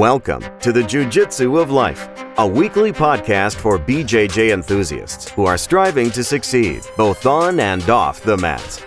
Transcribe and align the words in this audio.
Welcome 0.00 0.42
to 0.60 0.72
the 0.72 0.82
Jiu 0.82 1.04
Jitsu 1.04 1.58
of 1.58 1.70
Life, 1.70 2.08
a 2.38 2.46
weekly 2.46 2.90
podcast 2.90 3.56
for 3.56 3.78
BJJ 3.78 4.50
enthusiasts 4.50 5.28
who 5.28 5.44
are 5.44 5.58
striving 5.58 6.10
to 6.12 6.24
succeed 6.24 6.80
both 6.96 7.26
on 7.26 7.60
and 7.60 7.86
off 7.90 8.22
the 8.22 8.38
mats. 8.38 8.82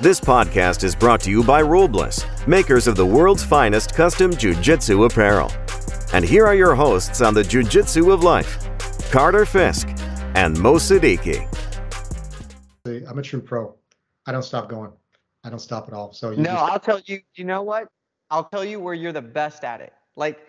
This 0.00 0.18
podcast 0.18 0.84
is 0.84 0.96
brought 0.96 1.20
to 1.24 1.30
you 1.30 1.44
by 1.44 1.62
Rulebliss, 1.62 2.24
makers 2.48 2.86
of 2.86 2.96
the 2.96 3.04
world's 3.04 3.44
finest 3.44 3.94
custom 3.94 4.34
Jiu 4.34 4.54
Jitsu 4.54 5.04
apparel. 5.04 5.52
And 6.14 6.24
here 6.24 6.46
are 6.46 6.54
your 6.54 6.74
hosts 6.74 7.20
on 7.20 7.34
the 7.34 7.44
Jiu 7.44 7.62
Jitsu 7.62 8.10
of 8.10 8.24
Life 8.24 8.70
Carter 9.10 9.44
Fisk 9.44 9.90
and 10.34 10.58
Mo 10.58 10.76
Siddiqui. 10.76 11.46
I'm 13.06 13.18
a 13.18 13.22
true 13.22 13.42
pro. 13.42 13.74
I 14.24 14.32
don't 14.32 14.42
stop 14.42 14.70
going. 14.70 14.92
I 15.44 15.50
don't 15.50 15.58
stop 15.58 15.88
at 15.88 15.92
all. 15.92 16.14
So 16.14 16.30
no, 16.30 16.36
just... 16.36 16.72
I'll 16.72 16.80
tell 16.80 17.00
you. 17.04 17.20
You 17.34 17.44
know 17.44 17.60
what? 17.60 17.88
I'll 18.30 18.48
tell 18.48 18.64
you 18.64 18.80
where 18.80 18.94
you're 18.94 19.12
the 19.12 19.20
best 19.20 19.62
at 19.62 19.82
it. 19.82 19.92
Like 20.18 20.40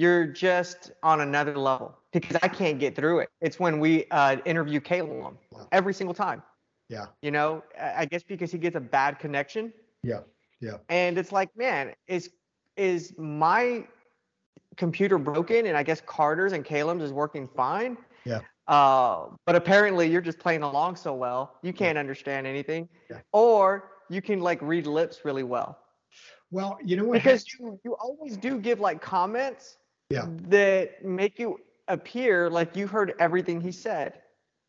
you're 0.00 0.24
just 0.24 0.92
on 1.02 1.20
another 1.20 1.58
level 1.58 1.94
because 2.10 2.34
I 2.42 2.48
can't 2.48 2.78
get 2.78 2.96
through 2.96 3.18
it. 3.20 3.28
It's 3.42 3.60
when 3.60 3.78
we 3.78 4.06
uh, 4.10 4.38
interview 4.46 4.80
Caleb 4.80 5.36
every 5.72 5.92
single 5.92 6.14
time. 6.14 6.42
Yeah. 6.88 7.06
You 7.20 7.30
know, 7.30 7.62
I 7.78 8.06
guess 8.06 8.22
because 8.22 8.50
he 8.50 8.56
gets 8.56 8.76
a 8.76 8.80
bad 8.80 9.18
connection. 9.18 9.74
Yeah. 10.02 10.20
Yeah. 10.60 10.78
And 10.88 11.18
it's 11.18 11.32
like, 11.32 11.54
man, 11.54 11.92
is 12.08 12.30
is 12.78 13.12
my 13.18 13.86
computer 14.78 15.18
broken? 15.18 15.66
And 15.66 15.76
I 15.76 15.82
guess 15.82 16.00
Carter's 16.00 16.54
and 16.54 16.64
Caleb's 16.64 17.02
is 17.02 17.12
working 17.12 17.46
fine. 17.54 17.98
Yeah. 18.24 18.40
Uh, 18.68 19.26
but 19.44 19.54
apparently 19.54 20.10
you're 20.10 20.22
just 20.22 20.38
playing 20.38 20.62
along 20.62 20.96
so 20.96 21.12
well, 21.12 21.58
you 21.62 21.74
can't 21.74 21.96
yeah. 21.96 22.00
understand 22.00 22.46
anything. 22.46 22.88
Yeah. 23.10 23.18
Or 23.32 23.90
you 24.08 24.22
can 24.22 24.40
like 24.40 24.62
read 24.62 24.86
lips 24.86 25.26
really 25.26 25.42
well. 25.42 25.78
Well, 26.50 26.78
you 26.82 26.96
know 26.96 27.04
what? 27.04 27.22
Because 27.22 27.44
you 27.52 27.78
you 27.84 27.94
always 28.00 28.38
do 28.38 28.58
give 28.58 28.80
like 28.80 29.02
comments 29.02 29.76
yeah. 30.10 30.26
that 30.48 31.04
make 31.04 31.38
you 31.38 31.60
appear 31.88 32.50
like 32.50 32.76
you 32.76 32.86
heard 32.86 33.14
everything 33.18 33.60
he 33.60 33.72
said. 33.72 34.20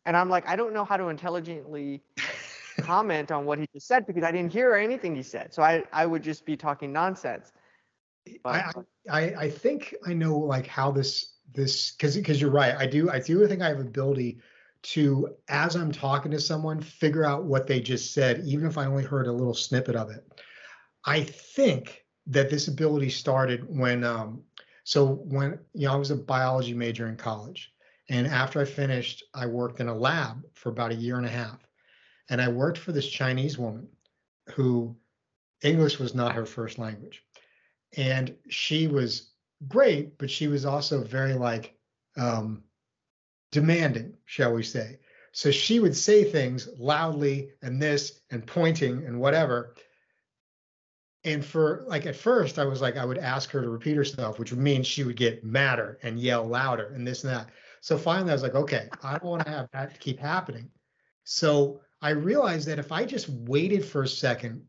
And 0.06 0.16
I'm 0.16 0.30
like, 0.30 0.48
I 0.48 0.56
don't 0.56 0.74
know 0.74 0.86
how 0.86 0.98
to 0.98 1.10
intelligently 1.10 2.02
comment 2.82 3.32
on 3.32 3.46
what 3.46 3.60
he 3.60 3.68
just 3.74 3.88
said 3.88 4.08
because 4.08 4.24
I 4.24 4.32
didn't 4.32 4.52
hear 4.52 4.76
anything 4.76 5.16
he 5.16 5.24
said. 5.24 5.54
So 5.54 5.62
I, 5.62 5.84
I 5.92 6.06
would 6.06 6.24
just 6.24 6.46
be 6.46 6.56
talking 6.56 6.94
nonsense. 6.94 7.52
I, 8.46 8.72
I 9.10 9.22
I 9.34 9.50
think 9.50 9.96
I 10.06 10.14
know 10.14 10.38
like 10.38 10.68
how 10.68 10.92
this 10.92 11.38
this 11.54 11.92
because 11.92 12.16
because 12.16 12.40
you're 12.40 12.52
right. 12.52 12.76
I 12.78 12.86
do 12.86 13.10
I 13.10 13.20
do 13.20 13.48
think 13.48 13.64
I 13.64 13.70
have 13.70 13.80
ability 13.80 14.40
to 14.84 15.36
as 15.48 15.76
I'm 15.76 15.92
talking 15.92 16.32
to 16.32 16.40
someone 16.40 16.82
figure 16.82 17.26
out 17.26 17.46
what 17.46 17.66
they 17.66 17.82
just 17.82 18.14
said, 18.14 18.44
even 18.46 18.68
if 18.68 18.78
I 18.78 18.86
only 18.86 19.04
heard 19.04 19.26
a 19.26 19.32
little 19.32 19.56
snippet 19.56 19.96
of 19.96 20.12
it. 20.12 20.24
I 21.04 21.24
think 21.24 22.06
that 22.28 22.50
this 22.50 22.68
ability 22.68 23.10
started 23.10 23.66
when, 23.68 24.04
um, 24.04 24.44
so 24.92 25.06
when, 25.06 25.58
you 25.74 25.88
know, 25.88 25.94
I 25.94 25.96
was 25.96 26.12
a 26.12 26.18
biology 26.18 26.74
major 26.74 27.08
in 27.08 27.16
college. 27.16 27.72
And 28.10 28.28
after 28.28 28.60
I 28.60 28.66
finished, 28.66 29.24
I 29.34 29.46
worked 29.46 29.80
in 29.80 29.88
a 29.88 29.96
lab 29.96 30.44
for 30.54 30.68
about 30.68 30.92
a 30.92 30.96
year 30.96 31.16
and 31.16 31.26
a 31.26 31.30
half. 31.30 31.66
And 32.30 32.42
I 32.42 32.50
worked 32.50 32.78
for 32.78 32.92
this 32.92 33.08
Chinese 33.08 33.58
woman 33.58 33.88
who 34.54 34.98
English 35.64 35.98
was 35.98 36.14
not 36.14 36.36
her 36.36 36.46
first 36.46 36.78
language. 36.78 37.24
And 37.96 38.36
she 38.50 38.90
was 38.90 39.32
great, 39.70 40.18
but 40.18 40.30
she 40.30 40.50
was 40.50 40.66
also 40.66 41.02
very 41.02 41.36
like 41.36 41.74
um, 42.18 42.62
demanding, 43.54 44.18
shall 44.26 44.52
we 44.52 44.62
say. 44.62 45.00
So 45.32 45.52
she 45.52 45.80
would 45.80 45.96
say 45.96 46.26
things 46.26 46.68
loudly 46.78 47.52
and 47.62 47.82
this 47.82 48.20
and 48.30 48.46
pointing 48.46 49.06
and 49.06 49.22
whatever 49.22 49.74
and 51.24 51.46
for 51.46 51.84
like 51.88 52.06
at 52.06 52.16
first 52.16 52.58
i 52.58 52.66
was 52.66 52.82
like 52.82 52.98
i 52.98 53.06
would 53.06 53.18
ask 53.18 53.52
her 53.52 53.62
to 53.62 53.70
repeat 53.70 53.96
herself 53.96 54.40
which 54.40 54.52
would 54.52 54.60
mean 54.60 54.84
she 54.84 55.04
would 55.04 55.16
get 55.16 55.44
madder 55.44 56.00
and 56.04 56.20
yell 56.20 56.46
louder 56.46 56.94
and 56.96 57.06
this 57.06 57.24
and 57.24 57.34
that. 57.34 57.50
So 57.82 57.98
finally 57.98 58.32
i 58.32 58.34
was 58.34 58.44
like 58.44 58.56
okay 58.56 58.90
i 59.04 59.12
don't 59.12 59.26
want 59.26 59.46
to 59.46 59.52
have 59.52 59.70
that 59.74 60.00
keep 60.00 60.20
happening. 60.20 60.70
So 61.24 61.82
i 62.02 62.10
realized 62.10 62.68
that 62.68 62.80
if 62.80 62.92
i 62.92 63.06
just 63.06 63.30
waited 63.30 63.86
for 63.86 64.04
a 64.04 64.08
second 64.08 64.64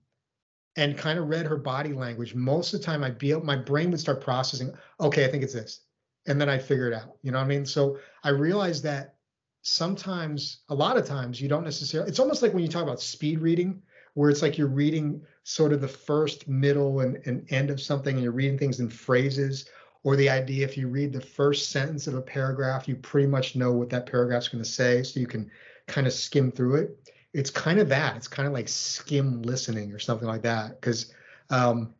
and 0.76 0.96
kind 0.96 1.18
of 1.18 1.28
read 1.28 1.46
her 1.46 1.56
body 1.56 1.92
language 1.92 2.34
most 2.34 2.72
of 2.72 2.80
the 2.80 2.86
time 2.86 3.04
i'd 3.04 3.18
be 3.18 3.34
my 3.34 3.56
brain 3.56 3.90
would 3.90 4.00
start 4.00 4.20
processing 4.22 4.72
okay 5.00 5.24
i 5.24 5.28
think 5.28 5.42
it's 5.42 5.52
this 5.52 5.80
and 6.26 6.40
then 6.40 6.48
i'd 6.48 6.62
figure 6.62 6.88
it 6.88 6.94
out 6.94 7.16
you 7.22 7.30
know 7.30 7.38
what 7.38 7.44
i 7.44 7.48
mean? 7.48 7.66
So 7.66 7.98
i 8.24 8.30
realized 8.30 8.82
that 8.84 9.16
sometimes 9.62 10.62
a 10.68 10.74
lot 10.74 10.96
of 10.96 11.06
times 11.06 11.40
you 11.40 11.48
don't 11.48 11.64
necessarily 11.64 12.08
it's 12.08 12.18
almost 12.18 12.42
like 12.42 12.52
when 12.52 12.62
you 12.62 12.68
talk 12.68 12.82
about 12.82 13.00
speed 13.00 13.40
reading 13.40 13.82
where 14.14 14.30
it's 14.30 14.42
like 14.42 14.58
you're 14.58 14.66
reading 14.66 15.22
sort 15.44 15.72
of 15.72 15.80
the 15.80 15.88
first, 15.88 16.48
middle, 16.48 17.00
and, 17.00 17.18
and 17.26 17.50
end 17.50 17.70
of 17.70 17.80
something, 17.80 18.14
and 18.14 18.22
you're 18.22 18.32
reading 18.32 18.58
things 18.58 18.80
in 18.80 18.88
phrases, 18.88 19.68
or 20.04 20.16
the 20.16 20.28
idea 20.28 20.64
if 20.64 20.76
you 20.76 20.88
read 20.88 21.12
the 21.12 21.20
first 21.20 21.70
sentence 21.70 22.06
of 22.06 22.14
a 22.14 22.22
paragraph, 22.22 22.88
you 22.88 22.96
pretty 22.96 23.28
much 23.28 23.56
know 23.56 23.72
what 23.72 23.90
that 23.90 24.06
paragraph's 24.06 24.48
going 24.48 24.62
to 24.62 24.68
say, 24.68 25.02
so 25.02 25.20
you 25.20 25.26
can 25.26 25.50
kind 25.86 26.06
of 26.06 26.12
skim 26.12 26.50
through 26.50 26.76
it. 26.76 27.10
It's 27.32 27.50
kind 27.50 27.78
of 27.78 27.88
that. 27.88 28.16
It's 28.16 28.28
kind 28.28 28.46
of 28.46 28.52
like 28.52 28.68
skim 28.68 29.42
listening 29.42 29.92
or 29.92 29.98
something 29.98 30.28
like 30.28 30.42
that, 30.42 30.80
because 30.80 31.12
um, 31.50 31.94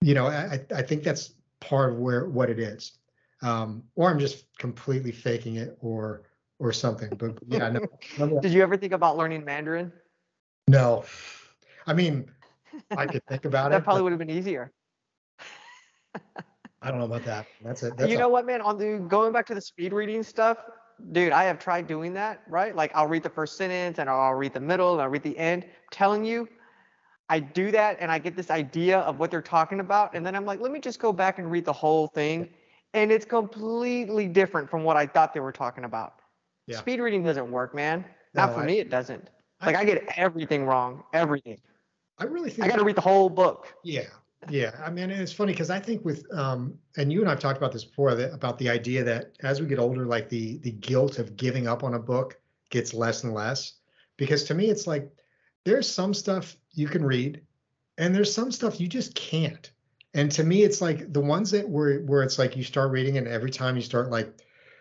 you 0.00 0.14
know 0.14 0.26
I, 0.26 0.60
I 0.74 0.82
think 0.82 1.02
that's 1.02 1.34
part 1.60 1.92
of 1.92 1.98
where 1.98 2.28
what 2.28 2.48
it 2.48 2.58
is, 2.58 2.92
um, 3.42 3.82
or 3.94 4.10
I'm 4.10 4.18
just 4.18 4.46
completely 4.58 5.12
faking 5.12 5.56
it, 5.56 5.76
or 5.80 6.22
or 6.58 6.72
something. 6.72 7.10
But 7.18 7.38
yeah, 7.46 7.68
no. 8.18 8.40
Did 8.40 8.52
you 8.52 8.62
ever 8.62 8.76
think 8.76 8.92
about 8.92 9.18
learning 9.18 9.44
Mandarin? 9.44 9.92
No, 10.68 11.04
I 11.86 11.92
mean, 11.92 12.30
I 12.90 13.06
could 13.06 13.24
think 13.26 13.44
about 13.44 13.70
that 13.70 13.76
it. 13.76 13.78
That 13.80 13.84
probably 13.84 14.02
would 14.02 14.12
have 14.12 14.18
been 14.18 14.30
easier. 14.30 14.72
I 16.82 16.90
don't 16.90 16.98
know 16.98 17.06
about 17.06 17.24
that. 17.24 17.46
That's 17.62 17.82
it. 17.82 17.96
That's 17.96 18.10
you 18.10 18.18
know 18.18 18.28
what, 18.28 18.44
man? 18.44 18.60
On 18.60 18.76
the 18.76 19.04
going 19.08 19.32
back 19.32 19.46
to 19.46 19.54
the 19.54 19.60
speed 19.60 19.92
reading 19.92 20.22
stuff, 20.22 20.58
dude, 21.12 21.32
I 21.32 21.44
have 21.44 21.58
tried 21.58 21.86
doing 21.86 22.12
that. 22.14 22.42
Right? 22.48 22.74
Like 22.74 22.90
I'll 22.94 23.06
read 23.06 23.22
the 23.22 23.30
first 23.30 23.56
sentence 23.56 23.98
and 23.98 24.10
I'll 24.10 24.34
read 24.34 24.52
the 24.52 24.60
middle 24.60 24.92
and 24.92 25.02
I'll 25.02 25.08
read 25.08 25.22
the 25.22 25.36
end. 25.38 25.64
I'm 25.64 25.70
telling 25.90 26.24
you, 26.24 26.48
I 27.28 27.38
do 27.40 27.70
that 27.70 27.98
and 28.00 28.10
I 28.10 28.18
get 28.18 28.36
this 28.36 28.50
idea 28.50 28.98
of 29.00 29.18
what 29.18 29.30
they're 29.30 29.40
talking 29.40 29.80
about, 29.80 30.14
and 30.14 30.26
then 30.26 30.34
I'm 30.34 30.44
like, 30.44 30.60
let 30.60 30.72
me 30.72 30.80
just 30.80 30.98
go 30.98 31.12
back 31.12 31.38
and 31.38 31.50
read 31.50 31.64
the 31.64 31.72
whole 31.72 32.08
thing, 32.08 32.48
and 32.94 33.10
it's 33.12 33.24
completely 33.24 34.28
different 34.28 34.68
from 34.68 34.84
what 34.84 34.96
I 34.96 35.06
thought 35.06 35.32
they 35.32 35.40
were 35.40 35.52
talking 35.52 35.84
about. 35.84 36.14
Yeah. 36.66 36.78
Speed 36.78 37.00
reading 37.00 37.22
doesn't 37.22 37.50
work, 37.50 37.74
man. 37.74 38.04
Not 38.34 38.50
no, 38.50 38.56
for 38.56 38.60
I, 38.62 38.66
me, 38.66 38.78
it 38.80 38.90
doesn't. 38.90 39.30
Like 39.64 39.76
I 39.76 39.84
get 39.84 40.04
everything 40.16 40.64
wrong, 40.64 41.04
everything. 41.12 41.58
I 42.18 42.24
really 42.24 42.50
think 42.50 42.66
I 42.66 42.68
got 42.68 42.78
to 42.78 42.84
read 42.84 42.96
the 42.96 43.00
whole 43.02 43.28
book. 43.28 43.72
Yeah, 43.84 44.06
yeah. 44.48 44.72
I 44.84 44.90
mean, 44.90 45.10
it's 45.10 45.32
funny 45.32 45.52
because 45.52 45.70
I 45.70 45.78
think 45.78 46.04
with 46.04 46.24
um, 46.32 46.78
and 46.96 47.12
you 47.12 47.20
and 47.20 47.30
I've 47.30 47.40
talked 47.40 47.58
about 47.58 47.72
this 47.72 47.84
before 47.84 48.14
that, 48.14 48.32
about 48.32 48.58
the 48.58 48.68
idea 48.68 49.04
that 49.04 49.32
as 49.42 49.60
we 49.60 49.66
get 49.66 49.78
older, 49.78 50.06
like 50.06 50.28
the 50.28 50.58
the 50.58 50.72
guilt 50.72 51.18
of 51.18 51.36
giving 51.36 51.66
up 51.66 51.84
on 51.84 51.94
a 51.94 51.98
book 51.98 52.38
gets 52.70 52.92
less 52.92 53.24
and 53.24 53.32
less. 53.32 53.74
Because 54.16 54.44
to 54.44 54.54
me, 54.54 54.68
it's 54.70 54.86
like 54.86 55.10
there's 55.64 55.88
some 55.88 56.12
stuff 56.12 56.56
you 56.72 56.88
can 56.88 57.04
read, 57.04 57.40
and 57.98 58.14
there's 58.14 58.32
some 58.32 58.52
stuff 58.52 58.80
you 58.80 58.88
just 58.88 59.14
can't. 59.14 59.70
And 60.14 60.30
to 60.32 60.44
me, 60.44 60.62
it's 60.62 60.80
like 60.80 61.12
the 61.12 61.20
ones 61.20 61.50
that 61.52 61.68
where 61.68 62.00
where 62.00 62.22
it's 62.22 62.38
like 62.38 62.56
you 62.56 62.64
start 62.64 62.90
reading, 62.90 63.16
and 63.16 63.28
every 63.28 63.50
time 63.50 63.76
you 63.76 63.82
start 63.82 64.10
like 64.10 64.32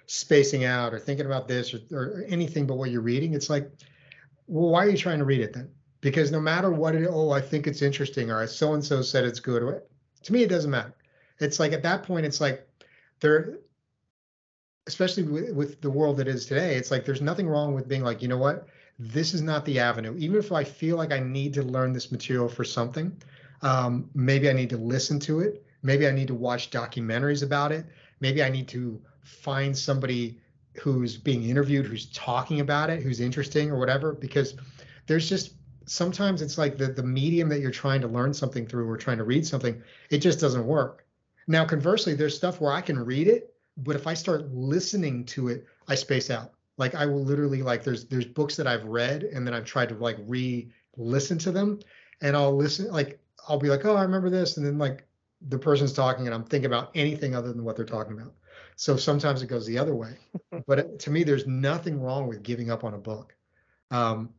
spacing 0.07 0.65
out 0.65 0.93
or 0.93 0.99
thinking 0.99 1.25
about 1.25 1.47
this 1.47 1.73
or, 1.73 1.79
or 1.91 2.25
anything 2.27 2.67
but 2.67 2.77
what 2.77 2.91
you're 2.91 3.01
reading, 3.01 3.33
it's 3.33 3.49
like 3.49 3.71
well, 4.51 4.69
why 4.69 4.85
are 4.85 4.89
you 4.89 4.97
trying 4.97 5.19
to 5.19 5.25
read 5.25 5.39
it 5.39 5.53
then? 5.53 5.69
Because 6.01 6.29
no 6.29 6.41
matter 6.41 6.71
what 6.71 6.93
it, 6.93 7.07
oh, 7.09 7.31
I 7.31 7.39
think 7.39 7.67
it's 7.67 7.81
interesting, 7.81 8.29
or 8.29 8.45
so 8.47 8.73
and 8.73 8.83
so 8.83 9.01
said 9.01 9.23
it's 9.23 9.39
good. 9.39 9.81
To 10.23 10.33
me, 10.33 10.43
it 10.43 10.49
doesn't 10.49 10.69
matter. 10.69 10.93
It's 11.39 11.57
like 11.57 11.71
at 11.71 11.83
that 11.83 12.03
point, 12.03 12.25
it's 12.25 12.41
like 12.41 12.67
there, 13.21 13.59
especially 14.87 15.23
with, 15.23 15.53
with 15.53 15.81
the 15.81 15.89
world 15.89 16.17
that 16.17 16.27
is 16.27 16.45
today, 16.45 16.75
it's 16.75 16.91
like 16.91 17.05
there's 17.05 17.21
nothing 17.21 17.47
wrong 17.47 17.73
with 17.73 17.87
being 17.87 18.03
like, 18.03 18.21
you 18.21 18.27
know 18.27 18.37
what, 18.37 18.67
this 18.99 19.33
is 19.33 19.41
not 19.41 19.63
the 19.63 19.79
avenue. 19.79 20.15
Even 20.17 20.37
if 20.37 20.51
I 20.51 20.65
feel 20.65 20.97
like 20.97 21.13
I 21.13 21.19
need 21.19 21.53
to 21.53 21.63
learn 21.63 21.93
this 21.93 22.11
material 22.11 22.49
for 22.49 22.65
something, 22.65 23.15
um, 23.61 24.09
maybe 24.13 24.49
I 24.49 24.53
need 24.53 24.69
to 24.71 24.77
listen 24.77 25.17
to 25.21 25.39
it. 25.39 25.65
Maybe 25.81 26.05
I 26.07 26.11
need 26.11 26.27
to 26.27 26.35
watch 26.35 26.71
documentaries 26.71 27.41
about 27.41 27.71
it. 27.71 27.85
Maybe 28.19 28.43
I 28.43 28.49
need 28.49 28.67
to 28.67 29.01
find 29.23 29.77
somebody 29.77 30.40
who's 30.79 31.17
being 31.17 31.43
interviewed, 31.43 31.85
who's 31.85 32.07
talking 32.07 32.59
about 32.59 32.89
it, 32.89 33.01
who's 33.01 33.19
interesting 33.19 33.71
or 33.71 33.77
whatever, 33.77 34.13
because 34.13 34.55
there's 35.07 35.27
just 35.27 35.55
sometimes 35.85 36.41
it's 36.41 36.57
like 36.57 36.77
the 36.77 36.87
the 36.87 37.03
medium 37.03 37.49
that 37.49 37.59
you're 37.59 37.71
trying 37.71 38.01
to 38.01 38.07
learn 38.07 38.33
something 38.33 38.65
through 38.65 38.89
or 38.89 38.97
trying 38.97 39.17
to 39.17 39.23
read 39.23 39.45
something, 39.45 39.81
it 40.09 40.19
just 40.19 40.39
doesn't 40.39 40.65
work. 40.65 41.05
Now, 41.47 41.65
conversely, 41.65 42.13
there's 42.13 42.35
stuff 42.35 42.61
where 42.61 42.71
I 42.71 42.81
can 42.81 43.03
read 43.03 43.27
it, 43.27 43.53
but 43.77 43.95
if 43.95 44.07
I 44.07 44.13
start 44.13 44.51
listening 44.53 45.25
to 45.25 45.49
it, 45.49 45.65
I 45.87 45.95
space 45.95 46.29
out. 46.29 46.53
Like 46.77 46.95
I 46.95 47.05
will 47.05 47.23
literally 47.23 47.61
like 47.61 47.83
there's 47.83 48.05
there's 48.05 48.25
books 48.25 48.55
that 48.55 48.67
I've 48.67 48.85
read 48.85 49.23
and 49.23 49.45
then 49.45 49.53
I've 49.53 49.65
tried 49.65 49.89
to 49.89 49.95
like 49.95 50.17
re-listen 50.25 51.37
to 51.39 51.51
them, 51.51 51.79
and 52.21 52.35
I'll 52.35 52.55
listen 52.55 52.89
like 52.91 53.19
I'll 53.47 53.59
be 53.59 53.69
like, 53.69 53.85
oh, 53.85 53.95
I 53.95 54.03
remember 54.03 54.29
this, 54.29 54.57
and 54.57 54.65
then 54.65 54.77
like 54.77 55.05
the 55.49 55.57
person's 55.57 55.93
talking 55.93 56.27
and 56.27 56.35
I'm 56.35 56.43
thinking 56.43 56.67
about 56.67 56.91
anything 56.95 57.35
other 57.35 57.51
than 57.51 57.63
what 57.63 57.75
they're 57.75 57.85
talking 57.85 58.13
about. 58.13 58.33
So 58.81 58.97
sometimes 58.97 59.43
it 59.43 59.45
goes 59.45 59.67
the 59.67 59.77
other 59.77 59.93
way. 59.93 60.17
but 60.65 60.79
it, 60.79 60.99
to 61.01 61.11
me, 61.11 61.23
there's 61.23 61.45
nothing 61.45 62.01
wrong 62.01 62.27
with 62.27 62.41
giving 62.41 62.71
up 62.71 62.83
on 62.83 62.95
a 62.95 62.97
book. 62.97 63.35
Um, 63.91 64.31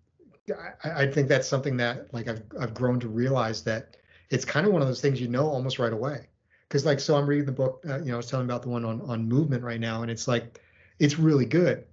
I, 0.83 1.05
I, 1.05 1.07
think 1.07 1.29
that's 1.29 1.47
something 1.47 1.77
that 1.77 2.13
like 2.13 2.27
I've, 2.27 2.43
I've 2.59 2.75
grown 2.75 2.99
to 2.99 3.09
realize 3.09 3.63
that 3.63 3.97
it's 4.31 4.45
kind 4.45 4.67
of 4.67 4.73
one 4.73 4.83
of 4.83 4.89
those 4.89 5.01
things 5.01 5.21
you 5.21 5.29
know 5.29 5.47
almost 5.47 5.79
right 5.79 5.93
away. 5.93 6.27
because 6.67 6.85
like 6.85 6.99
so 6.99 7.15
I'm 7.15 7.25
reading 7.25 7.47
the 7.47 7.53
book. 7.53 7.85
Uh, 7.89 8.01
you 8.01 8.07
know, 8.07 8.15
I 8.15 8.17
was 8.17 8.27
telling 8.27 8.47
about 8.47 8.63
the 8.63 8.69
one 8.69 8.85
on 8.85 9.01
on 9.03 9.29
movement 9.29 9.63
right 9.63 9.79
now, 9.79 10.03
and 10.03 10.11
it's 10.11 10.27
like 10.27 10.61
it's 10.99 11.21
really 11.21 11.47
good. 11.47 11.85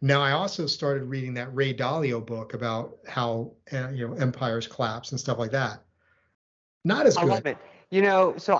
Now 0.00 0.22
I 0.22 0.32
also 0.32 0.66
started 0.66 1.02
reading 1.02 1.34
that 1.34 1.54
Ray 1.54 1.74
Dalio 1.74 2.24
book 2.24 2.54
about 2.54 2.96
how 3.06 3.52
uh, 3.74 3.90
you 3.90 4.08
know 4.08 4.14
empires 4.14 4.66
collapse 4.66 5.10
and 5.10 5.20
stuff 5.20 5.36
like 5.36 5.50
that. 5.50 5.82
Not 6.82 7.04
as 7.04 7.18
I 7.18 7.24
good. 7.24 7.30
love 7.30 7.46
it. 7.46 7.58
You 7.90 8.00
know, 8.00 8.38
so 8.38 8.58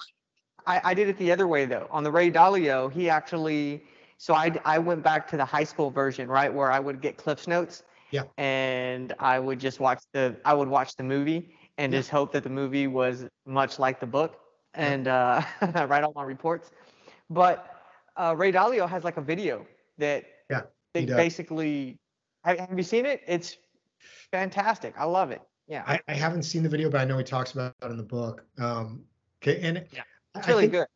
I, 0.66 0.80
I 0.84 0.94
did 0.94 1.08
it 1.08 1.16
the 1.18 1.32
other 1.32 1.46
way 1.48 1.64
though. 1.64 1.86
On 1.90 2.02
the 2.04 2.10
Ray 2.10 2.30
Dalio, 2.30 2.92
he 2.92 3.08
actually. 3.08 3.84
So 4.18 4.34
I 4.34 4.52
I 4.64 4.78
went 4.78 5.02
back 5.02 5.28
to 5.28 5.36
the 5.36 5.44
high 5.44 5.64
school 5.64 5.90
version, 5.90 6.28
right, 6.28 6.52
where 6.52 6.70
I 6.70 6.78
would 6.78 7.00
get 7.00 7.16
Cliff's 7.16 7.46
notes. 7.48 7.82
Yeah. 8.10 8.24
And 8.38 9.14
I 9.18 9.38
would 9.38 9.58
just 9.60 9.80
watch 9.80 10.02
the 10.12 10.36
I 10.44 10.54
would 10.54 10.68
watch 10.68 10.96
the 10.96 11.04
movie 11.04 11.54
and 11.78 11.92
Yeah. 11.92 12.00
just 12.00 12.10
hope 12.10 12.32
that 12.32 12.42
the 12.42 12.50
movie 12.50 12.86
was 12.86 13.26
much 13.46 13.78
like 13.78 14.00
the 14.00 14.06
book 14.06 14.38
and 14.74 15.08
uh, 15.08 15.42
write 15.88 16.04
all 16.04 16.12
my 16.14 16.24
reports. 16.24 16.70
But 17.30 17.82
uh, 18.16 18.34
Ray 18.36 18.52
Dalio 18.52 18.88
has 18.88 19.04
like 19.04 19.16
a 19.16 19.22
video 19.22 19.66
that 19.98 20.24
Yeah, 20.50 20.62
they 20.92 21.06
basically 21.06 21.98
have, 22.44 22.58
have 22.58 22.76
you 22.76 22.82
seen 22.82 23.06
it? 23.06 23.22
It's 23.26 23.56
fantastic. 24.30 24.94
I 24.98 25.04
love 25.04 25.30
it. 25.30 25.40
Yeah. 25.66 25.84
I, 25.86 26.00
I 26.08 26.14
haven't 26.14 26.42
seen 26.42 26.62
the 26.62 26.68
video, 26.68 26.90
but 26.90 27.00
I 27.00 27.04
know 27.04 27.16
he 27.18 27.24
talks 27.24 27.52
about 27.52 27.74
it 27.80 27.86
in 27.86 27.96
the 27.96 28.02
book. 28.02 28.44
Um, 28.58 29.04
okay, 29.42 29.60
and 29.60 29.86
Yeah, 29.92 30.02
it's 30.36 30.48
really 30.48 30.62
think 30.62 30.72
good. 30.72 30.86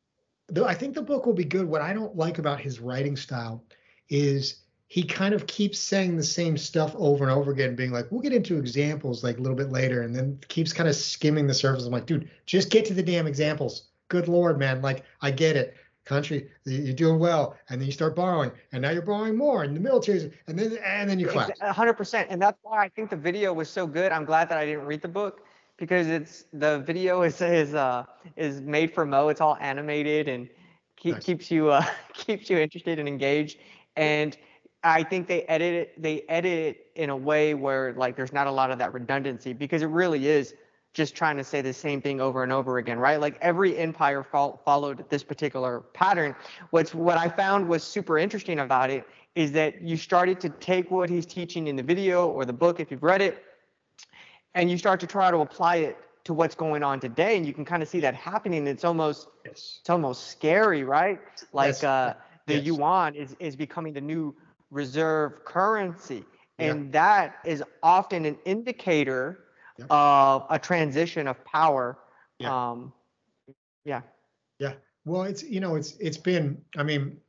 though 0.48 0.66
I 0.66 0.74
think 0.74 0.94
the 0.94 1.02
book 1.02 1.26
will 1.26 1.34
be 1.34 1.44
good. 1.44 1.66
What 1.66 1.82
I 1.82 1.92
don't 1.92 2.16
like 2.16 2.38
about 2.38 2.60
his 2.60 2.80
writing 2.80 3.16
style 3.16 3.64
is 4.08 4.60
he 4.88 5.02
kind 5.02 5.34
of 5.34 5.46
keeps 5.46 5.78
saying 5.78 6.16
the 6.16 6.22
same 6.22 6.56
stuff 6.56 6.94
over 6.96 7.24
and 7.24 7.32
over 7.32 7.50
again, 7.50 7.74
being 7.74 7.90
like, 7.90 8.10
"We'll 8.10 8.20
get 8.20 8.32
into 8.32 8.58
examples 8.58 9.24
like 9.24 9.38
a 9.38 9.40
little 9.40 9.56
bit 9.56 9.70
later," 9.70 10.02
and 10.02 10.14
then 10.14 10.38
keeps 10.48 10.72
kind 10.72 10.88
of 10.88 10.94
skimming 10.94 11.46
the 11.46 11.54
surface. 11.54 11.84
I'm 11.84 11.92
like, 11.92 12.06
dude, 12.06 12.30
just 12.46 12.70
get 12.70 12.84
to 12.86 12.94
the 12.94 13.02
damn 13.02 13.26
examples. 13.26 13.88
Good 14.08 14.28
lord, 14.28 14.58
man! 14.58 14.82
Like, 14.82 15.04
I 15.20 15.30
get 15.30 15.56
it. 15.56 15.74
Country, 16.04 16.50
you're 16.66 16.92
doing 16.92 17.18
well, 17.18 17.56
and 17.70 17.80
then 17.80 17.86
you 17.86 17.92
start 17.92 18.14
borrowing, 18.14 18.52
and 18.72 18.82
now 18.82 18.90
you're 18.90 19.00
borrowing 19.00 19.38
more, 19.38 19.62
and 19.62 19.74
the 19.74 19.80
military's, 19.80 20.24
and 20.46 20.58
then 20.58 20.76
and 20.84 21.08
then 21.08 21.18
you 21.18 21.26
collapse. 21.26 21.58
Hundred 21.60 21.94
percent, 21.94 22.28
and 22.30 22.40
that's 22.42 22.58
why 22.62 22.84
I 22.84 22.90
think 22.90 23.08
the 23.08 23.16
video 23.16 23.54
was 23.54 23.70
so 23.70 23.86
good. 23.86 24.12
I'm 24.12 24.26
glad 24.26 24.50
that 24.50 24.58
I 24.58 24.66
didn't 24.66 24.84
read 24.84 25.00
the 25.00 25.08
book 25.08 25.40
because 25.76 26.06
it's 26.08 26.44
the 26.52 26.80
video 26.80 27.22
is 27.28 27.40
is 27.40 27.74
uh 27.74 28.04
is 28.36 28.60
made 28.60 28.92
for 28.94 29.04
Mo. 29.04 29.28
It's 29.28 29.40
all 29.40 29.56
animated 29.60 30.28
and 30.28 30.48
keep, 30.96 31.14
Nice. 31.14 31.24
keeps 31.24 31.50
you 31.50 31.70
uh 31.70 31.84
keeps 32.14 32.50
you 32.50 32.58
interested 32.58 32.98
and 32.98 33.08
engaged. 33.08 33.58
And 33.96 34.36
I 34.82 35.02
think 35.02 35.28
they 35.28 35.42
edit 35.42 35.74
it 35.74 36.02
they 36.02 36.22
edit 36.28 36.58
it 36.58 36.86
in 36.94 37.10
a 37.10 37.16
way 37.16 37.54
where 37.54 37.94
like 37.94 38.16
there's 38.16 38.32
not 38.32 38.46
a 38.46 38.52
lot 38.52 38.70
of 38.70 38.78
that 38.78 38.92
redundancy 38.92 39.52
because 39.52 39.82
it 39.82 39.86
really 39.86 40.28
is 40.28 40.54
just 40.92 41.16
trying 41.16 41.36
to 41.36 41.42
say 41.42 41.60
the 41.60 41.72
same 41.72 42.00
thing 42.00 42.20
over 42.20 42.44
and 42.44 42.52
over 42.52 42.78
again, 42.78 42.98
right? 42.98 43.20
Like 43.20 43.36
every 43.40 43.76
empire 43.76 44.22
fol- 44.22 44.62
followed 44.64 45.04
this 45.10 45.24
particular 45.24 45.80
pattern. 45.92 46.36
What's 46.70 46.94
what 46.94 47.18
I 47.18 47.28
found 47.28 47.68
was 47.68 47.82
super 47.82 48.16
interesting 48.16 48.60
about 48.60 48.90
it 48.90 49.04
is 49.34 49.50
that 49.52 49.82
you 49.82 49.96
started 49.96 50.38
to 50.40 50.48
take 50.48 50.92
what 50.92 51.10
he's 51.10 51.26
teaching 51.26 51.66
in 51.66 51.74
the 51.74 51.82
video 51.82 52.28
or 52.28 52.44
the 52.44 52.52
book 52.52 52.78
if 52.78 52.92
you've 52.92 53.02
read 53.02 53.20
it, 53.20 53.42
and 54.54 54.70
you 54.70 54.78
start 54.78 55.00
to 55.00 55.06
try 55.06 55.30
to 55.30 55.38
apply 55.38 55.76
it 55.76 55.98
to 56.24 56.32
what's 56.34 56.54
going 56.54 56.82
on 56.82 57.00
today, 57.00 57.36
and 57.36 57.46
you 57.46 57.52
can 57.52 57.64
kind 57.64 57.82
of 57.82 57.88
see 57.88 58.00
that 58.00 58.14
happening. 58.14 58.66
It's 58.66 58.84
almost 58.84 59.28
Yes. 59.44 59.78
it's 59.80 59.90
almost 59.90 60.28
scary, 60.28 60.84
right? 60.84 61.20
Like 61.52 61.68
Yes. 61.68 61.84
uh, 61.84 62.14
the 62.46 62.54
Yes. 62.54 62.64
yuan 62.64 63.14
is 63.14 63.36
is 63.40 63.56
becoming 63.56 63.92
the 63.92 64.00
new 64.00 64.34
reserve 64.70 65.44
currency, 65.44 66.24
Yeah. 66.58 66.72
and 66.72 66.92
that 66.92 67.36
is 67.44 67.62
often 67.82 68.24
an 68.24 68.38
indicator 68.44 69.44
Yep. 69.78 69.90
of 69.90 70.46
a 70.50 70.58
transition 70.58 71.26
of 71.28 71.44
power. 71.44 71.98
Yeah. 72.38 72.70
Um, 72.70 72.92
yeah. 73.84 74.02
Well, 75.06 75.24
it's 75.24 75.42
you 75.42 75.60
know, 75.60 75.74
it's 75.76 75.96
it's 75.98 76.16
been. 76.16 76.64
I 76.76 76.82
mean, 76.82 77.20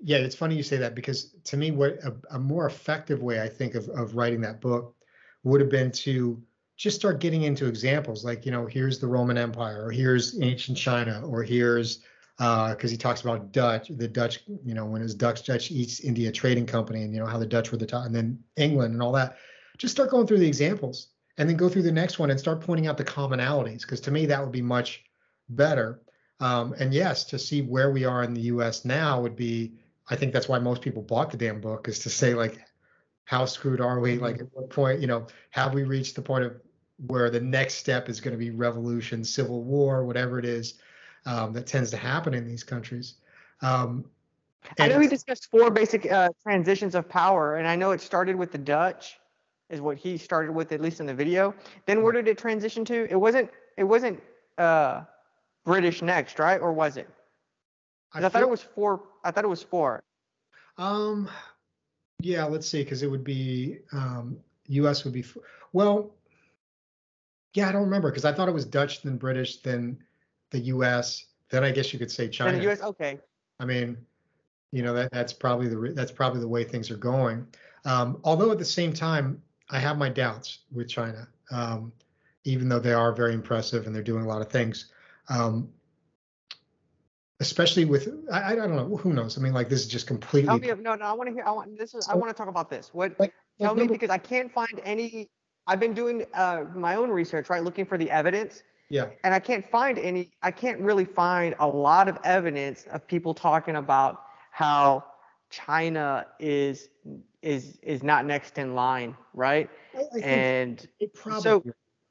yeah, 0.00 0.18
it's 0.18 0.34
funny 0.34 0.54
you 0.54 0.62
say 0.62 0.76
that 0.76 0.94
because 0.94 1.34
to 1.44 1.56
me, 1.56 1.70
what 1.70 1.92
a, 2.04 2.14
a 2.30 2.38
more 2.38 2.66
effective 2.66 3.22
way 3.22 3.40
I 3.40 3.48
think 3.48 3.74
of 3.74 3.88
of 3.88 4.14
writing 4.16 4.42
that 4.42 4.60
book 4.60 4.94
would 5.42 5.60
have 5.60 5.70
been 5.70 5.90
to 5.92 6.42
just 6.76 6.96
start 6.96 7.20
getting 7.20 7.42
into 7.42 7.66
examples 7.66 8.24
like 8.24 8.44
you 8.44 8.52
know 8.52 8.66
here's 8.66 8.98
the 8.98 9.06
roman 9.06 9.38
empire 9.38 9.86
or 9.86 9.90
here's 9.90 10.40
ancient 10.42 10.76
china 10.76 11.22
or 11.26 11.42
here's 11.42 12.00
because 12.36 12.90
he 12.90 12.96
talks 12.96 13.22
about 13.22 13.50
dutch 13.50 13.88
the 13.88 14.06
dutch 14.06 14.40
you 14.64 14.74
know 14.74 14.84
when 14.84 15.00
it 15.00 15.04
was 15.04 15.14
dutch 15.14 15.44
dutch 15.44 15.70
east 15.70 16.04
india 16.04 16.30
trading 16.30 16.66
company 16.66 17.02
and 17.02 17.14
you 17.14 17.20
know 17.20 17.26
how 17.26 17.38
the 17.38 17.46
dutch 17.46 17.72
were 17.72 17.78
the 17.78 17.86
top 17.86 18.04
and 18.04 18.14
then 18.14 18.38
england 18.56 18.92
and 18.92 19.02
all 19.02 19.12
that. 19.12 19.36
Just 19.78 19.92
start 19.92 20.10
going 20.10 20.26
through 20.26 20.38
the 20.38 20.46
examples 20.46 21.08
and 21.36 21.46
then 21.46 21.56
go 21.56 21.68
through 21.68 21.82
the 21.82 21.92
next 21.92 22.18
one 22.18 22.30
and 22.30 22.40
start 22.40 22.62
pointing 22.62 22.86
out 22.86 22.96
the 22.96 23.04
commonalities 23.04 23.82
because 23.82 24.00
to 24.00 24.10
me 24.10 24.24
that 24.26 24.40
would 24.40 24.52
be 24.52 24.62
much 24.62 25.04
better. 25.50 26.00
Um, 26.40 26.74
and 26.78 26.94
yes 26.94 27.24
to 27.24 27.38
see 27.38 27.60
where 27.60 27.90
we 27.90 28.04
are 28.04 28.22
in 28.22 28.32
the 28.32 28.42
us 28.42 28.84
now 28.84 29.20
would 29.20 29.36
be 29.36 29.72
i 30.08 30.16
think 30.16 30.32
that's 30.32 30.48
why 30.48 30.58
most 30.58 30.82
people 30.82 31.02
bought 31.02 31.30
the 31.30 31.38
damn 31.38 31.60
book 31.60 31.88
is 31.88 31.98
to 32.00 32.10
say 32.10 32.34
like 32.34 32.62
how 33.26 33.44
screwed 33.44 33.80
are 33.80 33.98
we? 34.00 34.18
Like 34.18 34.38
at 34.38 34.46
what 34.52 34.70
point 34.70 35.00
you 35.00 35.06
know 35.06 35.26
have 35.50 35.74
we 35.74 35.82
reached 35.82 36.14
the 36.14 36.22
point 36.22 36.44
of 36.44 36.54
where 37.06 37.30
the 37.30 37.40
next 37.40 37.74
step 37.74 38.08
is 38.08 38.20
going 38.20 38.32
to 38.32 38.38
be 38.38 38.50
revolution 38.50 39.22
civil 39.24 39.62
war 39.62 40.04
whatever 40.04 40.38
it 40.38 40.44
is 40.44 40.74
um, 41.26 41.52
that 41.52 41.66
tends 41.66 41.90
to 41.90 41.96
happen 41.96 42.32
in 42.34 42.46
these 42.46 42.62
countries 42.64 43.14
um, 43.60 44.04
I 44.78 44.84
and 44.84 44.92
know 44.92 45.00
he 45.00 45.08
discussed 45.08 45.48
four 45.50 45.70
basic 45.70 46.10
uh, 46.10 46.30
transitions 46.42 46.94
of 46.94 47.08
power, 47.08 47.56
and 47.56 47.68
I 47.68 47.76
know 47.76 47.92
it 47.92 48.00
started 48.00 48.34
with 48.36 48.50
the 48.50 48.58
Dutch, 48.58 49.18
is 49.70 49.80
what 49.80 49.96
he 49.96 50.18
started 50.18 50.52
with, 50.52 50.72
at 50.72 50.80
least 50.80 50.98
in 51.00 51.06
the 51.06 51.14
video. 51.14 51.54
Then 51.86 52.02
where 52.02 52.12
did 52.12 52.26
it 52.28 52.36
transition 52.38 52.84
to? 52.86 53.06
It 53.10 53.16
wasn't. 53.16 53.50
It 53.76 53.84
wasn't 53.84 54.20
uh, 54.58 55.02
British 55.64 56.02
next, 56.02 56.38
right? 56.38 56.60
Or 56.60 56.72
was 56.72 56.96
it? 56.96 57.08
'Cause 58.12 58.24
I, 58.24 58.28
thought 58.28 58.42
it 58.42 58.48
was 58.48 58.62
four. 58.62 59.02
I 59.24 59.30
thought 59.30 59.44
it 59.44 59.48
was 59.48 59.62
four. 59.62 60.02
Um, 60.78 61.28
yeah, 62.20 62.44
let's 62.44 62.68
see, 62.68 62.82
because 62.82 63.02
it 63.02 63.10
would 63.10 63.24
be 63.24 63.78
um, 63.92 64.38
U.S. 64.68 65.04
would 65.04 65.12
be 65.14 65.24
well. 65.72 66.10
Yeah, 67.56 67.68
I 67.68 67.72
don't 67.72 67.82
remember 67.82 68.10
because 68.10 68.26
I 68.26 68.32
thought 68.32 68.48
it 68.48 68.54
was 68.54 68.66
Dutch, 68.66 69.02
then 69.02 69.16
British, 69.16 69.62
then 69.62 69.98
the 70.50 70.58
U.S. 70.58 71.24
Then 71.48 71.64
I 71.64 71.70
guess 71.70 71.92
you 71.92 71.98
could 71.98 72.10
say 72.10 72.24
Then 72.24 72.32
China. 72.32 72.56
the 72.58 72.64
U.S. 72.64 72.82
Okay. 72.82 73.18
I 73.58 73.64
mean, 73.64 73.96
you 74.72 74.82
know 74.82 74.92
that 74.92 75.10
that's 75.10 75.32
probably 75.32 75.68
the 75.68 75.92
that's 75.94 76.12
probably 76.12 76.40
the 76.40 76.48
way 76.48 76.64
things 76.64 76.90
are 76.90 76.98
going. 76.98 77.46
Um, 77.86 78.20
although 78.24 78.50
at 78.50 78.58
the 78.58 78.64
same 78.64 78.92
time, 78.92 79.42
I 79.70 79.78
have 79.78 79.96
my 79.96 80.10
doubts 80.10 80.60
with 80.70 80.88
China, 80.88 81.28
um, 81.50 81.92
even 82.44 82.68
though 82.68 82.78
they 82.78 82.92
are 82.92 83.12
very 83.12 83.32
impressive 83.32 83.86
and 83.86 83.94
they're 83.94 84.02
doing 84.02 84.24
a 84.24 84.28
lot 84.28 84.42
of 84.42 84.50
things. 84.50 84.92
Um, 85.30 85.70
especially 87.40 87.86
with 87.86 88.08
I, 88.30 88.52
I 88.52 88.54
don't 88.54 88.76
know 88.76 88.96
who 88.98 89.14
knows. 89.14 89.38
I 89.38 89.40
mean, 89.40 89.54
like 89.54 89.70
this 89.70 89.80
is 89.80 89.88
just 89.88 90.06
completely 90.06 90.48
Tell 90.48 90.76
me. 90.76 90.82
No, 90.82 90.94
no. 90.94 91.06
I 91.06 91.12
want 91.12 91.28
to 91.28 91.34
hear. 91.34 91.44
I 91.46 91.52
want 91.52 91.78
this. 91.78 91.94
Is. 91.94 92.06
I 92.06 92.14
want 92.16 92.28
to 92.28 92.34
talk 92.34 92.48
about 92.48 92.68
this. 92.68 92.90
What? 92.92 93.18
like, 93.18 93.32
Tell 93.58 93.74
like 93.74 93.82
me 93.82 93.88
because 93.88 94.10
I 94.10 94.18
can't 94.18 94.52
find 94.52 94.80
any. 94.84 95.30
I've 95.66 95.80
been 95.80 95.94
doing 95.94 96.24
uh, 96.34 96.64
my 96.74 96.94
own 96.96 97.10
research, 97.10 97.50
right? 97.50 97.62
Looking 97.62 97.86
for 97.86 97.98
the 97.98 98.10
evidence. 98.10 98.62
yeah. 98.88 99.06
and 99.24 99.34
I 99.34 99.40
can't 99.40 99.68
find 99.68 99.98
any. 99.98 100.30
I 100.42 100.50
can't 100.50 100.80
really 100.80 101.04
find 101.04 101.54
a 101.58 101.66
lot 101.66 102.08
of 102.08 102.18
evidence 102.24 102.86
of 102.92 103.06
people 103.06 103.34
talking 103.34 103.76
about 103.76 104.22
how 104.50 105.04
China 105.50 106.26
is 106.38 106.88
is 107.42 107.78
is 107.82 108.02
not 108.02 108.26
next 108.26 108.58
in 108.58 108.74
line, 108.74 109.16
right? 109.34 109.68
I, 109.94 109.98
I 110.16 110.20
And 110.20 110.88
they 111.00 111.06
probably 111.08 111.42
so- 111.42 111.64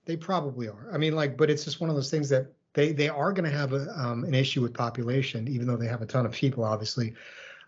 they 0.06 0.18
probably 0.18 0.68
are. 0.68 0.90
I 0.94 0.98
mean, 0.98 1.16
like, 1.16 1.36
but 1.36 1.50
it's 1.50 1.64
just 1.66 1.82
one 1.82 1.90
of 1.90 1.96
those 1.96 2.12
things 2.12 2.30
that 2.30 2.48
they 2.74 2.92
they 2.92 3.10
are 3.10 3.32
going 3.34 3.50
to 3.50 3.58
have 3.58 3.74
a, 3.74 3.88
um, 3.98 4.24
an 4.26 4.34
issue 4.34 4.62
with 4.62 4.74
population, 4.74 5.48
even 5.48 5.66
though 5.68 5.78
they 5.78 5.88
have 5.88 6.02
a 6.02 6.06
ton 6.06 6.26
of 6.26 6.32
people, 6.34 6.64
obviously, 6.64 7.14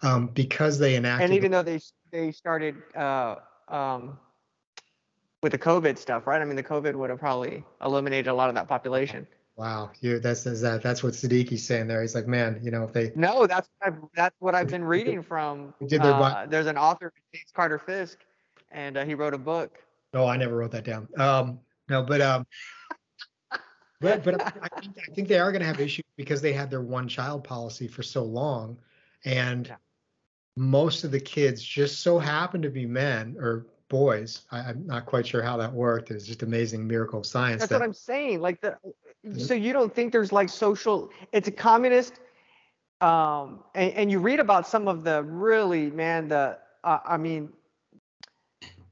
um, 0.01 0.27
because 0.27 0.77
they 0.77 0.95
enacted. 0.95 1.25
and 1.25 1.33
even 1.33 1.51
though 1.51 1.63
they 1.63 1.79
they 2.11 2.31
started 2.31 2.75
uh, 2.95 3.35
um, 3.69 4.19
with 5.41 5.51
the 5.51 5.57
COVID 5.57 5.97
stuff, 5.97 6.27
right? 6.27 6.41
I 6.41 6.45
mean, 6.45 6.55
the 6.55 6.63
COVID 6.63 6.95
would 6.95 7.09
have 7.09 7.19
probably 7.19 7.63
eliminated 7.83 8.27
a 8.27 8.33
lot 8.33 8.49
of 8.49 8.55
that 8.55 8.67
population. 8.67 9.27
wow, 9.55 9.91
you 10.01 10.19
that's 10.19 10.43
that 10.43 10.81
that's 10.83 11.03
what 11.03 11.13
Siddiqui's 11.13 11.65
saying 11.65 11.87
there. 11.87 12.01
He's 12.01 12.15
like, 12.15 12.27
man, 12.27 12.59
you 12.63 12.71
know, 12.71 12.83
if 12.83 12.93
they 12.93 13.11
No, 13.15 13.45
that's 13.47 13.69
what 13.79 13.93
I've, 13.93 13.99
that's 14.15 14.35
what 14.39 14.55
I've 14.55 14.67
been 14.67 14.83
reading 14.95 15.21
from. 15.21 15.73
Uh, 15.81 16.45
there's 16.47 16.67
an 16.67 16.77
author, 16.77 17.11
James 17.33 17.51
Carter 17.53 17.79
Fisk, 17.79 18.19
and 18.71 18.97
uh, 18.97 19.05
he 19.05 19.13
wrote 19.15 19.33
a 19.33 19.37
book. 19.37 19.79
Oh, 20.13 20.25
I 20.25 20.37
never 20.37 20.55
wrote 20.55 20.71
that 20.71 20.85
down. 20.85 21.07
Um, 21.17 21.59
no, 21.89 22.03
but 22.03 22.21
um, 22.21 22.45
but 24.01 24.23
but 24.23 24.41
I 24.41 24.69
think, 24.81 24.97
I 24.97 25.13
think 25.13 25.27
they 25.27 25.39
are 25.39 25.51
going 25.51 25.61
to 25.61 25.67
have 25.67 25.79
issues 25.79 26.05
because 26.17 26.41
they 26.41 26.53
had 26.53 26.69
their 26.71 26.81
one 26.81 27.07
child 27.07 27.43
policy 27.43 27.87
for 27.87 28.03
so 28.03 28.23
long, 28.23 28.77
and 29.25 29.67
Yeah. 29.67 29.75
most 30.55 31.03
of 31.03 31.11
the 31.11 31.19
kids 31.19 31.61
just 31.61 31.99
so 31.99 32.17
happen 32.17 32.61
to 32.63 32.69
be 32.69 32.85
men 32.87 33.35
or 33.39 33.67
boys. 33.89 34.45
I, 34.51 34.59
I'm 34.59 34.85
not 34.85 35.05
quite 35.05 35.25
sure 35.27 35.41
how 35.41 35.57
that 35.57 35.73
worked. 35.73 36.11
It's 36.11 36.25
just 36.25 36.43
amazing 36.43 36.87
miracle 36.87 37.19
of 37.19 37.25
science. 37.25 37.61
That's 37.61 37.71
that, 37.71 37.79
what 37.79 37.85
I'm 37.85 37.93
saying. 37.93 38.41
Like 38.41 38.61
the 38.61 38.77
so 39.37 39.53
you 39.53 39.73
don't 39.73 39.93
think 39.93 40.11
there's 40.11 40.31
like 40.31 40.49
social 40.49 41.09
it's 41.33 41.47
a 41.47 41.51
communist 41.51 42.19
um 43.01 43.63
and, 43.75 43.91
and 43.93 44.11
you 44.11 44.19
read 44.19 44.39
about 44.39 44.67
some 44.67 44.87
of 44.87 45.03
the 45.03 45.21
really 45.23 45.89
man 45.91 46.27
the 46.29 46.57
uh, 46.83 46.99
I 47.05 47.17
mean 47.17 47.51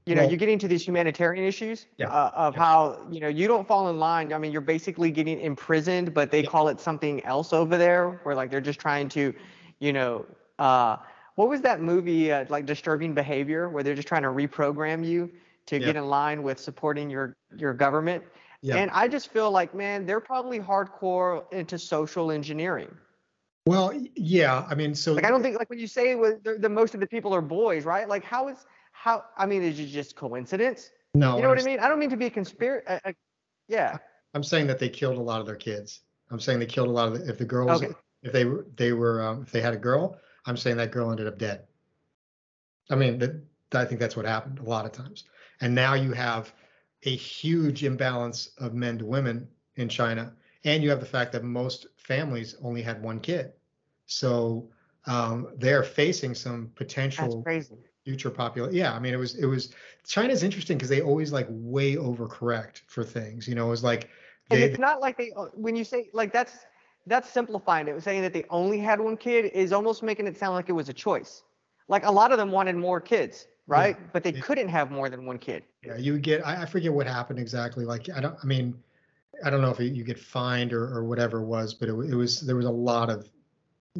you 0.05 0.13
know 0.15 0.21
Well- 0.23 0.31
you 0.31 0.37
get 0.37 0.49
into 0.49 0.67
these 0.67 0.85
humanitarian 0.85 1.45
issues 1.45 1.87
Yeah, 1.97 2.07
uh, 2.09 2.31
of 2.35 2.53
yeah. 2.53 2.59
how 2.59 3.07
you 3.09 3.19
know 3.19 3.27
you 3.27 3.47
don't 3.47 3.67
fall 3.67 3.89
in 3.89 3.97
line 3.97 4.33
i 4.33 4.37
mean 4.37 4.51
you're 4.51 4.61
basically 4.61 5.09
getting 5.09 5.39
imprisoned 5.39 6.13
but 6.13 6.31
they 6.31 6.43
Yeah. 6.43 6.49
call 6.49 6.67
it 6.67 6.79
something 6.79 7.23
else 7.25 7.53
over 7.53 7.77
there 7.77 8.19
where 8.23 8.35
like 8.35 8.51
they're 8.51 8.61
just 8.61 8.79
trying 8.79 9.09
to 9.09 9.33
you 9.79 9.93
know 9.93 10.25
uh 10.59 10.97
what 11.35 11.49
was 11.49 11.61
that 11.61 11.81
movie 11.81 12.31
uh, 12.31 12.45
like 12.49 12.65
disturbing 12.65 13.13
behavior 13.13 13.69
where 13.69 13.83
they're 13.83 13.95
just 13.95 14.07
trying 14.07 14.23
to 14.23 14.29
reprogram 14.29 15.05
you 15.05 15.29
to 15.67 15.79
Yeah. 15.79 15.85
get 15.87 15.95
in 15.95 16.07
line 16.07 16.43
with 16.43 16.59
supporting 16.59 17.09
your 17.09 17.35
your 17.57 17.73
government 17.73 18.23
Yeah. 18.61 18.77
and 18.77 18.91
i 18.91 19.07
just 19.07 19.31
feel 19.31 19.51
like 19.51 19.73
man 19.75 20.05
they're 20.05 20.19
probably 20.19 20.59
hardcore 20.59 21.51
into 21.53 21.77
social 21.77 22.31
engineering 22.31 22.95
well, 23.67 23.91
yeah. 24.13 24.63
I 24.69 24.75
mean, 24.75 24.93
so 24.93 25.13
like 25.13 25.25
i 25.25 25.29
don't 25.29 25.41
think 25.41 25.57
like 25.57 25.71
when 25.71 25.79
you 25.79 25.87
say 25.87 26.13
was, 26.13 26.35
the, 26.43 26.69
most 26.69 26.93
of 26.93 26.99
the 26.99 27.07
people 27.07 27.33
are 27.33 27.41
boys 27.41 27.83
right 27.83 28.07
like 28.07 28.23
how 28.23 28.47
is 28.47 28.65
how 28.91 29.23
i 29.37 29.45
mean 29.47 29.63
is 29.63 29.79
it 29.79 29.87
just 29.87 30.15
coincidence 30.15 30.91
no. 31.15 31.37
you 31.37 31.41
know 31.41 31.49
what 31.49 31.59
I 31.59 31.63
mean? 31.63 31.79
I 31.79 31.87
don't 31.87 31.97
mean 31.97 32.09
to 32.09 32.17
be 32.17 32.25
a 32.25 32.29
conspiracy. 32.29 32.85
Uh, 32.87 32.99
uh, 33.05 33.13
yeah. 33.69 33.97
I'm 34.33 34.43
saying 34.43 34.67
that 34.67 34.79
they 34.79 34.89
killed 34.89 35.17
a 35.17 35.21
lot 35.21 35.39
of 35.39 35.47
their 35.47 35.55
kids. 35.55 36.01
I'm 36.29 36.39
saying 36.41 36.59
they 36.59 36.65
killed 36.65 36.89
a 36.89 36.91
lot 36.91 37.07
of 37.07 37.19
the, 37.19 37.29
if 37.29 37.37
the 37.37 37.45
girls 37.45 37.81
Okay. 37.81 37.93
if 38.21 38.33
they 38.33 38.43
were 38.45 38.65
they 38.75 38.91
were 38.91 39.23
um, 39.25 39.43
if 39.43 39.51
they 39.51 39.61
had 39.61 39.73
a 39.73 39.77
girl, 39.77 40.17
I'm 40.45 40.57
saying 40.57 40.77
that 40.77 40.91
girl 40.91 41.11
ended 41.11 41.27
up 41.27 41.37
dead. 41.37 41.65
I 42.89 42.95
mean, 42.95 43.17
that 43.19 43.41
I 43.73 43.85
think 43.85 43.99
that's 43.99 44.15
what 44.15 44.25
happened 44.25 44.59
a 44.59 44.63
lot 44.63 44.85
of 44.85 44.91
times. 44.91 45.23
And 45.61 45.73
now 45.73 45.93
you 45.93 46.13
have 46.13 46.53
a 47.03 47.15
huge 47.15 47.83
imbalance 47.83 48.51
of 48.57 48.73
men 48.73 48.97
to 48.99 49.05
women 49.05 49.47
in 49.75 49.89
China, 49.89 50.33
and 50.63 50.83
you 50.83 50.89
have 50.89 50.99
the 50.99 51.05
fact 51.05 51.31
that 51.33 51.43
most 51.43 51.87
families 51.97 52.55
only 52.61 52.81
had 52.81 53.01
one 53.01 53.19
kid. 53.19 53.53
So 54.05 54.69
um, 55.05 55.47
they're 55.57 55.83
facing 55.83 56.35
some 56.35 56.71
potential 56.75 57.41
crazy. 57.43 57.75
future 58.03 58.29
population. 58.29 58.75
Yeah, 58.75 58.93
I 58.93 58.99
mean, 58.99 59.13
it 59.13 59.17
was 59.17 59.35
it 59.35 59.45
was 59.45 59.73
China's 60.05 60.43
interesting 60.43 60.77
because 60.77 60.89
they 60.89 61.01
always 61.01 61.31
like 61.31 61.47
way 61.49 61.95
overcorrect 61.95 62.81
for 62.87 63.03
things. 63.03 63.47
You 63.47 63.55
know, 63.55 63.67
it 63.67 63.71
was 63.71 63.83
like 63.83 64.09
And 64.49 64.59
it's 64.59 64.79
not 64.79 65.01
like 65.01 65.17
they 65.17 65.29
when 65.53 65.75
you 65.75 65.83
say 65.83 66.09
like 66.13 66.31
that's 66.31 66.65
that's 67.07 67.29
simplifying 67.29 67.87
it. 67.87 68.01
Saying 68.01 68.21
that 68.21 68.33
they 68.33 68.45
only 68.49 68.79
had 68.79 68.99
one 68.99 69.17
kid 69.17 69.45
is 69.53 69.71
almost 69.73 70.03
making 70.03 70.27
it 70.27 70.37
sound 70.37 70.55
like 70.55 70.69
it 70.69 70.73
was 70.73 70.89
a 70.89 70.93
choice. 70.93 71.43
Like 71.87 72.05
a 72.05 72.11
lot 72.11 72.31
of 72.31 72.37
them 72.37 72.51
wanted 72.51 72.75
more 72.75 72.99
kids, 72.99 73.47
right? 73.67 73.97
But 74.11 74.23
they 74.23 74.31
Yeah. 74.31 74.41
couldn't 74.41 74.69
have 74.69 74.91
more 74.91 75.09
than 75.09 75.25
one 75.25 75.37
kid. 75.37 75.63
Yeah, 75.83 75.97
you 75.97 76.17
get. 76.17 76.45
I, 76.45 76.63
I 76.63 76.65
forget 76.65 76.91
what 76.91 77.05
happened 77.07 77.39
exactly. 77.39 77.85
Like 77.85 78.09
I 78.09 78.19
don't. 78.19 78.35
I 78.41 78.45
mean, 78.45 78.75
I 79.43 79.49
don't 79.49 79.61
know 79.61 79.69
if 79.69 79.79
you 79.79 80.03
get 80.03 80.19
fined 80.19 80.73
or, 80.73 80.85
or 80.95 81.03
whatever 81.03 81.39
it 81.41 81.45
was, 81.45 81.73
but 81.73 81.89
it, 81.89 81.93
it 81.93 82.15
was 82.15 82.41
there 82.41 82.55
was 82.55 82.65
a 82.65 82.71
lot 82.71 83.09
of 83.09 83.29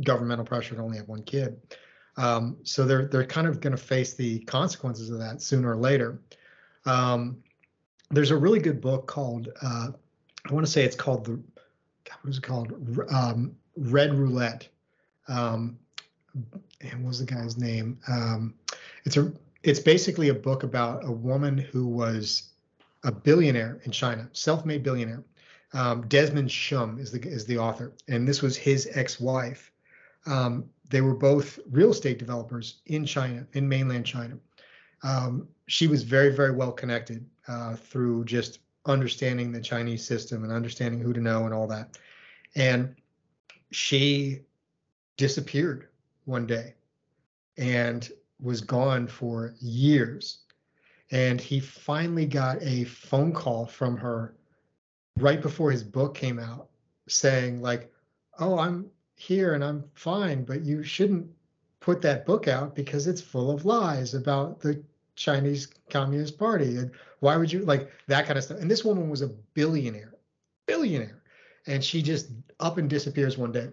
governmental 0.03 0.45
pressure 0.45 0.75
to 0.75 0.81
only 0.81 0.97
have 0.97 1.07
one 1.07 1.23
kid. 1.23 1.59
Um, 2.17 2.57
so 2.63 2.85
they're 2.85 3.05
they're 3.07 3.25
kind 3.25 3.45
of 3.45 3.59
going 3.59 3.75
to 3.75 3.81
face 3.81 4.13
the 4.13 4.39
consequences 4.39 5.09
of 5.09 5.19
that 5.19 5.41
sooner 5.41 5.71
or 5.71 5.77
later. 5.77 6.21
Um, 6.85 7.37
there's 8.09 8.31
a 8.31 8.37
really 8.37 8.59
good 8.59 8.81
book 8.81 9.07
called 9.07 9.49
uh, 9.61 9.89
I 10.47 10.53
want 10.53 10.65
to 10.65 10.71
say 10.71 10.83
it's 10.83 10.95
called 10.95 11.25
the 11.25 11.39
What 12.21 12.29
is 12.31 12.37
it 12.37 12.43
called 12.43 12.73
um, 13.09 13.55
Red 13.77 14.13
Roulette. 14.13 14.67
Um, 15.27 15.77
and 16.81 17.03
what 17.03 17.09
was 17.09 17.19
the 17.19 17.25
guy's 17.25 17.57
name? 17.57 17.99
Um, 18.07 18.53
it's 19.05 19.17
a 19.17 19.31
it's 19.63 19.79
basically 19.79 20.29
a 20.29 20.33
book 20.33 20.63
about 20.63 21.05
a 21.05 21.11
woman 21.11 21.57
who 21.57 21.87
was 21.87 22.49
a 23.03 23.11
billionaire 23.11 23.79
in 23.83 23.91
China, 23.91 24.29
self-made 24.33 24.83
billionaire. 24.83 25.23
Um, 25.73 26.07
Desmond 26.07 26.51
Shum 26.51 26.99
is 26.99 27.11
the 27.11 27.21
is 27.27 27.45
the 27.45 27.57
author, 27.57 27.93
and 28.07 28.27
this 28.27 28.41
was 28.41 28.55
his 28.55 28.89
ex-wife. 28.93 29.71
Um, 30.25 30.69
they 30.89 31.01
were 31.01 31.15
both 31.15 31.59
real 31.71 31.91
estate 31.91 32.19
developers 32.19 32.81
in 32.85 33.05
China, 33.05 33.45
in 33.53 33.67
mainland 33.67 34.05
China. 34.05 34.37
Um, 35.03 35.47
she 35.67 35.87
was 35.87 36.03
very, 36.03 36.29
very 36.35 36.51
well 36.51 36.71
connected 36.71 37.25
uh, 37.47 37.75
through 37.75 38.25
just 38.25 38.59
understanding 38.85 39.51
the 39.51 39.61
Chinese 39.61 40.05
system 40.05 40.43
and 40.43 40.51
understanding 40.51 40.99
who 40.99 41.13
to 41.13 41.19
know 41.19 41.45
and 41.45 41.53
all 41.53 41.67
that. 41.67 41.97
And 42.55 42.95
she 43.71 44.41
disappeared 45.17 45.87
one 46.25 46.45
day 46.45 46.75
and 47.57 48.09
was 48.41 48.61
gone 48.61 49.07
for 49.07 49.55
years. 49.59 50.39
And 51.11 51.39
he 51.39 51.59
finally 51.59 52.25
got 52.25 52.61
a 52.61 52.83
phone 52.85 53.31
call 53.31 53.65
from 53.65 53.97
her 53.97 54.35
right 55.17 55.41
before 55.41 55.71
his 55.71 55.83
book 55.83 56.15
came 56.15 56.39
out 56.39 56.67
saying, 57.07 57.61
like, 57.61 57.91
oh, 58.39 58.57
I'm 58.57 58.89
here 59.15 59.53
and 59.53 59.63
I'm 59.63 59.83
fine, 59.93 60.43
but 60.43 60.61
you 60.61 60.83
shouldn't 60.83 61.27
put 61.79 62.01
that 62.01 62.25
book 62.25 62.47
out 62.47 62.75
because 62.75 63.07
it's 63.07 63.21
full 63.21 63.51
of 63.51 63.65
lies 63.65 64.13
about 64.13 64.59
the 64.59 64.83
Chinese 65.15 65.67
Communist 65.89 66.37
Party. 66.37 66.77
And 66.77 66.91
why 67.25 67.35
would 67.35 67.51
you 67.51 67.65
like 67.65 67.91
that 68.07 68.27
kind 68.27 68.37
of 68.37 68.43
stuff? 68.43 68.59
And 68.59 68.69
this 68.69 68.85
woman 68.85 69.09
was 69.09 69.23
a 69.23 69.27
billionaire, 69.55 70.13
billionaire. 70.67 71.23
And 71.65 71.83
she 71.83 72.03
just 72.03 72.29
up 72.59 72.77
and 72.77 72.87
disappears 72.87 73.35
one 73.35 73.51
day. 73.51 73.69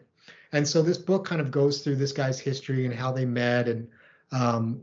And 0.53 0.67
so 0.67 0.81
this 0.81 0.97
book 0.97 1.27
kind 1.27 1.41
of 1.41 1.51
goes 1.51 1.83
through 1.83 1.97
this 1.97 2.13
guy's 2.13 2.41
history 2.41 2.87
and 2.87 2.95
how 2.95 3.13
they 3.13 3.27
met 3.27 3.69
and 3.69 3.89
um, 4.33 4.81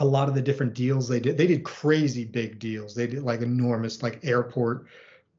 a 0.00 0.04
lot 0.04 0.28
of 0.28 0.34
the 0.34 0.40
different 0.40 0.72
deals 0.72 1.06
they 1.06 1.20
did. 1.20 1.36
They 1.36 1.46
did 1.46 1.64
crazy 1.64 2.24
big 2.24 2.58
deals. 2.58 2.94
They 2.94 3.06
did 3.06 3.22
like 3.22 3.42
enormous, 3.42 4.02
like 4.02 4.24
airport 4.24 4.86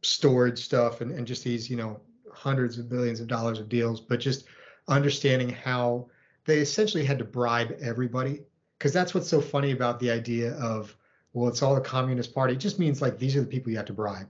storage 0.03 0.59
stuff 0.59 1.01
and, 1.01 1.11
and 1.11 1.25
just 1.25 1.43
these, 1.43 1.71
you 1.71 1.75
know, 1.75 1.99
hundreds 2.31 2.77
of 2.77 2.87
billions 2.87 3.19
of 3.19 3.27
dollars 3.27 3.59
of 3.59 3.67
deals, 3.67 3.99
but 3.99 4.19
just 4.19 4.45
understanding 4.87 5.49
how 5.49 6.07
they 6.45 6.59
essentially 6.59 7.03
had 7.03 7.17
to 7.17 7.25
bribe 7.25 7.75
everybody. 7.81 8.43
Because 8.77 8.93
that's 8.93 9.15
what's 9.15 9.27
so 9.27 9.41
funny 9.41 9.71
about 9.71 9.99
the 9.99 10.11
idea 10.11 10.53
of, 10.53 10.95
well, 11.33 11.47
it's 11.47 11.61
all 11.61 11.75
the 11.75 11.81
Communist 11.81 12.33
Party. 12.33 12.53
It 12.53 12.59
just 12.59 12.79
means 12.79 13.01
like 13.01 13.19
these 13.19 13.35
are 13.35 13.41
the 13.41 13.47
people 13.47 13.71
you 13.71 13.77
have 13.77 13.85
to 13.87 13.93
bribe. 13.93 14.27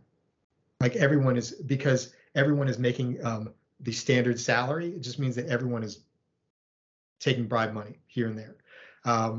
Like 0.81 0.95
everyone 0.95 1.37
is, 1.37 1.51
because 1.51 2.13
everyone 2.35 2.67
is 2.67 2.79
making 2.79 3.23
um, 3.25 3.53
the 3.79 3.91
standard 3.91 4.39
salary, 4.39 4.89
it 4.89 5.01
just 5.01 5.19
means 5.19 5.35
that 5.35 5.47
everyone 5.47 5.83
is 5.83 6.03
taking 7.19 7.47
bribe 7.47 7.73
money 7.73 7.99
here 8.07 8.27
and 8.27 8.37
there 8.37 8.55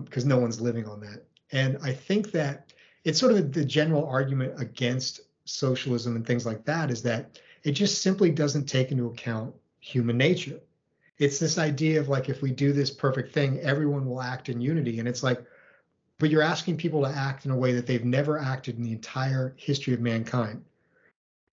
because 0.05 0.25
no 0.25 0.39
one's 0.39 0.61
living 0.61 0.87
on 0.87 1.01
that. 1.01 1.25
And 1.53 1.79
I 1.83 1.93
think 1.93 2.31
that 2.33 2.73
it's 3.05 3.19
sort 3.19 3.33
of 3.33 3.53
the 3.53 3.65
general 3.65 4.07
argument 4.07 4.61
against 4.61 5.21
socialism 5.45 6.17
and 6.17 6.27
things 6.27 6.47
like 6.47 6.65
that 6.65 6.91
is 6.91 7.03
that 7.03 7.41
it 7.65 7.73
just 7.73 8.03
simply 8.03 8.31
doesn't 8.31 8.67
take 8.67 8.91
into 8.91 9.07
account 9.07 9.55
human 9.81 10.17
nature. 10.17 10.61
It's 11.19 11.39
this 11.39 11.59
idea 11.59 12.01
of 12.01 12.09
like, 12.09 12.29
if 12.29 12.41
we 12.41 12.51
do 12.51 12.73
this 12.73 12.91
perfect 12.91 13.35
thing, 13.35 13.61
everyone 13.61 14.07
will 14.07 14.23
act 14.23 14.49
in 14.49 14.61
unity. 14.61 14.99
And 14.99 15.09
it's 15.09 15.23
like, 15.23 15.45
but 16.21 16.29
you're 16.31 16.43
asking 16.43 16.77
people 16.77 17.03
to 17.03 17.09
act 17.09 17.47
in 17.47 17.51
a 17.51 17.57
way 17.57 17.73
that 17.73 17.87
they've 17.87 18.05
never 18.05 18.39
acted 18.39 18.77
in 18.77 18.85
the 18.85 18.93
entire 18.93 19.55
history 19.57 19.95
of 19.95 20.01
mankind. 20.01 20.63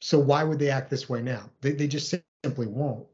So 0.01 0.19
why 0.19 0.43
would 0.43 0.59
they 0.59 0.69
act 0.69 0.91
this 0.91 1.09
way 1.09 1.21
now? 1.21 1.49
They, 1.61 1.71
they 1.71 1.87
just 1.87 2.13
simply 2.43 2.67
won't. 2.67 3.07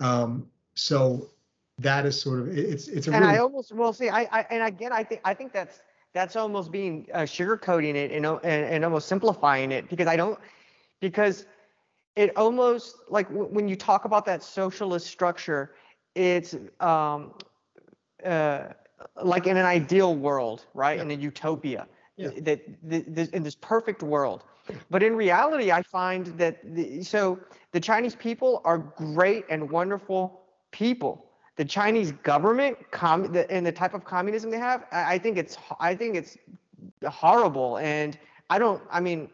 Um, 0.00 0.48
so 0.74 1.30
that 1.78 2.06
is 2.06 2.20
sort 2.20 2.40
of 2.40 2.48
it's 2.58 2.88
it's 2.88 3.06
a 3.06 3.12
And 3.12 3.22
really 3.22 3.36
I 3.36 3.38
almost 3.38 3.72
well 3.72 3.92
see 3.92 4.08
I, 4.08 4.22
I 4.32 4.46
and 4.50 4.62
again 4.62 4.92
I 4.92 5.04
think 5.04 5.20
I 5.24 5.34
think 5.34 5.52
that's 5.52 5.82
that's 6.14 6.34
almost 6.34 6.72
being 6.72 7.06
uh, 7.12 7.20
sugarcoating 7.20 7.94
it 7.94 8.10
and, 8.10 8.24
and 8.26 8.44
and 8.44 8.84
almost 8.84 9.06
simplifying 9.06 9.70
it 9.72 9.88
because 9.90 10.06
I 10.06 10.16
don't 10.16 10.38
because 11.00 11.46
it 12.16 12.34
almost 12.36 12.96
like 13.10 13.28
w- 13.28 13.48
when 13.48 13.68
you 13.68 13.76
talk 13.76 14.06
about 14.06 14.24
that 14.24 14.42
socialist 14.42 15.06
structure 15.06 15.74
it's 16.14 16.56
um 16.80 17.34
uh 18.24 18.68
like 19.22 19.46
in 19.46 19.56
an 19.56 19.66
ideal 19.66 20.14
world 20.14 20.64
right? 20.74 20.96
Yeah. 20.96 21.02
in 21.02 21.10
a 21.10 21.14
utopia 21.14 21.86
Yeah. 22.16 22.30
that 22.48 22.60
th- 22.90 23.06
th- 23.14 23.30
in 23.30 23.42
this 23.42 23.54
perfect 23.56 24.02
world. 24.02 24.44
But 24.90 25.02
in 25.02 25.14
reality 25.16 25.70
i 25.70 25.82
find 25.82 26.26
that 26.42 26.56
the, 26.74 27.02
so 27.02 27.38
the 27.72 27.80
chinese 27.80 28.16
people 28.16 28.62
are 28.64 28.78
great 28.78 29.44
and 29.50 29.70
wonderful 29.70 30.40
people. 30.70 31.14
The 31.56 31.64
chinese 31.64 32.12
government 32.32 32.76
com- 32.90 33.32
the, 33.32 33.50
and 33.50 33.64
the 33.66 33.72
type 33.72 33.94
of 33.94 34.04
communism 34.04 34.50
they 34.50 34.58
have 34.58 34.84
I, 34.92 35.14
I 35.14 35.18
think 35.18 35.36
it's 35.38 35.56
i 35.80 35.94
think 35.94 36.16
it's 36.16 36.36
horrible. 37.08 37.78
And 37.78 38.18
i 38.50 38.58
don't 38.58 38.82
i 38.90 39.00
mean 39.00 39.28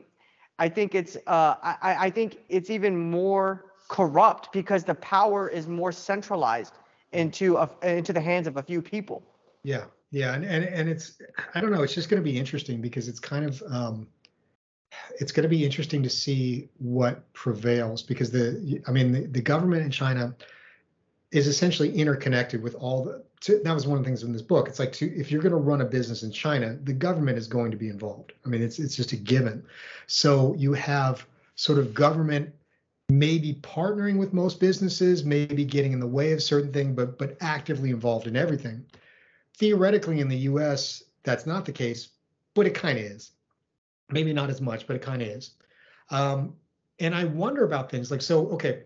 i 0.59 0.69
think 0.69 0.95
it's 0.95 1.17
uh 1.27 1.55
i 1.63 1.77
I- 1.91 1.99
i 2.07 2.11
think 2.11 2.39
it's 2.49 2.71
even 2.71 2.95
more 3.11 3.47
corrupt 3.89 4.53
because 4.53 4.85
the 4.85 4.95
power 4.97 5.49
is 5.49 5.67
more 5.67 5.93
centralized 5.93 6.75
into 7.13 7.57
a, 7.59 7.69
into 7.83 8.13
the 8.13 8.21
hands 8.21 8.47
of 8.47 8.57
a 8.57 8.63
few 8.63 8.81
people 8.81 9.23
Yeah, 9.65 9.85
yeah, 10.11 10.35
and 10.35 10.45
and 10.45 10.65
and 10.65 10.89
it's 10.89 11.19
I 11.55 11.61
don't 11.61 11.73
know, 11.73 11.83
it's 11.83 11.95
just 11.95 12.09
going 12.09 12.23
to 12.23 12.29
be 12.29 12.39
interesting 12.39 12.81
because 12.81 13.09
it's 13.09 13.21
kind 13.21 13.45
of 13.45 13.63
um 13.69 14.09
it's 15.19 15.33
going 15.33 15.45
to 15.45 15.49
be 15.49 15.65
interesting 15.65 16.03
to 16.03 16.11
see 16.11 16.69
what 16.79 17.33
prevails 17.33 18.03
because 18.03 18.31
the 18.31 18.83
I 18.87 18.93
mean 18.93 19.13
the, 19.13 19.27
the 19.27 19.41
government 19.41 19.83
in 19.83 19.91
China 19.91 20.35
is 21.31 21.47
essentially 21.47 21.93
interconnected 21.95 22.63
with 22.63 22.75
all 22.75 23.05
the 23.05 23.25
to, 23.43 23.61
that 23.65 23.73
was 23.75 23.87
one 23.87 23.99
of 23.99 24.05
the 24.05 24.09
things 24.09 24.23
in 24.23 24.33
this 24.33 24.43
book. 24.43 24.69
It's 24.69 24.79
like 24.79 24.93
to, 24.93 25.07
if 25.17 25.33
you're 25.33 25.43
going 25.43 25.51
to 25.51 25.59
run 25.59 25.81
a 25.81 25.85
business 25.85 26.23
in 26.23 26.31
China, 26.31 26.79
the 26.85 26.93
government 26.93 27.39
is 27.39 27.49
going 27.49 27.73
to 27.73 27.77
be 27.77 27.89
involved. 27.89 28.33
I 28.45 28.49
mean, 28.49 28.63
it's 28.63 28.79
it's 28.79 28.95
just 28.95 29.13
a 29.13 29.17
given. 29.17 29.65
So 30.07 30.55
you 30.59 30.73
have 30.75 31.27
sort 31.55 31.79
of 31.79 31.95
government 31.95 32.53
maybe 33.09 33.55
partnering 33.63 34.17
with 34.17 34.33
most 34.33 34.59
businesses, 34.61 35.25
maybe 35.25 35.65
getting 35.65 35.93
in 35.93 36.01
the 36.01 36.07
way 36.07 36.33
of 36.33 36.43
certain 36.43 36.73
things, 36.73 36.95
but 36.95 37.19
but 37.19 37.37
actively 37.41 37.91
involved 37.91 38.27
in 38.27 38.37
everything 38.37 38.85
theoretically 39.57 40.21
in 40.21 40.29
the 40.29 40.39
US, 40.39 41.03
that's 41.25 41.47
not 41.47 41.65
the 41.65 41.73
case 41.73 42.11
but 42.55 42.67
it 42.67 42.75
kind 42.75 42.99
of 42.99 43.05
is. 43.05 43.33
Maybe 44.11 44.33
not 44.33 44.51
as 44.51 44.61
much, 44.61 44.87
but 44.87 44.97
it 44.97 45.03
kind 45.03 45.23
of 45.23 45.29
is. 45.29 45.53
Um, 46.11 46.55
and 46.99 47.15
I 47.15 47.25
wonder 47.25 47.65
about 47.65 47.91
things 47.91 48.11
like 48.11 48.21
so. 48.21 48.49
Okay, 48.49 48.83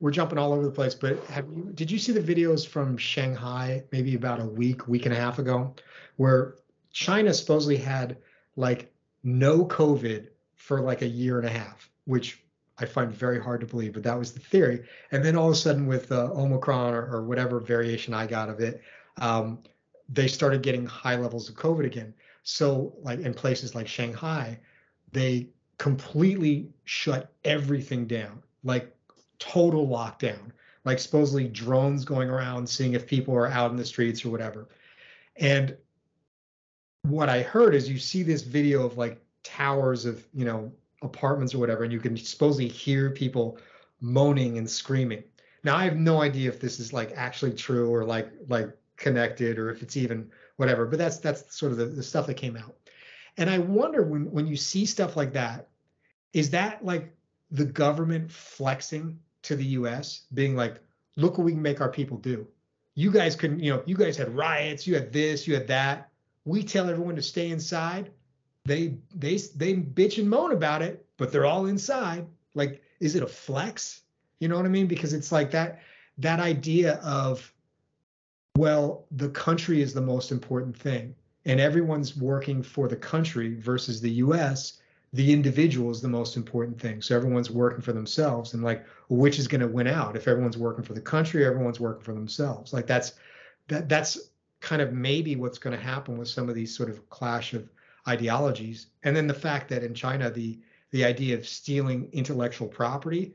we're 0.00 0.10
jumping 0.10 0.38
all 0.38 0.52
over 0.52 0.64
the 0.64 0.70
place, 0.70 0.94
but 0.94 1.24
have 1.26 1.46
you? 1.52 1.70
Did 1.74 1.90
you 1.90 1.98
see 1.98 2.12
the 2.12 2.20
videos 2.20 2.66
from 2.66 2.96
Shanghai 2.96 3.84
maybe 3.92 4.14
about 4.16 4.40
a 4.40 4.44
week, 4.44 4.88
week 4.88 5.06
and 5.06 5.14
a 5.14 5.18
half 5.18 5.38
ago, 5.38 5.74
where 6.16 6.56
China 6.92 7.32
supposedly 7.32 7.76
had 7.76 8.16
like 8.56 8.92
no 9.22 9.64
COVID 9.64 10.28
for 10.56 10.80
like 10.80 11.02
a 11.02 11.06
year 11.06 11.38
and 11.38 11.46
a 11.46 11.50
half, 11.50 11.88
which 12.06 12.42
I 12.78 12.86
find 12.86 13.12
very 13.12 13.40
hard 13.40 13.60
to 13.60 13.66
believe, 13.66 13.92
but 13.92 14.02
that 14.02 14.18
was 14.18 14.32
the 14.32 14.40
theory. 14.40 14.84
And 15.12 15.24
then 15.24 15.36
all 15.36 15.46
of 15.46 15.52
a 15.52 15.56
sudden, 15.56 15.86
with 15.86 16.10
uh, 16.10 16.30
Omicron 16.32 16.94
or, 16.94 17.06
or, 17.06 17.22
whatever 17.22 17.60
variation 17.60 18.12
I 18.12 18.26
got 18.26 18.48
of 18.48 18.58
it, 18.58 18.82
um, 19.18 19.60
they 20.08 20.28
started 20.28 20.62
getting 20.62 20.86
high 20.86 21.16
levels 21.16 21.48
of 21.48 21.54
COVID 21.54 21.86
again. 21.86 22.14
So, 22.42 22.94
like 23.02 23.20
in 23.20 23.34
places 23.34 23.74
like 23.74 23.88
Shanghai, 23.88 24.58
they 25.12 25.48
completely 25.78 26.68
shut 26.84 27.32
everything 27.44 28.06
down, 28.06 28.42
like 28.62 28.94
total 29.38 29.86
lockdown, 29.88 30.50
like 30.84 30.98
supposedly 30.98 31.48
drones 31.48 32.04
going 32.04 32.28
around 32.28 32.68
seeing 32.68 32.92
if 32.92 33.06
people 33.06 33.34
are 33.34 33.48
out 33.48 33.70
in 33.70 33.76
the 33.76 33.84
streets 33.84 34.24
or 34.24 34.30
whatever. 34.30 34.68
And 35.36 35.76
what 37.02 37.28
I 37.28 37.42
heard 37.42 37.74
is 37.74 37.88
you 37.88 37.98
see 37.98 38.22
this 38.22 38.42
video 38.42 38.84
of 38.84 38.96
like 38.96 39.20
towers 39.42 40.04
of, 40.04 40.24
you 40.32 40.44
know, 40.44 40.72
apartments 41.02 41.54
or 41.54 41.58
whatever, 41.58 41.84
and 41.84 41.92
you 41.92 42.00
can 42.00 42.16
supposedly 42.16 42.68
hear 42.68 43.10
people 43.10 43.58
moaning 44.00 44.58
and 44.58 44.68
screaming. 44.68 45.22
Now 45.62 45.76
I 45.76 45.84
have 45.84 45.96
no 45.96 46.20
idea 46.20 46.48
if 46.48 46.60
this 46.60 46.78
is 46.78 46.92
like 46.92 47.12
actually 47.16 47.52
true 47.52 47.92
or 47.92 48.04
like 48.04 48.30
like 48.48 48.70
connected 48.96 49.58
or 49.58 49.70
if 49.70 49.82
it's 49.82 49.96
even 49.96 50.30
whatever, 50.56 50.86
but 50.86 50.98
that's 50.98 51.18
that's 51.18 51.56
sort 51.56 51.72
of 51.72 51.78
the, 51.78 51.86
the 51.86 52.02
stuff 52.02 52.26
that 52.26 52.36
came 52.36 52.56
out. 52.56 52.74
And 53.36 53.50
I 53.50 53.58
wonder 53.58 54.02
when 54.02 54.30
when 54.30 54.46
you 54.46 54.56
see 54.56 54.86
stuff 54.86 55.16
like 55.16 55.32
that, 55.32 55.68
is 56.32 56.50
that 56.50 56.84
like 56.84 57.14
the 57.50 57.64
government 57.64 58.30
flexing 58.30 59.18
to 59.42 59.56
the 59.56 59.64
US, 59.64 60.22
being 60.34 60.56
like, 60.56 60.80
look 61.16 61.38
what 61.38 61.44
we 61.44 61.52
can 61.52 61.62
make 61.62 61.80
our 61.80 61.90
people 61.90 62.16
do. 62.16 62.46
You 62.94 63.10
guys 63.10 63.36
couldn't, 63.36 63.60
you 63.60 63.72
know, 63.72 63.82
you 63.86 63.96
guys 63.96 64.16
had 64.16 64.34
riots, 64.34 64.86
you 64.86 64.94
had 64.94 65.12
this, 65.12 65.46
you 65.46 65.54
had 65.54 65.68
that. 65.68 66.10
We 66.44 66.62
tell 66.62 66.88
everyone 66.88 67.16
to 67.16 67.22
stay 67.22 67.50
inside. 67.50 68.10
They 68.64 68.98
they 69.14 69.36
they 69.36 69.74
bitch 69.74 70.18
and 70.18 70.28
moan 70.28 70.52
about 70.52 70.82
it, 70.82 71.06
but 71.16 71.30
they're 71.32 71.46
all 71.46 71.66
inside. 71.66 72.26
Like, 72.54 72.82
is 73.00 73.14
it 73.14 73.22
a 73.22 73.26
flex? 73.26 74.02
You 74.38 74.48
know 74.48 74.56
what 74.56 74.64
I 74.64 74.70
mean? 74.70 74.86
Because 74.86 75.12
it's 75.12 75.32
like 75.32 75.50
that 75.50 75.80
that 76.18 76.40
idea 76.40 76.94
of 77.02 77.52
well, 78.56 79.06
the 79.10 79.30
country 79.30 79.82
is 79.82 79.92
the 79.92 80.00
most 80.00 80.30
important 80.30 80.76
thing, 80.76 81.14
and 81.44 81.60
everyone's 81.60 82.16
working 82.16 82.62
for 82.62 82.88
the 82.88 82.96
country 82.96 83.54
versus 83.54 84.00
the 84.00 84.10
US, 84.12 84.80
the 85.12 85.32
individual 85.32 85.90
is 85.90 86.00
the 86.00 86.08
most 86.08 86.36
important 86.36 86.80
thing. 86.80 87.02
So 87.02 87.16
everyone's 87.16 87.50
working 87.50 87.80
for 87.80 87.92
themselves, 87.92 88.54
and 88.54 88.62
like, 88.62 88.86
which 89.08 89.38
is 89.38 89.48
going 89.48 89.60
to 89.60 89.68
win 89.68 89.86
out? 89.86 90.16
If 90.16 90.28
everyone's 90.28 90.58
working 90.58 90.84
for 90.84 90.94
the 90.94 91.00
country, 91.00 91.44
everyone's 91.44 91.80
working 91.80 92.02
for 92.04 92.14
themselves. 92.14 92.72
Like 92.72 92.86
that's 92.86 93.14
that 93.68 93.88
that's 93.88 94.30
kind 94.60 94.80
of 94.80 94.92
maybe 94.92 95.36
what's 95.36 95.58
going 95.58 95.76
to 95.76 95.82
happen 95.82 96.16
with 96.16 96.28
some 96.28 96.48
of 96.48 96.54
these 96.54 96.74
sort 96.76 96.88
of 96.90 97.08
clash 97.10 97.54
of 97.54 97.68
ideologies, 98.06 98.86
and 99.02 99.16
then 99.16 99.26
the 99.26 99.34
fact 99.34 99.68
that 99.70 99.82
in 99.82 99.94
China 99.94 100.30
the 100.30 100.58
the 100.90 101.04
idea 101.04 101.36
of 101.36 101.46
stealing 101.46 102.08
intellectual 102.12 102.68
property 102.68 103.34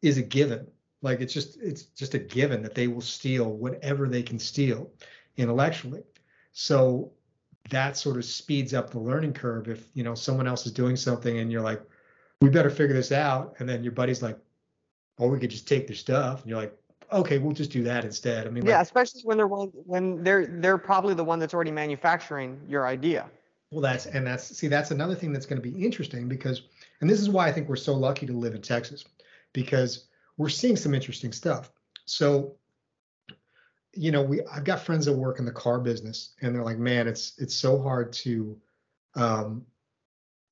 is 0.00 0.16
a 0.16 0.22
given 0.22 0.66
like 1.04 1.20
it's 1.20 1.34
just 1.34 1.60
it's 1.60 1.82
just 1.82 2.14
a 2.14 2.18
given 2.18 2.62
that 2.62 2.74
they 2.74 2.88
will 2.88 3.02
steal 3.02 3.52
whatever 3.52 4.08
they 4.08 4.22
can 4.22 4.38
steal 4.38 4.90
intellectually. 5.36 6.02
So 6.52 7.12
that 7.70 7.96
sort 7.96 8.16
of 8.16 8.24
speeds 8.24 8.72
up 8.74 8.90
the 8.90 8.98
learning 8.98 9.34
curve. 9.34 9.68
If 9.68 9.86
you 9.94 10.02
know 10.02 10.14
someone 10.14 10.48
else 10.48 10.64
is 10.66 10.72
doing 10.72 10.96
something 10.96 11.38
and 11.38 11.52
you're 11.52 11.62
like, 11.62 11.82
we 12.40 12.48
better 12.48 12.70
figure 12.70 12.94
this 12.94 13.12
out, 13.12 13.54
and 13.58 13.68
then 13.68 13.84
your 13.84 13.92
buddy's 13.92 14.22
like, 14.22 14.38
oh, 15.18 15.28
we 15.28 15.38
could 15.38 15.50
just 15.50 15.68
take 15.68 15.86
their 15.86 15.96
stuff, 15.96 16.40
and 16.40 16.50
you're 16.50 16.58
like, 16.58 16.74
okay, 17.12 17.38
we'll 17.38 17.52
just 17.52 17.70
do 17.70 17.82
that 17.82 18.04
instead. 18.04 18.46
I 18.46 18.50
mean, 18.50 18.64
yeah, 18.64 18.78
like, 18.78 18.86
especially 18.86 19.22
when 19.24 19.36
they're 19.36 19.46
when 19.46 20.24
they're 20.24 20.46
they're 20.46 20.78
probably 20.78 21.12
the 21.12 21.24
one 21.24 21.38
that's 21.38 21.52
already 21.52 21.70
manufacturing 21.70 22.58
your 22.66 22.86
idea. 22.86 23.30
Well, 23.70 23.82
that's 23.82 24.06
and 24.06 24.26
that's 24.26 24.56
see 24.56 24.68
that's 24.68 24.90
another 24.90 25.14
thing 25.14 25.34
that's 25.34 25.46
going 25.46 25.60
to 25.60 25.68
be 25.68 25.84
interesting 25.84 26.28
because, 26.28 26.62
and 27.02 27.10
this 27.10 27.20
is 27.20 27.28
why 27.28 27.46
I 27.46 27.52
think 27.52 27.68
we're 27.68 27.76
so 27.76 27.94
lucky 27.94 28.24
to 28.24 28.32
live 28.32 28.54
in 28.54 28.62
Texas, 28.62 29.04
because 29.52 30.06
we're 30.36 30.48
seeing 30.48 30.76
some 30.76 30.94
interesting 30.94 31.32
stuff. 31.32 31.70
So, 32.06 32.56
you 33.92 34.10
know, 34.10 34.22
we 34.22 34.42
I've 34.52 34.64
got 34.64 34.82
friends 34.82 35.06
that 35.06 35.12
work 35.12 35.38
in 35.38 35.44
the 35.44 35.52
car 35.52 35.78
business, 35.78 36.34
and 36.42 36.54
they're 36.54 36.64
like, 36.64 36.78
man, 36.78 37.06
it's 37.06 37.34
it's 37.38 37.54
so 37.54 37.80
hard 37.80 38.12
to 38.14 38.58
um, 39.14 39.64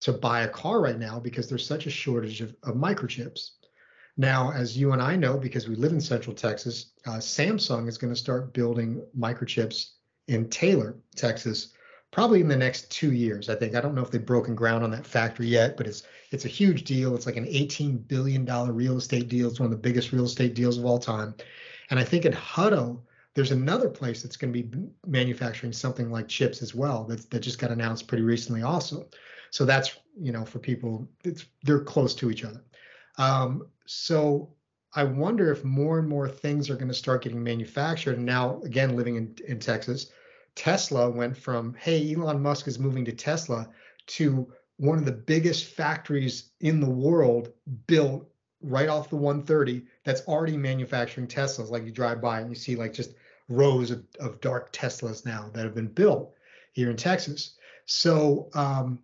to 0.01 0.13
buy 0.13 0.43
a 0.43 0.49
car 0.49 0.81
right 0.81 0.99
now 0.99 1.19
because 1.19 1.49
there's 1.49 1.67
such 1.67 1.87
a 1.87 1.91
shortage 1.91 2.41
of, 2.41 2.55
of 2.63 2.75
microchips. 2.75 3.53
Now, 4.17 4.53
as 4.53 4.77
you 4.77 4.93
and 4.93 5.01
I 5.01 5.17
know, 5.17 5.39
because 5.39 5.69
we 5.69 5.75
live 5.75 5.93
in 5.93 6.01
Central 6.01 6.35
Texas, 6.35 6.93
uh, 7.07 7.13
Samsung 7.13 7.89
is 7.89 7.97
going 7.99 8.13
to 8.13 8.19
start 8.19 8.53
building 8.53 9.03
microchips 9.19 9.93
in 10.29 10.49
Taylor, 10.51 10.97
Texas, 11.17 11.73
probably 12.11 12.41
in 12.41 12.49
the 12.49 12.57
next 12.57 12.91
two 12.91 13.13
years. 13.13 13.49
I 13.49 13.55
think 13.55 13.75
I 13.75 13.81
don't 13.81 13.95
know 13.95 14.03
if 14.03 14.11
they've 14.11 14.25
broken 14.25 14.55
ground 14.55 14.85
on 14.85 14.91
that 14.91 15.07
factory 15.07 15.47
yet, 15.47 15.77
but 15.77 15.87
it's 15.87 16.03
it's 16.33 16.45
a 16.45 16.49
huge 16.49 16.85
deal. 16.85 17.15
It's 17.15 17.27
like 17.27 17.37
an 17.37 17.47
18 17.49 17.99
billion 17.99 18.45
dollar 18.45 18.73
real 18.73 18.97
estate 18.97 19.29
deal. 19.29 19.49
It's 19.49 19.61
one 19.61 19.67
of 19.67 19.71
the 19.71 19.77
biggest 19.77 20.13
real 20.13 20.25
estate 20.25 20.55
deals 20.55 20.79
of 20.79 20.85
all 20.85 20.99
time. 20.99 21.35
And 21.91 21.99
I 21.99 22.05
think 22.05 22.25
in 22.25 22.33
Hutto, 22.33 23.01
there's 23.35 23.51
another 23.51 23.89
place 23.89 24.23
that's 24.23 24.37
going 24.37 24.53
to 24.53 24.63
be 24.63 24.89
manufacturing 25.07 25.73
something 25.73 26.11
like 26.11 26.29
chips 26.29 26.63
as 26.63 26.75
well. 26.75 27.05
That 27.05 27.31
that 27.31 27.41
just 27.41 27.59
got 27.59 27.71
announced 27.71 28.09
pretty 28.09 28.25
recently 28.25 28.63
also. 28.63 29.07
So 29.51 29.65
that's 29.65 29.99
you 30.19 30.33
know 30.33 30.45
for 30.45 30.59
people, 30.59 31.09
it's 31.25 31.47
they're 31.63 31.81
close 31.81 32.15
to 32.17 32.31
each 32.31 32.45
other. 32.45 32.63
Um, 33.19 33.67
so 33.87 34.51
I 34.95 35.05
wonder 35.05 35.51
if 35.51 35.65
more 35.65 35.99
and 35.99 36.09
more 36.09 36.29
things 36.29 36.69
are 36.69 36.77
going 36.77 36.89
to 36.89 36.95
start 36.95 37.23
getting 37.23 37.43
manufactured. 37.43 38.17
And 38.17 38.27
now, 38.27 38.61
again, 38.63 38.95
living 38.95 39.17
in, 39.17 39.35
in 39.49 39.59
Texas, 39.59 40.13
Tesla 40.55 41.09
went 41.09 41.37
from, 41.37 41.75
hey, 41.75 42.15
Elon 42.15 42.43
Musk 42.43 42.69
is 42.69 42.79
moving 42.79 43.05
to 43.07 43.13
Tesla 43.13 43.69
to 44.09 44.53
one 44.83 44.99
of 44.99 45.05
the 45.05 45.13
biggest 45.13 45.67
factories 45.67 46.51
in 46.61 46.81
the 46.81 46.91
world 46.91 47.53
built 47.87 48.29
right 48.61 48.89
off 48.89 49.11
the 49.11 49.17
130 49.17 49.85
that's 50.05 50.23
already 50.23 50.57
manufacturing 50.57 51.29
Teslas. 51.29 51.71
Like 51.71 51.85
you 51.85 51.93
drive 51.93 52.21
by 52.21 52.41
and 52.41 52.49
you 52.49 52.57
see 52.57 52.75
like 52.75 52.93
just 52.93 53.15
rows 53.49 53.93
of, 53.93 54.03
of 54.19 54.41
dark 54.41 54.73
Teslas 54.73 55.25
now 55.25 55.49
that 55.53 55.63
have 55.63 55.77
been 55.77 55.87
built 55.87 56.35
here 56.73 56.91
in 56.91 56.97
Texas. 56.97 57.55
So 57.87 58.49
um, 58.55 58.99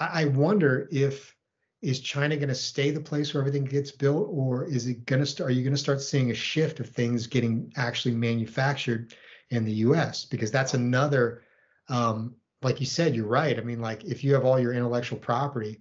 I, 0.00 0.22
I 0.22 0.24
wonder 0.24 0.88
if 0.90 1.36
is 1.82 2.00
China 2.00 2.34
going 2.34 2.48
to 2.48 2.54
stay 2.56 2.90
the 2.90 2.98
place 2.98 3.32
where 3.32 3.40
everything 3.40 3.64
gets 3.64 3.92
built, 3.92 4.26
or 4.28 4.64
is 4.64 4.88
it 4.88 5.06
going 5.06 5.20
to 5.20 5.26
start? 5.26 5.50
Are 5.50 5.52
you 5.52 5.62
going 5.62 5.72
to 5.72 5.80
start 5.80 6.00
seeing 6.00 6.32
a 6.32 6.34
shift 6.34 6.80
of 6.80 6.88
things 6.88 7.28
getting 7.28 7.72
actually 7.76 8.16
manufactured 8.16 9.14
in 9.50 9.64
the 9.64 9.72
US 9.72 10.24
because 10.24 10.50
that's 10.50 10.74
another 10.74 11.44
um, 11.88 12.34
like 12.62 12.80
you 12.80 12.86
said 12.86 13.14
you're 13.14 13.26
right. 13.26 13.58
I 13.58 13.62
mean 13.62 13.80
like 13.80 14.04
if 14.04 14.24
you 14.24 14.34
have 14.34 14.44
all 14.44 14.58
your 14.58 14.72
intellectual 14.72 15.18
property 15.18 15.80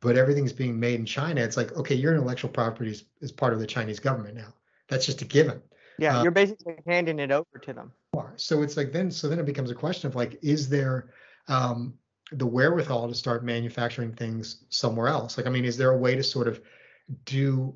but 0.00 0.16
everything's 0.16 0.52
being 0.52 0.78
made 0.78 1.00
in 1.00 1.06
China 1.06 1.40
it's 1.40 1.56
like 1.56 1.76
okay 1.76 1.94
your 1.94 2.14
intellectual 2.14 2.50
property 2.50 2.90
is, 2.90 3.04
is 3.20 3.32
part 3.32 3.52
of 3.52 3.60
the 3.60 3.66
Chinese 3.66 4.00
government 4.00 4.36
now. 4.36 4.52
That's 4.88 5.06
just 5.06 5.22
a 5.22 5.24
given. 5.24 5.62
Yeah 5.98 6.18
uh, 6.18 6.22
you're 6.22 6.32
basically 6.32 6.76
handing 6.86 7.18
it 7.18 7.30
over 7.30 7.58
to 7.62 7.72
them. 7.72 7.92
so 8.36 8.62
it's 8.62 8.76
like 8.76 8.92
then 8.92 9.10
so 9.10 9.28
then 9.28 9.38
it 9.38 9.46
becomes 9.46 9.70
a 9.70 9.74
question 9.74 10.08
of 10.08 10.14
like 10.14 10.38
is 10.42 10.68
there 10.68 11.10
um, 11.48 11.94
the 12.32 12.46
wherewithal 12.46 13.08
to 13.08 13.14
start 13.14 13.44
manufacturing 13.44 14.12
things 14.12 14.64
somewhere 14.68 15.08
else? 15.08 15.38
Like 15.38 15.46
I 15.46 15.50
mean 15.50 15.64
is 15.64 15.76
there 15.76 15.90
a 15.90 15.98
way 15.98 16.16
to 16.16 16.22
sort 16.22 16.48
of 16.48 16.60
do 17.24 17.74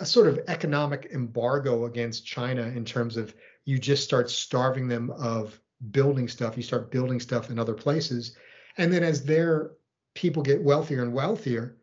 a 0.00 0.06
sort 0.06 0.28
of 0.28 0.40
economic 0.48 1.10
embargo 1.12 1.86
against 1.86 2.26
China 2.26 2.62
in 2.62 2.84
terms 2.84 3.16
of 3.16 3.34
you 3.64 3.78
just 3.78 4.04
start 4.04 4.30
starving 4.30 4.88
them 4.88 5.10
of 5.10 5.60
building 5.90 6.28
stuff. 6.28 6.56
You 6.56 6.62
start 6.62 6.90
building 6.90 7.20
stuff 7.20 7.50
in 7.50 7.58
other 7.58 7.74
places. 7.74 8.36
And 8.76 8.92
then 8.92 9.02
as 9.02 9.24
their 9.24 9.72
people 10.14 10.42
get 10.42 10.62
wealthier 10.62 11.02
and 11.02 11.12
wealthier, 11.12 11.76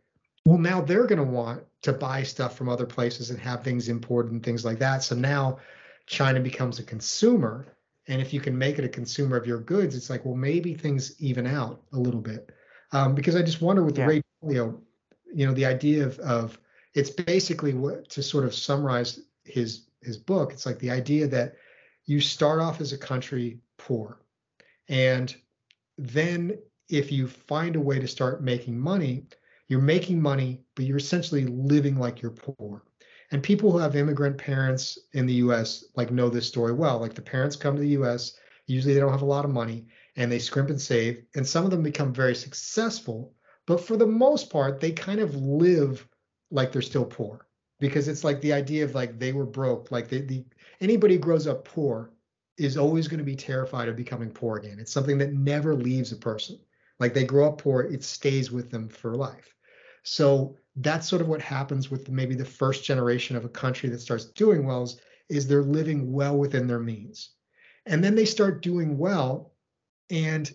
well, 0.46 0.58
now 0.58 0.82
they're 0.82 1.08
going 1.08 1.24
to 1.24 1.24
want 1.24 1.64
to 1.82 1.94
buy 1.94 2.24
stuff 2.24 2.58
from 2.58 2.70
other 2.70 2.86
places 2.86 3.30
and 3.30 3.40
have 3.40 3.64
things 3.64 3.90
imported 3.90 4.32
and 4.32 4.44
things 4.44 4.66
like 4.66 4.80
that. 4.80 5.04
So 5.04 5.16
now 5.16 5.60
China 6.06 6.40
becomes 6.40 6.80
a 6.80 6.84
consumer. 6.84 7.66
And 8.08 8.22
if 8.22 8.34
you 8.34 8.40
can 8.40 8.58
make 8.58 8.78
it 8.78 8.86
a 8.86 8.90
consumer 8.90 9.38
of 9.38 9.48
your 9.48 9.60
goods, 9.60 9.96
it's 9.96 10.10
like, 10.10 10.26
well, 10.26 10.36
maybe 10.36 10.74
things 10.74 11.20
even 11.20 11.48
out 11.48 11.82
a 11.94 11.98
little 11.98 12.22
bit. 12.22 12.52
Um, 12.92 13.16
because 13.16 13.36
I 13.36 13.42
just 13.42 13.62
wonder 13.62 13.84
with 13.84 13.98
yeah. 13.98 14.06
the 14.06 14.14
Ray 14.14 14.22
Dalio, 14.44 14.80
you 15.34 15.46
know, 15.46 15.54
the 15.54 15.66
idea 15.66 16.06
of, 16.06 16.20
of 16.20 16.60
it's 16.94 17.10
basically 17.10 17.74
what 17.74 18.10
to 18.10 18.24
sort 18.24 18.46
of 18.46 18.54
summarize 18.54 19.20
his 19.44 19.88
his 20.02 20.18
book. 20.18 20.54
It's 20.54 20.66
like 20.66 20.80
the 20.80 20.92
idea 20.92 21.28
that 21.28 21.56
you 22.06 22.22
start 22.22 22.62
off 22.62 22.80
as 22.80 22.94
a 22.94 22.98
country 22.98 23.60
poor. 23.86 24.20
And 24.88 25.36
then 25.98 26.58
if 26.90 27.12
you 27.12 27.28
find 27.28 27.76
a 27.76 27.82
way 27.82 28.00
to 28.00 28.08
start 28.08 28.44
making 28.44 28.80
money, 28.80 29.26
you're 29.68 29.82
making 29.82 30.22
money, 30.22 30.62
but 30.76 30.86
you're 30.86 30.98
essentially 30.98 31.46
living 31.46 31.98
like 31.98 32.22
you're 32.22 32.32
poor. 32.32 32.84
And 33.32 33.42
people 33.42 33.72
who 33.72 33.80
have 33.80 33.96
immigrant 33.96 34.38
parents 34.38 35.00
in 35.14 35.26
the 35.26 35.34
US 35.46 35.86
like 35.96 36.12
know 36.12 36.30
this 36.30 36.48
story 36.48 36.74
well. 36.74 37.00
Like 37.00 37.16
the 37.16 37.22
parents 37.22 37.56
come 37.56 37.76
to 37.76 37.82
the 37.82 37.98
US, 38.02 38.38
usually 38.68 38.94
they 38.94 39.00
don't 39.00 39.12
have 39.12 39.24
a 39.24 39.26
lot 39.26 39.46
of 39.46 39.52
money, 39.52 39.88
and 40.16 40.32
they 40.32 40.40
scrimp 40.40 40.70
and 40.70 40.82
save 40.82 41.24
and 41.36 41.48
some 41.48 41.66
of 41.66 41.72
them 41.72 41.84
become 41.84 42.14
very 42.14 42.36
successful 42.36 43.34
but 43.66 43.82
for 43.82 43.98
the 43.98 44.06
most 44.06 44.50
part 44.50 44.80
they 44.80 44.92
kind 44.92 45.20
of 45.20 45.36
live 45.36 46.08
like 46.52 46.72
they're 46.72 46.82
still 46.82 47.06
poor 47.06 47.48
because 47.80 48.08
it's 48.08 48.24
like 48.24 48.40
the 48.42 48.54
idea 48.54 48.84
of 48.84 48.96
like 48.96 49.20
they 49.20 49.34
were 49.34 49.46
broke 49.46 49.92
like 49.92 50.08
the, 50.08 50.22
the 50.22 50.46
anybody 50.82 51.18
grows 51.18 51.48
up 51.48 51.66
poor 51.66 52.12
is 52.58 52.78
always 52.78 53.08
going 53.08 53.18
to 53.18 53.24
be 53.24 53.36
terrified 53.36 53.90
of 53.90 53.96
becoming 53.96 54.30
poor 54.30 54.58
again. 54.58 54.80
It's 54.80 54.92
something 54.92 55.18
that 55.18 55.34
never 55.34 55.76
leaves 55.76 56.12
a 56.12 56.18
person. 56.18 56.60
Like 57.00 57.14
they 57.14 57.26
grow 57.26 57.48
up 57.48 57.58
poor 57.58 57.82
it 57.82 58.04
stays 58.04 58.52
with 58.52 58.72
them 58.72 58.88
for 58.88 59.16
life. 59.16 59.54
So 60.04 60.56
that's 60.78 61.08
sort 61.08 61.22
of 61.22 61.28
what 61.28 61.42
happens 61.42 61.90
with 61.90 62.10
maybe 62.10 62.36
the 62.36 62.46
first 62.46 62.84
generation 62.84 63.36
of 63.36 63.44
a 63.44 63.50
country 63.50 63.90
that 63.90 64.02
starts 64.02 64.26
doing 64.26 64.66
well 64.66 64.84
is, 64.84 65.00
is 65.30 65.48
they're 65.48 65.64
living 65.64 66.12
well 66.12 66.38
within 66.38 66.68
their 66.68 66.80
means. 66.80 67.32
And 67.86 68.04
then 68.04 68.16
they 68.16 68.26
start 68.26 68.62
doing 68.62 68.98
well 68.98 69.54
and 70.10 70.54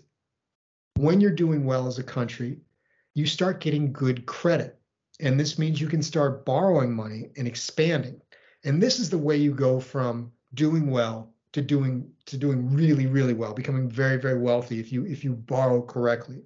when 0.96 1.20
you're 1.20 1.30
doing 1.30 1.64
well 1.64 1.86
as 1.86 1.98
a 1.98 2.04
country 2.04 2.60
you 3.14 3.26
start 3.26 3.60
getting 3.60 3.92
good 3.92 4.24
credit. 4.26 4.78
And 5.18 5.38
this 5.38 5.58
means 5.58 5.80
you 5.80 5.88
can 5.88 6.02
start 6.02 6.44
borrowing 6.44 6.94
money 6.94 7.30
and 7.36 7.46
expanding. 7.46 8.20
And 8.64 8.82
this 8.82 8.98
is 8.98 9.10
the 9.10 9.18
way 9.18 9.36
you 9.36 9.52
go 9.52 9.80
from 9.80 10.32
doing 10.54 10.90
well 10.90 11.32
to 11.52 11.62
doing 11.62 12.10
to 12.26 12.36
doing 12.36 12.72
really 12.72 13.06
really 13.06 13.34
well 13.34 13.52
becoming 13.52 13.88
very 13.88 14.16
very 14.16 14.38
wealthy 14.38 14.78
if 14.78 14.92
you 14.92 15.04
if 15.06 15.24
you 15.24 15.32
borrow 15.32 15.82
correctly. 15.82 16.40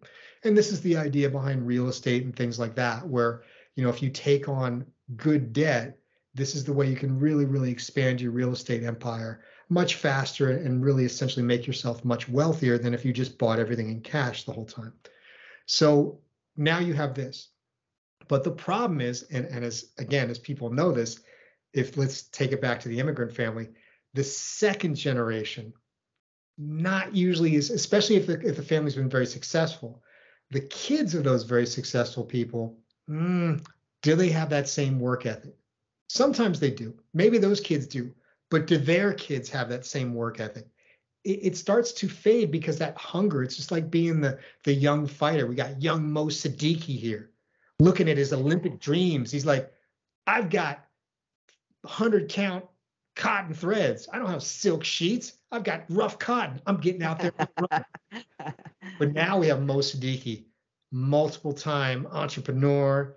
And 0.44 0.56
this 0.56 0.72
is 0.72 0.80
the 0.82 0.96
idea 0.96 1.30
behind 1.30 1.66
real 1.66 1.88
estate 1.88 2.24
and 2.24 2.34
things 2.34 2.58
like 2.58 2.74
that 2.76 3.06
where 3.06 3.42
you 3.76 3.84
know 3.84 3.90
if 3.90 4.02
you 4.02 4.10
take 4.10 4.48
on 4.48 4.86
good 5.16 5.52
debt 5.52 5.98
this 6.34 6.54
is 6.54 6.64
the 6.64 6.72
way 6.72 6.88
you 6.88 6.96
can 6.96 7.18
really 7.18 7.44
really 7.44 7.70
expand 7.70 8.20
your 8.20 8.32
real 8.32 8.52
estate 8.52 8.82
empire 8.82 9.42
much 9.68 9.94
faster 9.96 10.50
and 10.50 10.84
really 10.84 11.04
essentially 11.04 11.44
make 11.44 11.66
yourself 11.66 12.04
much 12.04 12.28
wealthier 12.28 12.78
than 12.78 12.94
if 12.94 13.04
you 13.04 13.12
just 13.12 13.38
bought 13.38 13.58
everything 13.58 13.88
in 13.88 14.00
cash 14.00 14.44
the 14.44 14.52
whole 14.52 14.66
time. 14.66 14.92
So 15.66 16.20
now 16.56 16.78
you 16.78 16.92
have 16.94 17.14
this. 17.14 17.48
But 18.28 18.44
the 18.44 18.50
problem 18.50 19.00
is 19.00 19.24
and, 19.24 19.46
and 19.46 19.64
as 19.64 19.92
again 19.98 20.30
as 20.30 20.38
people 20.38 20.70
know 20.70 20.92
this 20.92 21.20
if 21.72 21.96
let's 21.96 22.22
take 22.22 22.52
it 22.52 22.60
back 22.60 22.80
to 22.80 22.88
the 22.88 22.98
immigrant 22.98 23.34
family 23.34 23.68
the 24.14 24.24
second 24.24 24.94
generation 24.94 25.72
not 26.56 27.14
usually 27.14 27.56
is 27.56 27.70
especially 27.70 28.16
if 28.16 28.26
the, 28.26 28.40
if 28.40 28.56
the 28.56 28.62
family's 28.62 28.94
been 28.94 29.08
very 29.08 29.26
successful 29.26 30.02
the 30.50 30.60
kids 30.60 31.14
of 31.14 31.24
those 31.24 31.42
very 31.42 31.66
successful 31.66 32.24
people 32.24 32.78
mm, 33.10 33.60
do 34.04 34.14
they 34.14 34.28
have 34.28 34.50
that 34.50 34.68
same 34.68 35.00
work 35.00 35.24
ethic? 35.24 35.56
Sometimes 36.08 36.60
they 36.60 36.70
do. 36.70 36.94
Maybe 37.14 37.38
those 37.38 37.60
kids 37.60 37.86
do 37.86 38.14
but 38.50 38.66
do 38.66 38.76
their 38.76 39.12
kids 39.14 39.48
have 39.48 39.68
that 39.70 39.84
same 39.84 40.14
work 40.14 40.38
ethic? 40.38 40.68
It, 41.24 41.56
starts 41.56 41.90
to 41.92 42.08
fade 42.08 42.50
because 42.50 42.76
that 42.78 42.96
hunger 42.98 43.42
it's 43.42 43.56
just 43.56 43.72
like 43.72 43.90
being 43.90 44.20
the 44.20 44.38
the 44.64 44.74
young 44.74 45.06
fighter. 45.06 45.46
We 45.46 45.54
got 45.54 45.82
young 45.82 46.12
mo 46.12 46.26
siddiqui 46.26 46.98
here 46.98 47.30
looking 47.80 48.10
at 48.10 48.18
his 48.18 48.32
olympic 48.32 48.78
dreams. 48.78 49.32
He's 49.32 49.46
like 49.46 49.72
i've 50.26 50.50
got 50.50 50.84
100 51.82 52.28
count 52.28 52.64
cotton 53.14 53.54
threads. 53.54 54.08
I 54.12 54.18
don't 54.18 54.28
have 54.28 54.42
silk 54.42 54.84
sheets. 54.84 55.34
I've 55.52 55.64
got 55.64 55.84
rough 55.88 56.18
cotton. 56.18 56.60
I'm 56.66 56.78
getting 56.78 57.02
out 57.02 57.20
there. 57.20 57.32
but 58.98 59.12
now 59.12 59.38
we 59.38 59.46
have 59.48 59.62
Mo 59.62 59.76
Siddiqui, 59.76 60.44
multiple 60.90 61.52
time 61.52 62.06
entrepreneur, 62.10 63.16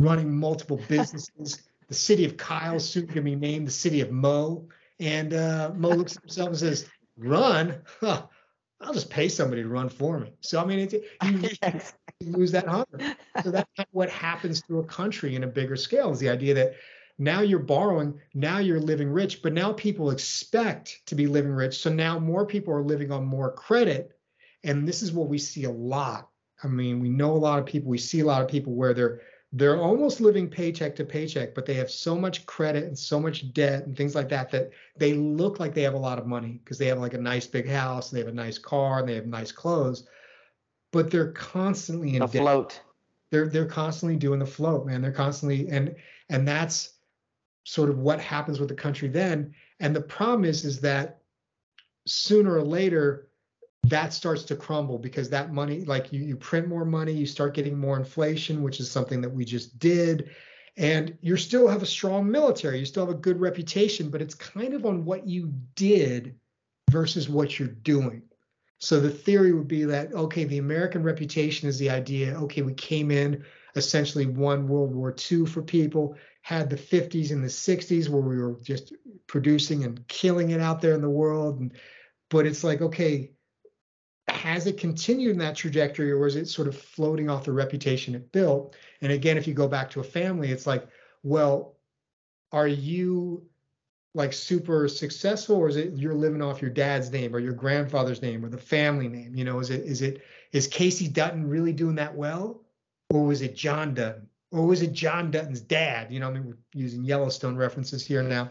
running 0.00 0.34
multiple 0.34 0.80
businesses. 0.88 1.62
the 1.88 1.94
city 1.94 2.24
of 2.24 2.36
Kyle 2.36 2.78
soon 2.78 3.06
going 3.06 3.16
to 3.16 3.22
be 3.22 3.36
named 3.36 3.66
the 3.66 3.72
city 3.72 4.00
of 4.00 4.10
Mo. 4.10 4.68
And 5.00 5.32
uh, 5.32 5.72
Mo 5.74 5.90
looks 5.90 6.16
at 6.16 6.22
himself 6.22 6.48
and 6.48 6.58
says, 6.58 6.88
"Run? 7.16 7.76
Huh, 8.00 8.26
I'll 8.80 8.92
just 8.92 9.10
pay 9.10 9.28
somebody 9.28 9.62
to 9.62 9.68
run 9.68 9.88
for 9.88 10.18
me." 10.18 10.32
So 10.40 10.60
I 10.60 10.64
mean, 10.64 10.80
it, 10.80 10.92
you, 10.92 11.48
you 12.20 12.32
lose 12.32 12.50
that 12.52 12.66
hunger. 12.66 13.16
So 13.42 13.50
that's 13.52 13.70
what 13.92 14.10
happens 14.10 14.60
to 14.62 14.80
a 14.80 14.84
country 14.84 15.36
in 15.36 15.44
a 15.44 15.46
bigger 15.46 15.76
scale. 15.76 16.10
Is 16.10 16.18
the 16.18 16.28
idea 16.28 16.52
that 16.54 16.74
now 17.18 17.40
you're 17.40 17.58
borrowing, 17.58 18.20
now 18.34 18.58
you're 18.58 18.80
living 18.80 19.10
rich, 19.10 19.42
but 19.42 19.52
now 19.52 19.72
people 19.72 20.10
expect 20.10 21.02
to 21.06 21.14
be 21.14 21.26
living 21.26 21.50
rich. 21.50 21.78
So 21.78 21.90
now 21.90 22.18
more 22.18 22.46
people 22.46 22.72
are 22.72 22.82
living 22.82 23.10
on 23.10 23.24
more 23.24 23.52
credit. 23.52 24.12
And 24.62 24.86
this 24.86 25.02
is 25.02 25.12
what 25.12 25.28
we 25.28 25.38
see 25.38 25.64
a 25.64 25.70
lot. 25.70 26.28
I 26.62 26.68
mean, 26.68 27.00
we 27.00 27.08
know 27.08 27.32
a 27.32 27.38
lot 27.38 27.58
of 27.58 27.66
people, 27.66 27.90
we 27.90 27.98
see 27.98 28.20
a 28.20 28.24
lot 28.24 28.42
of 28.42 28.48
people 28.48 28.74
where 28.74 28.94
they're 28.94 29.20
they're 29.52 29.80
almost 29.80 30.20
living 30.20 30.50
paycheck 30.50 30.94
to 30.96 31.06
paycheck, 31.06 31.54
but 31.54 31.64
they 31.64 31.72
have 31.72 31.90
so 31.90 32.14
much 32.14 32.44
credit 32.44 32.84
and 32.84 32.98
so 32.98 33.18
much 33.18 33.50
debt 33.54 33.86
and 33.86 33.96
things 33.96 34.14
like 34.14 34.28
that 34.28 34.50
that 34.50 34.70
they 34.98 35.14
look 35.14 35.58
like 35.58 35.72
they 35.72 35.82
have 35.82 35.94
a 35.94 35.98
lot 35.98 36.18
of 36.18 36.26
money 36.26 36.60
because 36.62 36.76
they 36.76 36.86
have 36.86 36.98
like 36.98 37.14
a 37.14 37.18
nice 37.18 37.46
big 37.46 37.66
house, 37.66 38.10
they 38.10 38.18
have 38.18 38.28
a 38.28 38.32
nice 38.32 38.58
car, 38.58 38.98
and 38.98 39.08
they 39.08 39.14
have 39.14 39.26
nice 39.26 39.50
clothes, 39.50 40.06
but 40.92 41.10
they're 41.10 41.32
constantly 41.32 42.16
in 42.16 42.22
afloat. 42.22 42.70
Debt. 42.70 42.82
They're 43.30 43.48
they're 43.48 43.66
constantly 43.66 44.16
doing 44.16 44.38
the 44.38 44.46
float, 44.46 44.86
man. 44.86 45.00
They're 45.00 45.12
constantly 45.12 45.68
and 45.70 45.96
and 46.28 46.46
that's 46.46 46.97
sort 47.64 47.90
of 47.90 47.98
what 47.98 48.20
happens 48.20 48.60
with 48.60 48.68
the 48.68 48.74
country 48.74 49.08
then. 49.08 49.54
And 49.80 49.94
the 49.94 50.00
problem 50.00 50.44
is, 50.44 50.64
is 50.64 50.80
that 50.80 51.20
sooner 52.06 52.54
or 52.54 52.62
later, 52.62 53.28
that 53.84 54.12
starts 54.12 54.42
to 54.44 54.56
crumble 54.56 54.98
because 54.98 55.30
that 55.30 55.52
money, 55.52 55.84
like 55.84 56.12
you, 56.12 56.20
you 56.20 56.36
print 56.36 56.68
more 56.68 56.84
money, 56.84 57.12
you 57.12 57.26
start 57.26 57.54
getting 57.54 57.78
more 57.78 57.96
inflation, 57.96 58.62
which 58.62 58.80
is 58.80 58.90
something 58.90 59.20
that 59.20 59.30
we 59.30 59.44
just 59.44 59.78
did. 59.78 60.30
And 60.76 61.16
you 61.20 61.36
still 61.36 61.68
have 61.68 61.82
a 61.82 61.86
strong 61.86 62.30
military, 62.30 62.78
you 62.78 62.84
still 62.84 63.06
have 63.06 63.14
a 63.14 63.18
good 63.18 63.40
reputation, 63.40 64.10
but 64.10 64.22
it's 64.22 64.34
kind 64.34 64.74
of 64.74 64.86
on 64.86 65.04
what 65.04 65.26
you 65.26 65.52
did 65.74 66.36
versus 66.90 67.28
what 67.28 67.58
you're 67.58 67.68
doing. 67.68 68.22
So 68.78 69.00
the 69.00 69.10
theory 69.10 69.52
would 69.52 69.66
be 69.66 69.84
that, 69.84 70.12
okay, 70.12 70.44
the 70.44 70.58
American 70.58 71.02
reputation 71.02 71.68
is 71.68 71.78
the 71.78 71.90
idea, 71.90 72.38
okay, 72.42 72.62
we 72.62 72.74
came 72.74 73.10
in, 73.10 73.44
essentially 73.74 74.26
won 74.26 74.68
World 74.68 74.94
War 74.94 75.14
II 75.30 75.46
for 75.46 75.62
people, 75.62 76.16
had 76.42 76.70
the 76.70 76.76
50s 76.76 77.30
and 77.30 77.42
the 77.42 77.48
60s 77.48 78.08
where 78.08 78.22
we 78.22 78.38
were 78.38 78.56
just 78.62 78.94
producing 79.26 79.84
and 79.84 80.06
killing 80.08 80.50
it 80.50 80.60
out 80.60 80.80
there 80.80 80.94
in 80.94 81.02
the 81.02 81.10
world. 81.10 81.60
And, 81.60 81.72
but 82.30 82.46
it's 82.46 82.64
like, 82.64 82.80
okay, 82.80 83.30
has 84.28 84.66
it 84.66 84.78
continued 84.78 85.32
in 85.32 85.38
that 85.38 85.56
trajectory 85.56 86.12
or 86.12 86.26
is 86.26 86.36
it 86.36 86.48
sort 86.48 86.68
of 86.68 86.76
floating 86.76 87.28
off 87.28 87.44
the 87.44 87.52
reputation 87.52 88.14
it 88.14 88.32
built? 88.32 88.76
And 89.00 89.12
again, 89.12 89.36
if 89.36 89.46
you 89.46 89.54
go 89.54 89.68
back 89.68 89.90
to 89.90 90.00
a 90.00 90.04
family, 90.04 90.50
it's 90.50 90.66
like, 90.66 90.86
well, 91.22 91.76
are 92.52 92.68
you 92.68 93.46
like 94.14 94.32
super 94.32 94.88
successful 94.88 95.56
or 95.56 95.68
is 95.68 95.76
it 95.76 95.92
you're 95.94 96.14
living 96.14 96.42
off 96.42 96.62
your 96.62 96.70
dad's 96.70 97.10
name 97.10 97.34
or 97.34 97.38
your 97.38 97.52
grandfather's 97.52 98.22
name 98.22 98.44
or 98.44 98.48
the 98.48 98.58
family 98.58 99.06
name 99.06 99.34
you 99.34 99.44
know 99.44 99.58
is 99.60 99.70
it 99.70 99.84
is 99.84 100.02
it 100.02 100.22
is 100.52 100.66
kayce 100.66 101.12
dutton 101.12 101.46
really 101.46 101.72
doing 101.72 101.94
that 101.94 102.14
well 102.14 102.62
or 103.10 103.24
was 103.24 103.42
it 103.42 103.54
john 103.54 103.94
dutton 103.94 104.26
or 104.50 104.66
was 104.66 104.82
it 104.82 104.92
John 104.92 105.30
Dutton's 105.30 105.60
dad? 105.60 106.12
You 106.12 106.20
know, 106.20 106.28
I 106.28 106.32
mean, 106.32 106.46
we're 106.46 106.58
using 106.72 107.04
Yellowstone 107.04 107.56
references 107.56 108.06
here 108.06 108.22
now. 108.22 108.48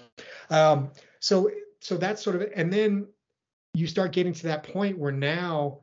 Um, 0.49 0.91
so, 1.19 1.49
so 1.79 1.97
that's 1.97 2.21
sort 2.21 2.36
of 2.36 2.43
it. 2.43 2.51
And 2.55 2.71
then 2.71 3.07
you 3.73 3.88
start 3.88 4.12
getting 4.12 4.33
to 4.33 4.43
that 4.43 4.63
point 4.63 4.97
where 4.97 5.12
now, 5.12 5.79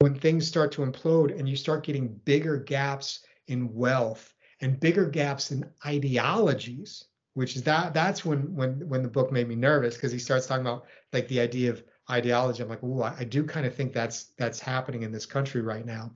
when 0.00 0.14
things 0.14 0.46
start 0.46 0.72
to 0.72 0.82
implode 0.82 1.36
and 1.36 1.48
you 1.48 1.56
start 1.56 1.84
getting 1.84 2.08
bigger 2.24 2.58
gaps 2.58 3.20
in 3.48 3.72
wealth 3.72 4.34
and 4.60 4.78
bigger 4.78 5.06
gaps 5.06 5.50
in 5.50 5.64
ideologies, 5.86 7.04
which 7.34 7.56
is 7.56 7.62
that 7.62 7.94
that's 7.94 8.24
when 8.24 8.54
when 8.54 8.88
when 8.88 9.02
the 9.02 9.08
book 9.08 9.30
made 9.30 9.48
me 9.48 9.54
nervous 9.54 9.94
because 9.94 10.12
he 10.12 10.18
starts 10.18 10.46
talking 10.46 10.66
about 10.66 10.86
like 11.12 11.28
the 11.28 11.40
idea 11.40 11.70
of 11.70 11.82
ideology. 12.10 12.62
I'm 12.62 12.68
like, 12.68 12.80
oh, 12.82 13.02
I, 13.02 13.14
I 13.20 13.24
do 13.24 13.44
kind 13.44 13.66
of 13.66 13.74
think 13.74 13.92
that's 13.92 14.32
that's 14.38 14.58
happening 14.58 15.02
in 15.02 15.12
this 15.12 15.26
country 15.26 15.60
right 15.60 15.84
now. 15.84 16.12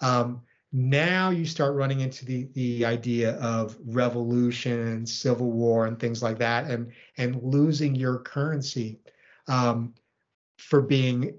Um, 0.00 0.42
now 0.74 1.30
you 1.30 1.46
start 1.46 1.76
running 1.76 2.00
into 2.00 2.24
the 2.24 2.48
the 2.52 2.84
idea 2.84 3.36
of 3.36 3.76
revolution, 3.86 4.88
and 4.88 5.08
civil 5.08 5.52
war, 5.52 5.86
and 5.86 5.98
things 6.00 6.20
like 6.20 6.36
that, 6.38 6.68
and 6.68 6.90
and 7.16 7.40
losing 7.42 7.94
your 7.94 8.18
currency 8.18 8.98
um, 9.46 9.94
for 10.58 10.82
being 10.82 11.32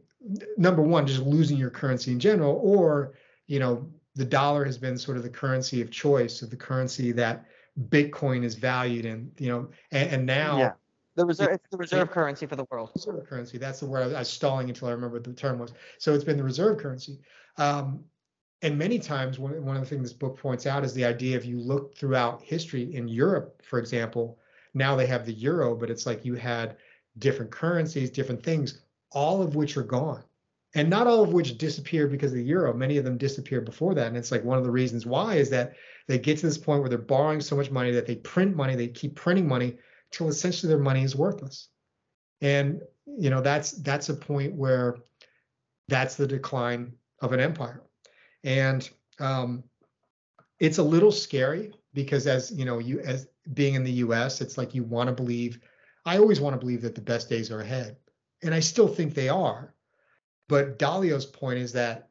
number 0.57 0.81
one, 0.81 1.05
just 1.05 1.21
losing 1.21 1.57
your 1.57 1.69
currency 1.69 2.13
in 2.13 2.19
general, 2.19 2.61
or 2.63 3.15
you 3.47 3.59
know 3.59 3.85
the 4.15 4.23
dollar 4.23 4.63
has 4.63 4.77
been 4.77 4.97
sort 4.97 5.17
of 5.17 5.23
the 5.23 5.29
currency 5.29 5.81
of 5.81 5.91
choice, 5.91 6.41
of 6.41 6.49
the 6.49 6.55
currency 6.55 7.11
that 7.11 7.45
Bitcoin 7.89 8.45
is 8.45 8.55
valued 8.55 9.03
in, 9.03 9.29
you 9.37 9.49
know, 9.49 9.67
and, 9.91 10.09
and 10.11 10.25
now. 10.25 10.57
Yeah. 10.57 10.71
The 11.17 11.25
reserve, 11.25 11.49
it's 11.53 11.67
the 11.71 11.77
reserve 11.77 12.11
currency 12.11 12.45
for 12.45 12.57
the 12.57 12.65
world. 12.69 12.91
Reserve 12.93 13.25
currency. 13.25 13.57
That's 13.57 13.79
the 13.79 13.85
word 13.85 14.03
I 14.03 14.05
was, 14.07 14.13
I 14.15 14.19
was 14.19 14.29
stalling 14.29 14.67
until 14.67 14.89
I 14.89 14.91
remember 14.91 15.15
what 15.15 15.23
the 15.23 15.31
term 15.31 15.59
was. 15.59 15.71
So 15.97 16.13
it's 16.13 16.25
been 16.25 16.35
the 16.35 16.43
reserve 16.43 16.77
currency. 16.77 17.19
Um, 17.57 18.03
and 18.65 18.77
many 18.77 18.99
times 18.99 19.39
one, 19.39 19.63
one 19.63 19.75
of 19.77 19.83
the 19.83 19.89
things 19.89 20.01
this 20.01 20.13
book 20.13 20.37
points 20.37 20.65
out 20.65 20.83
is 20.83 20.93
the 20.93 21.05
idea 21.05 21.37
if 21.37 21.45
you 21.45 21.59
look 21.59 21.95
throughout 21.95 22.41
history 22.41 22.93
in 22.95 23.07
europe 23.07 23.61
for 23.63 23.79
example 23.79 24.39
now 24.73 24.95
they 24.95 25.05
have 25.05 25.25
the 25.25 25.33
euro 25.33 25.75
but 25.75 25.89
it's 25.89 26.05
like 26.05 26.25
you 26.25 26.35
had 26.35 26.77
different 27.17 27.51
currencies 27.51 28.09
different 28.09 28.43
things 28.43 28.81
all 29.15 29.41
of 29.41 29.55
which 29.55 29.77
are 29.77 29.83
gone. 29.83 30.23
And 30.75 30.89
not 30.89 31.07
all 31.07 31.23
of 31.23 31.31
which 31.31 31.57
disappeared 31.57 32.11
because 32.11 32.33
of 32.33 32.37
the 32.37 32.43
euro. 32.43 32.73
Many 32.73 32.97
of 32.97 33.05
them 33.05 33.17
disappeared 33.17 33.63
before 33.63 33.95
that. 33.95 34.07
And 34.07 34.17
it's 34.17 34.31
like 34.31 34.43
one 34.43 34.57
of 34.57 34.65
the 34.65 34.71
reasons 34.71 35.05
why 35.05 35.35
is 35.35 35.49
that 35.51 35.73
they 36.07 36.19
get 36.19 36.37
to 36.39 36.45
this 36.45 36.57
point 36.57 36.81
where 36.81 36.89
they're 36.89 36.97
borrowing 36.97 37.39
so 37.39 37.55
much 37.55 37.71
money 37.71 37.91
that 37.91 38.05
they 38.05 38.17
print 38.17 38.55
money 38.55 38.75
they 38.75 38.89
keep 38.89 39.15
printing 39.15 39.47
money 39.47 39.77
until 40.11 40.27
essentially 40.27 40.69
their 40.69 40.83
money 40.83 41.01
is 41.01 41.15
worthless. 41.15 41.69
And 42.41 42.81
you 43.17 43.29
know 43.29 43.39
that's 43.39 43.71
that's 43.71 44.09
a 44.09 44.13
point 44.13 44.53
where 44.53 44.97
that's 45.87 46.15
the 46.15 46.27
decline 46.27 46.91
of 47.21 47.31
an 47.31 47.39
empire. 47.39 47.81
And 48.45 48.87
um, 49.19 49.63
it's 50.59 50.77
a 50.77 50.83
little 50.83 51.11
scary 51.11 51.73
because 51.93 52.27
as 52.27 52.51
you 52.51 52.63
know, 52.63 52.79
you 52.79 52.99
as 53.01 53.27
being 53.53 53.73
in 53.73 53.83
the 53.83 53.91
US, 53.91 54.39
it's 54.39 54.57
like 54.57 54.73
you 54.73 54.83
want 54.83 55.09
to 55.09 55.13
believe, 55.13 55.59
I 56.05 56.17
always 56.17 56.39
want 56.39 56.53
to 56.53 56.59
believe 56.59 56.83
that 56.83 56.95
the 56.95 57.01
best 57.01 57.29
days 57.29 57.51
are 57.51 57.61
ahead. 57.61 57.97
And 58.43 58.53
I 58.53 58.59
still 58.59 58.87
think 58.87 59.13
they 59.13 59.29
are. 59.29 59.73
But 60.47 60.77
Dalio's 60.77 61.25
point 61.25 61.57
is 61.57 61.73
that 61.73 62.09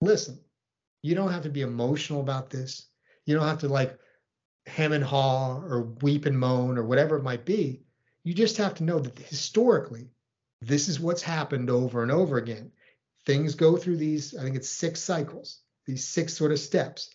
listen, 0.00 0.40
you 1.02 1.14
don't 1.14 1.32
have 1.32 1.42
to 1.42 1.50
be 1.50 1.60
emotional 1.60 2.20
about 2.20 2.50
this. 2.50 2.86
You 3.26 3.34
don't 3.34 3.46
have 3.46 3.60
to 3.60 3.68
like 3.68 3.98
hem 4.66 4.92
and 4.92 5.04
haw 5.04 5.60
or 5.60 5.82
weep 6.00 6.24
and 6.24 6.38
moan 6.38 6.78
or 6.78 6.84
whatever 6.84 7.16
it 7.16 7.22
might 7.22 7.44
be. 7.44 7.82
You 8.24 8.34
just 8.34 8.56
have 8.56 8.74
to 8.76 8.84
know 8.84 8.98
that 8.98 9.18
historically, 9.18 10.08
this 10.62 10.88
is 10.88 11.00
what's 11.00 11.22
happened 11.22 11.70
over 11.70 12.02
and 12.02 12.12
over 12.12 12.38
again. 12.38 12.70
Things 13.26 13.54
go 13.54 13.76
through 13.76 13.96
these, 13.96 14.36
I 14.36 14.42
think 14.42 14.56
it's 14.56 14.68
six 14.68 15.00
cycles, 15.00 15.60
these 15.86 16.06
six 16.06 16.34
sort 16.34 16.52
of 16.52 16.58
steps. 16.58 17.14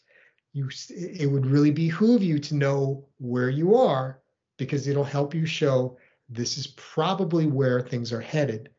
You, 0.54 0.70
it 0.90 1.30
would 1.30 1.46
really 1.46 1.72
behoove 1.72 2.24
you 2.24 2.40
to 2.40 2.56
know 2.56 3.06
where 3.18 3.50
you 3.50 3.76
are 3.76 4.22
because 4.58 4.88
it'll 4.88 5.04
help 5.04 5.34
you 5.34 5.46
show 5.46 5.98
this 6.30 6.58
is 6.58 6.68
probably 6.68 7.46
where 7.46 7.82
things 7.82 8.14
are 8.14 8.22
headed. 8.22 8.70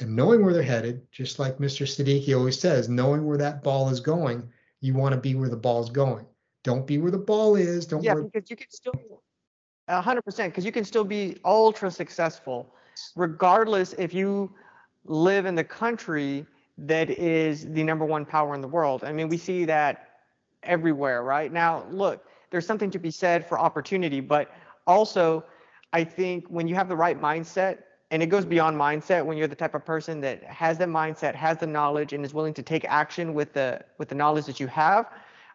And 0.00 0.16
knowing 0.16 0.44
where 0.44 0.54
they're 0.54 0.62
headed, 0.62 1.02
just 1.12 1.38
like 1.38 1.58
Mr. 1.58 1.86
Siddiqui 1.86 2.36
always 2.36 2.58
says, 2.58 2.88
knowing 2.88 3.26
where 3.26 3.38
that 3.38 3.62
ball 3.62 3.90
is 3.90 4.00
going, 4.00 4.48
you 4.80 4.94
want 4.94 5.14
to 5.14 5.20
be 5.20 5.34
where 5.34 5.48
the 5.48 5.56
ball 5.56 5.82
is 5.82 5.90
going. 5.90 6.24
Don't 6.62 6.86
be 6.86 6.98
where 6.98 7.10
the 7.10 7.18
ball 7.18 7.56
is. 7.56 7.86
Don't. 7.86 8.02
Yeah, 8.02 8.14
because 8.14 8.50
you 8.50 8.56
can 8.56 8.70
still, 8.70 8.94
hundred 9.88 10.22
percent, 10.22 10.52
because 10.52 10.64
you 10.64 10.72
can 10.72 10.84
still 10.84 11.04
be 11.04 11.38
ultra 11.44 11.90
successful, 11.90 12.74
regardless 13.16 13.94
if 13.94 14.14
you 14.14 14.52
live 15.04 15.46
in 15.46 15.54
the 15.54 15.64
country 15.64 16.46
that 16.86 17.10
is 17.10 17.66
the 17.72 17.82
number 17.82 18.04
one 18.04 18.24
power 18.24 18.54
in 18.54 18.60
the 18.60 18.68
world. 18.68 19.04
I 19.04 19.12
mean, 19.12 19.28
we 19.28 19.36
see 19.36 19.64
that 19.66 20.08
everywhere, 20.62 21.22
right? 21.22 21.52
Now, 21.52 21.84
look, 21.90 22.24
there's 22.50 22.66
something 22.66 22.90
to 22.90 22.98
be 22.98 23.10
said 23.10 23.46
for 23.46 23.58
opportunity, 23.58 24.20
but 24.20 24.50
also, 24.86 25.44
I 25.92 26.04
think 26.04 26.46
when 26.48 26.66
you 26.68 26.74
have 26.74 26.88
the 26.88 26.96
right 26.96 27.20
mindset, 27.20 27.78
and 28.10 28.22
it 28.22 28.26
goes 28.26 28.44
beyond 28.44 28.76
mindset 28.76 29.24
when 29.24 29.36
you're 29.36 29.46
the 29.46 29.54
type 29.54 29.74
of 29.74 29.84
person 29.84 30.20
that 30.22 30.42
has 30.44 30.78
the 30.78 30.84
mindset, 30.84 31.34
has 31.34 31.58
the 31.58 31.66
knowledge, 31.66 32.12
and 32.12 32.24
is 32.24 32.34
willing 32.34 32.54
to 32.54 32.62
take 32.62 32.84
action 32.86 33.34
with 33.34 33.52
the 33.52 33.84
with 33.98 34.08
the 34.08 34.14
knowledge 34.14 34.46
that 34.46 34.58
you 34.58 34.66
have 34.66 35.06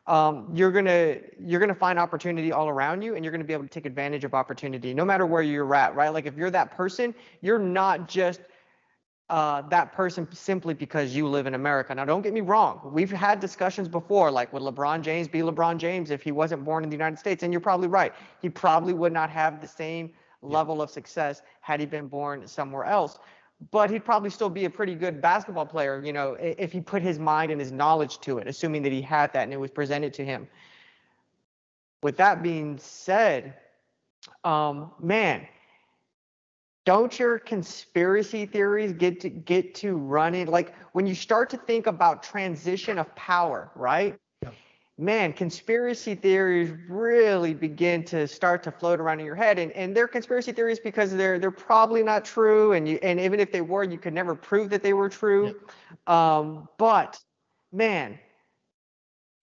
um, 0.07 0.47
you're 0.53 0.71
gonna 0.71 1.17
you're 1.39 1.59
gonna 1.59 1.73
find 1.73 1.97
opportunity 1.97 2.51
all 2.51 2.69
around 2.69 3.01
you, 3.01 3.15
and 3.15 3.25
you're 3.25 3.31
gonna 3.31 3.43
be 3.43 3.53
able 3.53 3.63
to 3.63 3.69
take 3.69 3.85
advantage 3.85 4.23
of 4.23 4.33
opportunity, 4.33 4.93
no 4.93 5.03
matter 5.03 5.25
where 5.25 5.41
you're 5.41 5.73
at, 5.73 5.95
right? 5.95 6.09
Like 6.09 6.25
if 6.25 6.35
you're 6.35 6.51
that 6.51 6.75
person, 6.75 7.15
you're 7.41 7.59
not 7.59 8.07
just 8.07 8.41
uh, 9.29 9.61
that 9.69 9.91
person 9.93 10.27
simply 10.31 10.73
because 10.73 11.15
you 11.15 11.27
live 11.27 11.47
in 11.47 11.55
America. 11.55 11.95
Now, 11.95 12.05
don't 12.05 12.21
get 12.21 12.33
me 12.33 12.41
wrong. 12.41 12.91
We've 12.93 13.11
had 13.11 13.39
discussions 13.39 13.87
before, 13.87 14.29
like 14.29 14.53
would 14.53 14.61
LeBron 14.61 15.01
James 15.01 15.27
be 15.27 15.39
LeBron 15.39 15.77
James 15.77 16.11
if 16.11 16.21
he 16.21 16.31
wasn't 16.31 16.63
born 16.63 16.83
in 16.83 16.89
the 16.89 16.95
United 16.95 17.17
States? 17.17 17.41
And 17.41 17.51
you're 17.51 17.59
probably 17.59 17.87
right. 17.87 18.13
He 18.41 18.49
probably 18.49 18.93
would 18.93 19.13
not 19.13 19.29
have 19.31 19.61
the 19.61 19.67
same 19.67 20.11
level 20.41 20.81
of 20.81 20.91
success 20.91 21.41
had 21.61 21.79
he 21.79 21.85
been 21.87 22.07
born 22.07 22.47
somewhere 22.47 22.83
else 22.83 23.17
but 23.71 23.89
he'd 23.89 24.03
probably 24.03 24.29
still 24.29 24.49
be 24.49 24.65
a 24.65 24.69
pretty 24.69 24.95
good 24.95 25.21
basketball 25.21 25.65
player, 25.65 26.01
you 26.03 26.13
know, 26.13 26.35
if 26.39 26.71
he 26.71 26.81
put 26.81 27.01
his 27.01 27.19
mind 27.19 27.51
and 27.51 27.59
his 27.59 27.71
knowledge 27.71 28.19
to 28.19 28.37
it, 28.37 28.47
assuming 28.47 28.81
that 28.83 28.91
he 28.91 29.01
had 29.01 29.31
that 29.33 29.43
and 29.43 29.53
it 29.53 29.59
was 29.59 29.71
presented 29.71 30.13
to 30.13 30.25
him. 30.25 30.47
With 32.03 32.17
that 32.17 32.43
being 32.43 32.77
said, 32.77 33.55
um, 34.43 34.91
man, 34.99 35.47
don't 36.85 37.17
your 37.19 37.39
conspiracy 37.39 38.45
theories 38.45 38.93
get 38.93 39.19
to 39.21 39.29
get 39.29 39.75
to 39.75 39.97
running 39.97 40.47
like 40.47 40.75
when 40.93 41.05
you 41.07 41.15
start 41.15 41.49
to 41.49 41.57
think 41.57 41.87
about 41.87 42.23
transition 42.23 42.97
of 42.99 43.13
power, 43.15 43.71
right? 43.75 44.17
man, 44.97 45.33
conspiracy 45.33 46.15
theories 46.15 46.71
really 46.87 47.53
begin 47.53 48.03
to 48.05 48.27
start 48.27 48.63
to 48.63 48.71
float 48.71 48.99
around 48.99 49.19
in 49.19 49.25
your 49.25 49.35
head. 49.35 49.59
And, 49.59 49.71
and 49.73 49.95
they're 49.95 50.07
conspiracy 50.07 50.51
theories 50.51 50.79
because 50.79 51.11
they're 51.11 51.37
they're 51.39 51.51
probably 51.51 52.03
not 52.03 52.25
true. 52.25 52.73
And 52.73 52.87
you 52.87 52.99
and 53.01 53.19
even 53.19 53.39
if 53.39 53.51
they 53.51 53.61
were, 53.61 53.83
you 53.83 53.97
could 53.97 54.13
never 54.13 54.35
prove 54.35 54.69
that 54.69 54.83
they 54.83 54.93
were 54.93 55.09
true. 55.09 55.55
Yeah. 56.07 56.37
Um, 56.37 56.69
but 56.77 57.19
man, 57.71 58.19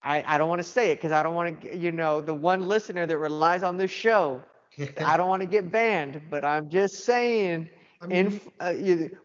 I, 0.03 0.25
I 0.27 0.39
don't 0.39 0.49
want 0.49 0.61
to 0.61 0.69
say 0.69 0.91
it 0.91 0.97
because 0.97 1.13
I 1.13 1.23
don't 1.23 1.35
want 1.35 1.61
to, 1.63 1.77
you 1.77 1.93
know, 1.93 2.21
the 2.21 2.35
one 2.35 2.67
listener 2.67 3.07
that 3.07 3.19
relies 3.19 3.63
on 3.63 3.77
this 3.77 3.91
show, 3.91 4.43
I 5.05 5.17
don't 5.17 5.29
want 5.29 5.43
to 5.43 5.49
get 5.49 5.71
banned, 5.71 6.21
but 6.31 6.45
I'm 6.45 6.69
just 6.69 7.05
saying 7.05 7.69
I 8.03 8.07
mean, 8.07 8.41
uh, 8.59 8.75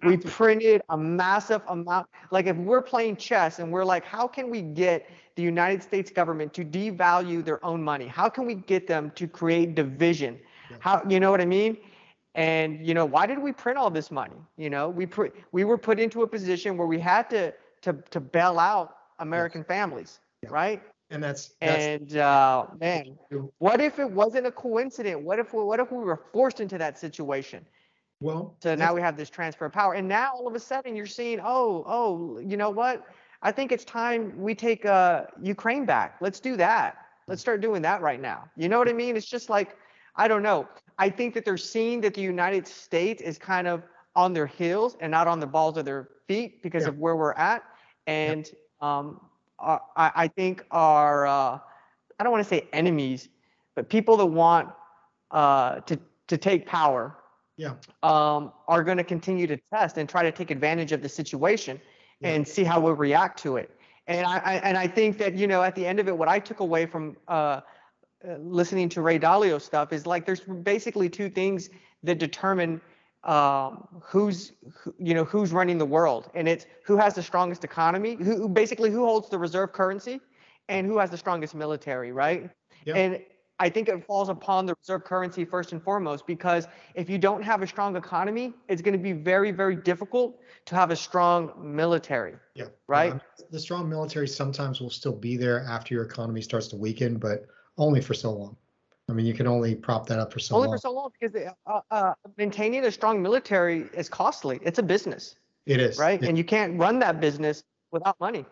we 0.04 0.18
printed 0.18 0.84
a 0.90 0.98
massive 0.98 1.62
amount. 1.68 2.08
Like 2.30 2.46
if 2.46 2.56
we're 2.58 2.82
playing 2.82 3.16
chess 3.16 3.58
and 3.58 3.72
we're 3.72 3.84
like, 3.84 4.06
how 4.06 4.28
can 4.28 4.52
we 4.52 4.62
get 4.62 5.10
the 5.36 5.42
United 5.42 5.82
States 5.82 6.12
government 6.12 6.54
to 6.54 6.64
devalue 6.64 7.44
their 7.44 7.64
own 7.66 7.82
money? 7.82 8.06
How 8.06 8.30
can 8.30 8.46
we 8.46 8.54
get 8.54 8.86
them 8.86 9.12
to 9.16 9.28
create 9.28 9.74
division? 9.74 10.40
How 10.80 11.02
you 11.10 11.20
know 11.20 11.32
what 11.32 11.42
I 11.42 11.46
mean? 11.46 11.78
And 12.36 12.86
you 12.86 12.94
know 12.94 13.06
why 13.06 13.26
did 13.26 13.40
we 13.40 13.52
print 13.52 13.80
all 13.80 13.90
this 13.90 14.12
money? 14.12 14.38
You 14.58 14.70
know 14.70 14.90
we 14.90 15.08
put 15.08 15.36
we 15.52 15.64
were 15.64 15.78
put 15.78 16.00
into 16.00 16.22
a 16.22 16.28
position 16.28 16.78
where 16.78 16.88
we 16.88 17.00
had 17.00 17.30
to 17.32 17.54
to 17.82 17.94
to 18.12 18.20
bail 18.20 18.60
out 18.60 18.98
American 19.20 19.64
families, 19.64 20.20
right? 20.50 20.84
And 21.10 21.24
that's, 21.24 21.52
that's 21.62 21.84
and 21.84 22.18
uh, 22.18 22.66
man, 22.82 23.18
what 23.60 23.80
if 23.80 23.98
it 23.98 24.12
wasn't 24.12 24.46
a 24.46 24.52
coincidence? 24.52 25.22
What 25.24 25.40
if 25.40 25.54
what 25.54 25.80
if 25.80 25.92
we 25.92 26.00
were 26.00 26.22
forced 26.34 26.60
into 26.60 26.78
that 26.78 27.00
situation? 27.00 27.66
Well, 28.20 28.58
so 28.62 28.76
now 28.76 28.94
we 28.94 29.02
have 29.02 29.16
this 29.16 29.30
transfer 29.30 29.66
of 29.66 29.74
power, 29.74 29.94
and 29.94 30.08
now 30.08 30.34
all 30.34 30.48
of 30.48 30.56
a 30.56 30.60
sudden 30.60 30.96
you're 30.96 31.06
seeing, 31.06 31.40
oh, 31.40 31.84
oh, 31.88 32.40
you 32.40 32.58
know 32.58 32.72
what? 32.72 33.06
I 33.42 33.52
think 33.52 33.72
it's 33.72 33.86
time 33.86 34.34
we 34.38 34.56
take 34.56 34.86
uh, 34.86 35.26
Ukraine 35.42 35.86
back. 35.86 36.18
Let's 36.20 36.40
do 36.40 36.58
that. 36.58 36.98
Let's 37.28 37.42
start 37.42 37.62
doing 37.62 37.82
that 37.84 38.02
right 38.02 38.20
now. 38.20 38.46
You 38.58 38.68
know 38.68 38.80
what 38.80 38.90
I 38.90 38.94
mean? 38.94 39.16
It's 39.16 39.28
just 39.28 39.50
like, 39.50 39.78
I 40.16 40.28
don't 40.28 40.44
know. 40.44 40.68
I 40.98 41.10
think 41.10 41.36
that 41.36 41.46
they're 41.46 41.58
seeing 41.58 42.02
that 42.02 42.16
the 42.16 42.22
United 42.22 42.68
States 42.68 43.22
is 43.22 43.38
kind 43.38 43.68
of 43.68 43.84
on 44.16 44.34
their 44.34 44.48
heels 44.48 44.98
and 45.00 45.12
not 45.12 45.28
on 45.28 45.40
the 45.40 45.46
balls 45.46 45.78
of 45.78 45.86
their 45.86 46.10
feet 46.28 46.64
because 46.64 46.84
yeah. 46.84 46.90
of 46.90 46.98
where 46.98 47.16
we're 47.16 47.34
at. 47.34 47.64
And 48.08 48.50
yeah. 48.82 48.98
um, 48.98 49.22
I, 49.60 49.80
I, 49.96 50.28
think 50.28 50.66
are 50.72 51.28
uh, 51.28 51.60
I 52.20 52.24
don't 52.24 52.32
want 52.32 52.44
to 52.44 52.50
say 52.50 52.68
enemies, 52.74 53.30
but 53.76 53.90
people 53.90 54.18
that 54.18 54.26
want 54.26 54.70
uh, 55.32 55.80
to 55.82 56.00
to 56.28 56.38
take 56.38 56.66
power 56.66 57.16
yeah. 57.58 57.74
um, 58.04 58.52
are 58.68 58.84
going 58.84 58.98
to 58.98 59.04
continue 59.04 59.48
to 59.48 59.58
test 59.74 59.98
and 59.98 60.08
try 60.08 60.24
to 60.24 60.32
take 60.32 60.52
advantage 60.52 60.92
of 60.92 61.02
the 61.02 61.10
situation 61.10 61.80
yeah. 62.20 62.30
and 62.30 62.48
see 62.48 62.64
how 62.64 62.80
we 62.80 62.92
react 62.92 63.40
to 63.40 63.58
it. 63.58 63.72
And 64.08 64.26
I, 64.26 64.38
I, 64.38 64.54
and 64.56 64.78
I 64.78 64.88
think 64.88 65.18
that 65.18 65.36
you 65.36 65.48
know 65.48 65.64
at 65.64 65.76
the 65.76 65.86
end 65.86 66.00
of 66.00 66.08
it, 66.08 66.18
what 66.18 66.28
I 66.28 66.40
took 66.40 66.60
away 66.60 66.86
from 66.86 67.18
uh, 67.28 67.62
uh, 68.28 68.38
listening 68.40 68.90
to 68.90 69.02
Ray 69.02 69.20
Dalio 69.20 69.62
stuff 69.62 69.92
is 69.92 70.06
like 70.06 70.26
there's 70.26 70.42
basically 70.42 71.10
two 71.10 71.30
things 71.30 71.70
that 72.04 72.20
determine 72.20 72.80
um, 73.28 73.88
who's 74.02 74.54
who, 74.74 74.96
you 74.98 75.14
know 75.14 75.26
who's 75.26 75.52
running 75.52 75.78
the 75.78 75.86
world, 75.86 76.30
and 76.34 76.48
it's 76.48 76.66
who 76.84 76.98
has 76.98 77.14
the 77.14 77.24
strongest 77.24 77.64
economy, 77.64 78.16
who 78.16 78.48
basically 78.48 78.90
who 78.90 79.06
holds 79.06 79.30
the 79.30 79.38
reserve 79.38 79.74
currency, 79.74 80.20
and 80.70 80.88
who 80.88 80.98
has 80.98 81.10
the 81.10 81.18
strongest 81.18 81.54
military, 81.54 82.12
right? 82.12 82.50
Yep. 82.86 82.96
And 82.96 83.20
I 83.60 83.70
think 83.70 83.90
it 83.90 84.06
falls 84.06 84.30
upon 84.30 84.66
the 84.66 84.76
reserve 84.76 85.04
currency 85.04 85.44
first 85.44 85.72
and 85.72 85.82
foremost 85.82 86.28
because 86.28 86.68
if 86.94 87.10
you 87.10 87.18
don't 87.18 87.42
have 87.42 87.62
a 87.64 87.68
strong 87.68 87.96
economy, 87.96 88.54
it's 88.68 88.82
going 88.82 88.94
to 88.94 89.00
be 89.00 89.14
very, 89.14 89.52
very 89.52 89.76
difficult 89.76 90.40
to 90.66 90.76
have 90.76 90.92
a 90.92 90.96
strong 90.96 91.52
military. 91.58 92.36
Yeah. 92.54 92.66
Right. 92.88 93.14
Yeah. 93.14 93.46
The 93.50 93.60
strong 93.60 93.90
military 93.90 94.28
sometimes 94.28 94.80
will 94.80 94.92
still 94.92 95.16
be 95.16 95.38
there 95.38 95.64
after 95.64 95.96
your 95.96 96.04
economy 96.04 96.42
starts 96.42 96.68
to 96.68 96.76
weaken, 96.76 97.18
but 97.18 97.48
only 97.78 98.00
for 98.00 98.14
so 98.14 98.32
long. 98.32 98.58
I 99.10 99.14
mean, 99.14 99.26
you 99.26 99.34
can 99.34 99.48
only 99.48 99.74
prop 99.74 100.06
that 100.08 100.20
up 100.20 100.34
for 100.34 100.40
so 100.40 100.56
only 100.56 100.68
long. 100.68 100.78
For 100.78 100.82
so 100.82 100.92
long 100.92 101.12
because 101.20 101.50
uh, 101.66 101.80
uh, 101.92 102.14
maintaining 102.38 102.84
a 102.86 102.92
strong 102.92 103.22
military 103.22 103.86
is 103.94 104.10
costly. 104.10 104.60
It's 104.62 104.80
a 104.80 104.84
business. 104.84 105.36
It 105.66 105.80
is. 105.80 105.98
Right. 105.98 106.22
It, 106.22 106.28
and 106.28 106.38
you 106.38 106.44
can't 106.44 106.78
run 106.78 107.00
that 107.00 107.22
business 107.22 107.64
without 107.92 108.20
money. 108.20 108.46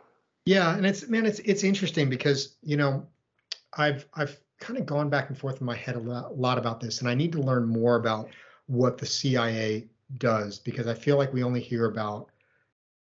Yeah, 0.45 0.75
and 0.75 0.85
it's 0.85 1.07
man, 1.07 1.25
it's 1.25 1.39
it's 1.39 1.63
interesting 1.63 2.09
because 2.09 2.55
you 2.61 2.77
know, 2.77 3.07
I've 3.77 4.05
I've 4.13 4.39
kind 4.59 4.79
of 4.79 4.85
gone 4.85 5.09
back 5.09 5.29
and 5.29 5.37
forth 5.37 5.59
in 5.59 5.65
my 5.65 5.75
head 5.75 5.95
a 5.95 5.99
lot, 5.99 6.57
about 6.57 6.79
this, 6.79 7.01
and 7.01 7.09
I 7.09 7.15
need 7.15 7.31
to 7.33 7.41
learn 7.41 7.65
more 7.65 7.95
about 7.95 8.29
what 8.67 8.97
the 8.97 9.05
CIA 9.05 9.87
does 10.17 10.59
because 10.59 10.87
I 10.87 10.93
feel 10.93 11.17
like 11.17 11.33
we 11.33 11.43
only 11.43 11.59
hear 11.59 11.85
about 11.85 12.29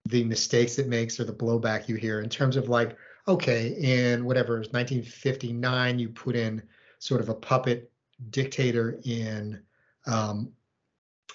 the 0.06 0.24
mistakes 0.24 0.80
it 0.80 0.88
makes 0.88 1.20
or 1.20 1.24
the 1.24 1.34
blowback 1.34 1.88
you 1.88 1.96
hear 1.96 2.22
in 2.22 2.30
terms 2.30 2.56
of 2.56 2.70
like, 2.70 2.96
okay, 3.28 3.70
in 3.80 4.26
whatever 4.26 4.58
1959, 4.58 6.00
you 6.00 6.10
put 6.10 6.36
in 6.36 6.62
sort 7.04 7.20
of 7.20 7.28
a 7.28 7.34
puppet 7.34 7.92
dictator 8.30 8.98
in 9.04 9.62
um, 10.08 10.54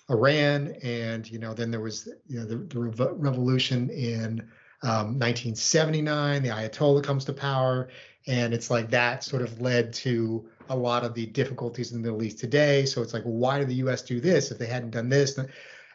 Iran, 0.09 0.75
and 0.83 1.31
you 1.31 1.39
know 1.39 1.53
then 1.53 1.71
there 1.71 1.83
was 1.83 2.09
you 2.27 2.41
know 2.41 2.47
the, 2.47 2.57
the 2.57 2.81
revolution 2.81 3.91
in 3.91 4.41
um, 4.83 5.19
1979. 5.19 6.43
The 6.43 6.49
Ayatollah 6.49 7.05
comes 7.05 7.27
to 7.27 7.35
power, 7.35 7.91
and 8.27 8.55
it's 8.55 8.71
like 8.71 8.89
that 8.91 9.23
sort 9.23 9.43
of 9.43 9.61
led 9.61 9.93
to 9.95 10.49
a 10.71 10.77
lot 10.77 11.05
of 11.05 11.13
the 11.13 11.27
difficulties 11.27 11.93
in 11.93 12.01
the 12.01 12.03
Middle 12.03 12.23
East 12.23 12.39
today. 12.39 12.87
So 12.87 13.03
it's 13.03 13.13
like, 13.13 13.25
why 13.25 13.59
did 13.59 13.69
the 13.69 13.75
U.S. 13.75 14.01
do 14.01 14.21
this 14.21 14.51
if 14.51 14.57
they 14.57 14.67
hadn't 14.67 14.93
done 14.93 15.11
this? 15.11 15.39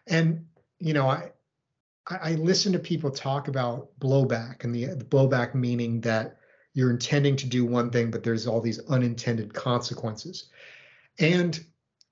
And 0.06 0.46
you 0.78 0.94
know, 0.94 1.10
I 1.10 1.32
I, 2.08 2.18
I 2.22 2.32
listen 2.36 2.74
to 2.74 2.80
people 2.80 3.10
talk 3.10 3.48
about 3.48 3.90
blowback 4.00 4.66
and 4.66 4.76
the, 4.76 4.86
the 4.86 5.06
blowback 5.06 5.56
meaning 5.56 6.00
that 6.02 6.38
you're 6.74 6.92
intending 6.92 7.36
to 7.38 7.48
do 7.48 7.66
one 7.66 7.90
thing, 7.90 8.12
but 8.12 8.24
there's 8.24 8.48
all 8.48 8.62
these 8.62 8.80
unintended 8.88 9.54
consequences. 9.54 10.50
And 11.20 11.64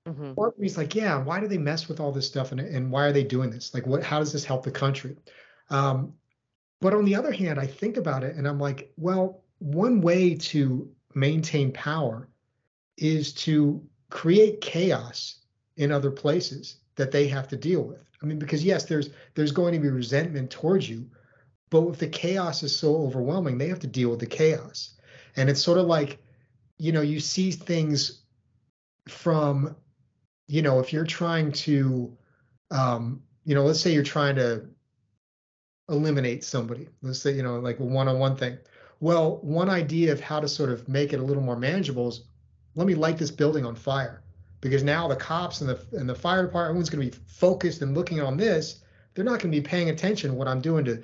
mm-hmm. 0.06 0.34
part 0.34 0.54
of 0.54 0.58
me 0.58 0.66
is 0.66 0.76
like, 0.76 0.94
yeah, 0.94 1.18
why 1.18 1.40
do 1.40 1.48
they 1.48 1.58
mess 1.58 1.88
with 1.88 2.00
all 2.00 2.12
this 2.12 2.26
stuff 2.26 2.52
and, 2.52 2.60
and 2.60 2.90
why 2.90 3.04
are 3.04 3.12
they 3.12 3.24
doing 3.24 3.50
this? 3.50 3.74
Like, 3.74 3.86
what? 3.86 4.02
How 4.02 4.18
does 4.18 4.32
this 4.32 4.44
help 4.44 4.64
the 4.64 4.70
country? 4.70 5.16
Um, 5.70 6.14
but 6.80 6.94
on 6.94 7.04
the 7.04 7.14
other 7.14 7.32
hand, 7.32 7.58
I 7.58 7.66
think 7.66 7.96
about 7.96 8.24
it 8.24 8.36
and 8.36 8.46
I'm 8.46 8.58
like, 8.58 8.92
well, 8.96 9.42
one 9.58 10.00
way 10.00 10.34
to 10.34 10.90
maintain 11.14 11.72
power 11.72 12.28
is 12.96 13.32
to 13.32 13.82
create 14.10 14.60
chaos 14.60 15.40
in 15.76 15.90
other 15.90 16.10
places 16.10 16.76
that 16.96 17.10
they 17.10 17.26
have 17.28 17.48
to 17.48 17.56
deal 17.56 17.82
with. 17.82 18.04
I 18.22 18.26
mean, 18.26 18.38
because 18.38 18.64
yes, 18.64 18.84
there's 18.84 19.10
there's 19.34 19.52
going 19.52 19.72
to 19.72 19.80
be 19.80 19.88
resentment 19.88 20.50
towards 20.50 20.88
you, 20.88 21.08
but 21.72 21.88
if 21.88 21.98
the 21.98 22.06
chaos 22.06 22.62
is 22.62 22.76
so 22.76 22.94
overwhelming, 22.96 23.56
they 23.56 23.68
have 23.68 23.80
to 23.80 23.86
deal 23.86 24.10
with 24.10 24.20
the 24.20 24.26
chaos. 24.26 24.90
And 25.36 25.48
it's 25.48 25.62
sort 25.62 25.78
of 25.78 25.86
like, 25.86 26.18
you 26.76 26.92
know, 26.92 27.00
you 27.00 27.18
see 27.18 27.50
things 27.50 28.24
from, 29.08 29.74
you 30.48 30.60
know, 30.60 30.80
if 30.80 30.92
you're 30.92 31.06
trying 31.06 31.50
to, 31.52 32.14
um, 32.70 33.22
you 33.46 33.54
know, 33.54 33.64
let's 33.64 33.80
say 33.80 33.90
you're 33.90 34.02
trying 34.02 34.36
to 34.36 34.66
eliminate 35.88 36.44
somebody. 36.44 36.88
Let's 37.00 37.20
say, 37.20 37.32
you 37.32 37.42
know, 37.42 37.58
like 37.58 37.80
a 37.80 37.84
one-on-one 37.84 38.36
thing. 38.36 38.58
Well, 39.00 39.38
one 39.38 39.70
idea 39.70 40.12
of 40.12 40.20
how 40.20 40.40
to 40.40 40.48
sort 40.48 40.68
of 40.68 40.86
make 40.90 41.14
it 41.14 41.20
a 41.20 41.24
little 41.24 41.42
more 41.42 41.56
manageable 41.56 42.08
is 42.08 42.24
let 42.74 42.86
me 42.86 42.94
light 42.94 43.16
this 43.16 43.30
building 43.30 43.64
on 43.64 43.76
fire 43.76 44.22
because 44.60 44.82
now 44.82 45.08
the 45.08 45.16
cops 45.16 45.62
and 45.62 45.70
the 45.70 45.80
and 45.92 46.06
the 46.06 46.14
fire 46.14 46.42
department 46.44 46.68
everyone's 46.68 46.90
going 46.90 47.10
to 47.10 47.16
be 47.16 47.24
focused 47.26 47.80
and 47.80 47.94
looking 47.94 48.20
on 48.20 48.36
this 48.36 48.80
they're 49.14 49.24
not 49.24 49.40
going 49.40 49.50
to 49.52 49.60
be 49.60 49.60
paying 49.60 49.90
attention 49.90 50.30
to 50.30 50.36
what 50.36 50.48
i'm 50.48 50.60
doing 50.60 50.84
to 50.84 51.02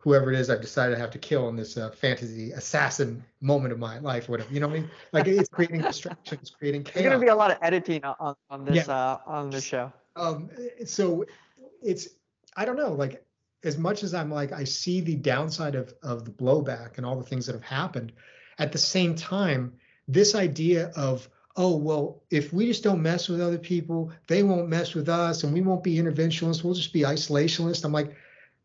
whoever 0.00 0.32
it 0.32 0.38
is 0.38 0.50
i've 0.50 0.60
decided 0.60 0.96
I 0.96 1.00
have 1.00 1.10
to 1.12 1.18
kill 1.18 1.48
in 1.48 1.56
this 1.56 1.76
uh, 1.76 1.90
fantasy 1.90 2.50
assassin 2.52 3.22
moment 3.40 3.72
of 3.72 3.78
my 3.78 3.98
life 3.98 4.28
or 4.28 4.32
whatever 4.32 4.52
you 4.52 4.60
know 4.60 4.66
what 4.66 4.76
i 4.76 4.80
mean 4.80 4.90
like 5.12 5.26
it's 5.28 5.48
creating 5.48 5.82
distractions 5.82 6.50
creating 6.50 6.84
chaos. 6.84 6.94
there's 6.94 7.06
going 7.06 7.20
to 7.20 7.24
be 7.24 7.28
a 7.28 7.34
lot 7.34 7.50
of 7.50 7.58
editing 7.62 8.02
on, 8.04 8.34
on 8.50 8.64
this 8.64 8.88
yeah. 8.88 8.94
uh, 8.94 9.18
on 9.26 9.50
this 9.50 9.64
show 9.64 9.92
um 10.16 10.50
so 10.84 11.24
it's 11.82 12.08
i 12.56 12.64
don't 12.64 12.76
know 12.76 12.92
like 12.92 13.24
as 13.62 13.78
much 13.78 14.02
as 14.02 14.14
i'm 14.14 14.30
like 14.30 14.52
i 14.52 14.64
see 14.64 15.00
the 15.00 15.14
downside 15.16 15.74
of 15.74 15.94
of 16.02 16.24
the 16.24 16.30
blowback 16.30 16.96
and 16.96 17.06
all 17.06 17.16
the 17.16 17.24
things 17.24 17.46
that 17.46 17.54
have 17.54 17.64
happened 17.64 18.12
at 18.58 18.72
the 18.72 18.78
same 18.78 19.14
time 19.14 19.72
this 20.08 20.34
idea 20.34 20.90
of 20.96 21.28
oh 21.56 21.76
well 21.76 22.22
if 22.30 22.52
we 22.52 22.66
just 22.66 22.82
don't 22.82 23.02
mess 23.02 23.28
with 23.28 23.40
other 23.40 23.58
people 23.58 24.10
they 24.28 24.42
won't 24.42 24.68
mess 24.68 24.94
with 24.94 25.08
us 25.08 25.44
and 25.44 25.52
we 25.52 25.60
won't 25.60 25.82
be 25.82 25.96
interventionists 25.96 26.64
we'll 26.64 26.74
just 26.74 26.92
be 26.92 27.02
isolationists 27.02 27.84
i'm 27.84 27.92
like 27.92 28.14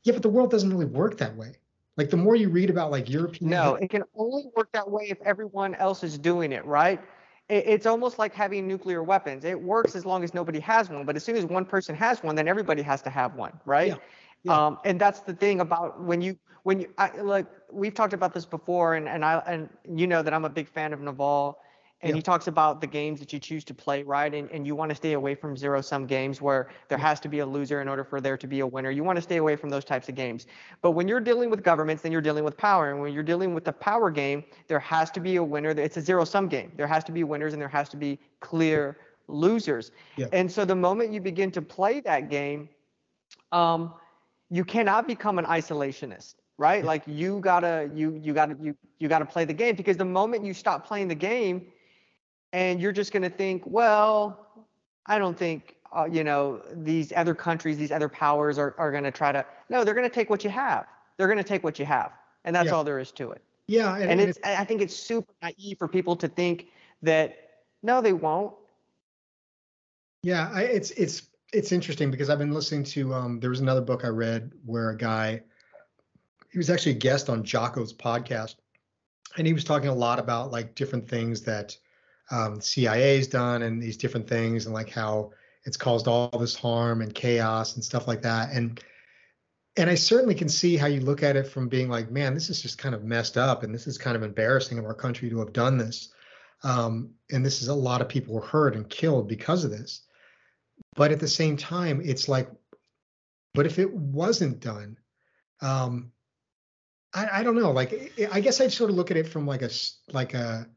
yeah 0.06 0.14
but 0.14 0.22
the 0.22 0.30
world 0.30 0.50
doesn't 0.50 0.70
really 0.70 0.86
work 0.86 1.18
that 1.18 1.36
way 1.36 1.52
like 1.98 2.10
the 2.10 2.18
more 2.18 2.36
you 2.36 2.50
read 2.50 2.70
about 2.70 2.90
like 2.90 3.10
european 3.10 3.50
no 3.50 3.76
it 3.76 3.90
can 3.90 4.04
only 4.16 4.46
work 4.56 4.72
that 4.72 4.90
way 4.90 5.08
if 5.10 5.22
everyone 5.22 5.76
else 5.76 6.04
is 6.04 6.18
doing 6.18 6.54
it 6.54 6.66
right 6.66 7.02
it's 7.48 7.86
almost 7.86 8.18
like 8.18 8.34
having 8.34 8.68
nuclear 8.68 9.04
weapons 9.04 9.44
it 9.44 9.60
works 9.60 9.96
as 9.96 10.06
long 10.06 10.24
as 10.24 10.34
nobody 10.34 10.60
has 10.60 10.90
one 10.90 11.06
but 11.06 11.16
as 11.16 11.24
soon 11.24 11.36
as 11.36 11.46
one 11.46 11.66
person 11.66 11.94
has 11.94 12.24
one 12.24 12.36
then 12.36 12.48
everybody 12.48 12.82
has 12.82 13.02
to 13.02 13.10
have 13.10 13.36
one 13.36 13.52
right 13.66 13.90
yeah. 13.90 13.98
Yeah. 14.46 14.68
Um, 14.68 14.78
and 14.86 15.02
that's 15.02 15.22
the 15.22 15.34
thing 15.34 15.60
about 15.60 16.02
when 16.02 16.22
you 16.22 16.38
when 16.64 16.80
you 16.80 16.94
I, 17.00 17.10
like 17.18 17.48
we've 17.72 17.96
talked 17.96 18.14
about 18.14 18.34
this 18.34 18.46
before 18.46 18.94
and 18.94 19.10
and 19.10 19.26
I 19.26 19.42
and 19.48 19.70
you 19.98 20.06
know 20.06 20.22
that 20.22 20.34
I'm 20.36 20.46
a 20.46 20.50
big 20.50 20.68
fan 20.68 20.94
of 20.94 21.02
Naval 21.02 21.58
and 22.02 22.16
he 22.16 22.22
talks 22.22 22.48
about 22.48 22.82
the 22.82 22.88
games 22.88 23.20
that 23.20 23.34
you 23.34 23.40
choose 23.40 23.64
to 23.64 23.74
play, 23.74 24.04
right? 24.04 24.34
And, 24.34 24.50
and 24.52 24.68
you 24.68 24.76
want 24.76 24.90
to 24.90 24.96
stay 24.96 25.14
away 25.14 25.34
from 25.34 25.58
zero 25.58 25.82
sum 25.82 26.06
games 26.06 26.42
where 26.42 26.70
there 26.88 26.98
has 26.98 27.20
to 27.22 27.30
be 27.30 27.40
a 27.40 27.46
loser 27.46 27.82
in 27.82 27.88
order 27.88 28.04
for 28.04 28.22
there 28.22 28.38
to 28.38 28.48
be 28.48 28.60
a 28.60 28.68
winner. 28.68 28.92
You 28.92 29.04
want 29.04 29.16
to 29.16 29.22
stay 29.22 29.38
away 29.38 29.56
from 29.56 29.70
those 29.70 29.86
types 29.86 30.10
of 30.10 30.16
games. 30.16 30.46
But 30.82 30.92
when 30.92 31.08
you're 31.08 31.22
dealing 31.22 31.50
with 31.50 31.64
governments, 31.64 32.04
then 32.04 32.12
you're 32.12 32.22
dealing 32.22 32.44
with 32.44 32.58
power. 32.58 32.92
And 32.92 33.02
when 33.02 33.14
you're 33.14 33.24
dealing 33.24 33.54
with 33.54 33.66
the 33.66 33.74
power 33.74 34.12
game, 34.12 34.44
there 34.68 34.80
has 34.80 35.10
to 35.12 35.20
be 35.20 35.38
a 35.38 35.44
winner. 35.44 35.70
It's 35.70 35.98
a 35.98 36.02
zero 36.02 36.26
sum 36.26 36.48
game. 36.48 36.72
There 36.76 36.88
has 36.88 37.04
to 37.06 37.12
be 37.12 37.24
winners 37.24 37.54
and 37.54 37.62
there 37.62 37.70
has 37.70 37.90
to 37.90 37.98
be 37.98 38.20
clear 38.40 38.98
losers. 39.28 39.92
Yeah. 40.18 40.28
And 40.32 40.52
so 40.52 40.66
the 40.66 40.76
moment 40.76 41.12
you 41.12 41.22
begin 41.22 41.50
to 41.52 41.62
play 41.62 42.02
that 42.02 42.30
game, 42.30 42.70
um, 43.52 43.94
you 44.52 44.64
cannot 44.64 45.08
become 45.08 45.40
an 45.40 45.46
isolationist 45.46 46.36
right 46.58 46.86
like 46.94 47.04
you 47.06 47.40
gotta 47.42 47.90
you 47.94 48.18
you 48.24 48.34
gotta 48.34 48.56
you 48.62 48.74
you 49.00 49.10
gotta 49.10 49.26
play 49.26 49.44
the 49.44 49.54
game 49.54 49.76
because 49.76 49.98
the 49.98 50.06
moment 50.06 50.46
you 50.46 50.54
stop 50.54 50.88
playing 50.88 51.08
the 51.08 51.16
game 51.16 51.68
and 52.56 52.80
you're 52.80 52.94
just 52.94 53.12
going 53.12 53.24
to 53.24 53.30
think, 53.30 53.64
well, 53.66 54.48
I 55.06 55.20
don't 55.20 55.38
think 55.38 55.76
uh, 55.96 56.06
you 56.10 56.24
know 56.24 56.62
these 56.74 57.12
other 57.16 57.36
countries, 57.36 57.78
these 57.78 57.92
other 57.92 58.10
powers 58.10 58.58
are 58.58 58.74
are 58.78 58.92
going 58.92 59.04
to 59.04 59.12
try 59.12 59.32
to. 59.34 59.46
No, 59.70 59.84
they're 59.84 59.94
going 59.94 60.10
to 60.10 60.14
take 60.14 60.30
what 60.30 60.44
you 60.44 60.50
have. 60.50 60.86
They're 61.18 61.28
going 61.28 61.38
to 61.38 61.44
take 61.44 61.64
what 61.66 61.78
you 61.78 61.86
have, 61.86 62.14
and 62.46 62.56
that's 62.56 62.68
yeah. 62.68 62.72
all 62.72 62.86
there 62.86 62.98
is 62.98 63.12
to 63.14 63.32
it. 63.32 63.42
Yeah, 63.68 63.96
and, 63.98 64.10
and 64.10 64.22
it's, 64.22 64.38
it's 64.38 64.48
I 64.48 64.64
think 64.64 64.82
it's 64.82 64.96
super 64.96 65.34
naive 65.44 65.78
for 65.78 65.88
people 65.90 66.16
to 66.16 66.30
think 66.30 66.68
that 67.02 67.38
no, 67.84 68.02
they 68.02 68.14
won't. 68.14 68.54
Yeah, 70.24 70.50
I, 70.54 70.62
it's 70.64 70.92
it's 70.92 71.24
it's 71.52 71.74
interesting 71.74 72.10
because 72.10 72.30
I've 72.30 72.40
been 72.40 72.54
listening 72.54 72.86
to 72.86 73.14
um 73.14 73.40
there 73.42 73.50
was 73.50 73.60
another 73.60 73.82
book 73.82 74.06
I 74.06 74.10
read 74.10 74.52
where 74.66 74.92
a 74.92 74.98
guy 74.98 75.42
he 76.52 76.58
was 76.58 76.70
actually 76.70 76.94
a 76.94 77.00
guest 77.00 77.30
on 77.30 77.44
Jocko's 77.44 77.94
podcast 77.94 78.56
and 79.38 79.46
he 79.46 79.52
was 79.52 79.66
talking 79.66 79.90
a 79.90 79.94
lot 79.94 80.20
about 80.20 80.52
like 80.52 80.74
different 80.74 81.08
things 81.08 81.42
that 81.42 81.78
um, 82.32 82.60
CIA's 82.60 83.28
done 83.28 83.62
and 83.62 83.82
these 83.82 83.98
different 83.98 84.28
things 84.28 84.66
and 84.66 84.74
like 84.74 84.90
how 84.90 85.32
it's 85.66 85.78
caused 85.78 86.08
all 86.08 86.30
this 86.30 86.56
harm 86.56 87.02
and 87.02 87.14
chaos 87.14 87.76
and 87.76 87.84
stuff 87.84 88.08
like 88.08 88.22
that. 88.22 88.52
And 88.52 88.82
and 89.78 89.90
I 89.90 89.96
certainly 89.96 90.36
can 90.36 90.48
see 90.48 90.78
how 90.78 90.88
you 90.88 91.02
look 91.02 91.22
at 91.22 91.36
it 91.36 91.48
from 91.48 91.68
being 91.68 91.90
like, 91.90 92.10
man, 92.10 92.34
this 92.34 92.50
is 92.50 92.62
just 92.62 92.78
kind 92.78 92.96
of 92.96 93.04
messed 93.04 93.38
up 93.38 93.64
and 93.64 93.76
this 93.76 93.88
is 93.88 93.98
kind 93.98 94.16
of 94.16 94.24
embarrassing 94.24 94.80
of 94.80 94.86
our 94.86 94.94
country 94.94 95.30
to 95.30 95.40
have 95.40 95.52
done 95.52 95.78
this. 95.78 96.14
Um, 96.64 97.12
and 97.30 97.46
this 97.46 97.62
is 97.62 97.68
a 97.68 97.76
lot 97.76 98.00
of 98.00 98.08
people 98.08 98.34
were 98.34 98.42
hurt 98.42 98.76
and 98.76 98.90
killed 98.90 99.28
because 99.28 99.66
of 99.66 99.72
this. 99.72 100.02
But 100.96 101.12
at 101.12 101.20
the 101.20 101.28
same 101.28 101.58
time, 101.58 102.02
it's 102.04 102.30
like, 102.30 102.50
but 103.54 103.66
if 103.66 103.78
it 103.78 103.94
wasn't 103.94 104.62
done, 104.62 104.98
um, 105.62 106.12
I, 107.14 107.40
I 107.40 107.44
don't 107.44 107.56
know. 107.56 107.72
Like, 107.72 108.14
I 108.32 108.40
guess 108.40 108.62
I'd 108.62 108.72
sort 108.72 108.90
of 108.90 108.96
look 108.96 109.12
at 109.12 109.18
it 109.18 109.28
from 109.28 109.46
like 109.46 109.62
a 109.62 109.70
like 110.12 110.34
a 110.34 110.68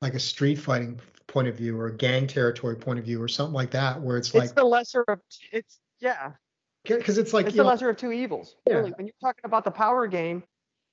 like 0.00 0.14
a 0.14 0.20
street 0.20 0.56
fighting 0.56 0.98
point 1.26 1.48
of 1.48 1.56
view 1.56 1.78
or 1.78 1.86
a 1.86 1.96
gang 1.96 2.26
territory 2.26 2.76
point 2.76 2.98
of 2.98 3.04
view 3.04 3.22
or 3.22 3.28
something 3.28 3.54
like 3.54 3.70
that, 3.70 4.00
where 4.00 4.16
it's, 4.16 4.34
like 4.34 4.44
it's 4.44 4.52
the 4.52 4.64
lesser 4.64 5.04
of 5.08 5.20
it's 5.52 5.80
yeah. 6.00 6.32
Because 6.84 7.18
it's 7.18 7.32
like 7.32 7.46
it's 7.46 7.56
the 7.56 7.62
know, 7.62 7.68
lesser 7.68 7.90
of 7.90 7.96
two 7.96 8.10
evils. 8.10 8.56
Yeah. 8.66 8.76
Really, 8.76 8.90
when 8.92 9.06
you're 9.06 9.14
talking 9.20 9.42
about 9.44 9.64
the 9.64 9.70
power 9.70 10.06
game, 10.06 10.42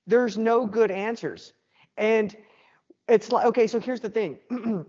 there's 0.05 0.37
no 0.37 0.65
good 0.65 0.91
answers, 0.91 1.53
and 1.95 2.35
it's 3.07 3.31
like 3.31 3.45
okay. 3.45 3.67
So 3.67 3.79
here's 3.79 4.01
the 4.01 4.09
thing. 4.09 4.37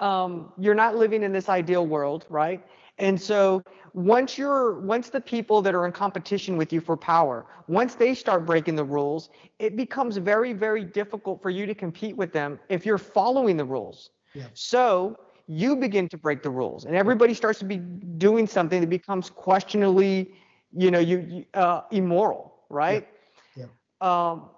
um, 0.00 0.52
you're 0.58 0.74
not 0.74 0.96
living 0.96 1.22
in 1.22 1.32
this 1.32 1.48
ideal 1.48 1.86
world, 1.86 2.26
right? 2.28 2.62
And 3.02 3.20
so 3.20 3.64
once 3.94 4.38
you're 4.38 4.78
once 4.80 5.10
the 5.10 5.20
people 5.20 5.60
that 5.62 5.74
are 5.74 5.86
in 5.86 5.92
competition 5.92 6.56
with 6.56 6.72
you 6.72 6.80
for 6.80 6.96
power, 6.96 7.44
once 7.66 7.96
they 7.96 8.14
start 8.14 8.46
breaking 8.46 8.76
the 8.76 8.84
rules, 8.84 9.28
it 9.58 9.76
becomes 9.76 10.16
very 10.16 10.52
very 10.52 10.84
difficult 10.84 11.42
for 11.42 11.50
you 11.50 11.66
to 11.66 11.74
compete 11.74 12.16
with 12.16 12.32
them 12.32 12.60
if 12.68 12.86
you're 12.86 12.98
following 12.98 13.56
the 13.56 13.64
rules. 13.64 14.10
Yeah. 14.34 14.46
So 14.54 15.18
you 15.48 15.74
begin 15.74 16.08
to 16.10 16.16
break 16.16 16.44
the 16.44 16.50
rules 16.50 16.84
and 16.84 16.94
everybody 16.94 17.34
starts 17.34 17.58
to 17.58 17.64
be 17.64 17.78
doing 17.78 18.46
something 18.46 18.80
that 18.80 18.88
becomes 18.88 19.28
questionably, 19.28 20.32
you 20.72 20.92
know, 20.92 21.00
you 21.00 21.44
uh, 21.54 21.82
immoral, 21.90 22.54
right? 22.70 23.08
Yeah. 23.56 23.66
yeah. 24.00 24.30
Um 24.30 24.50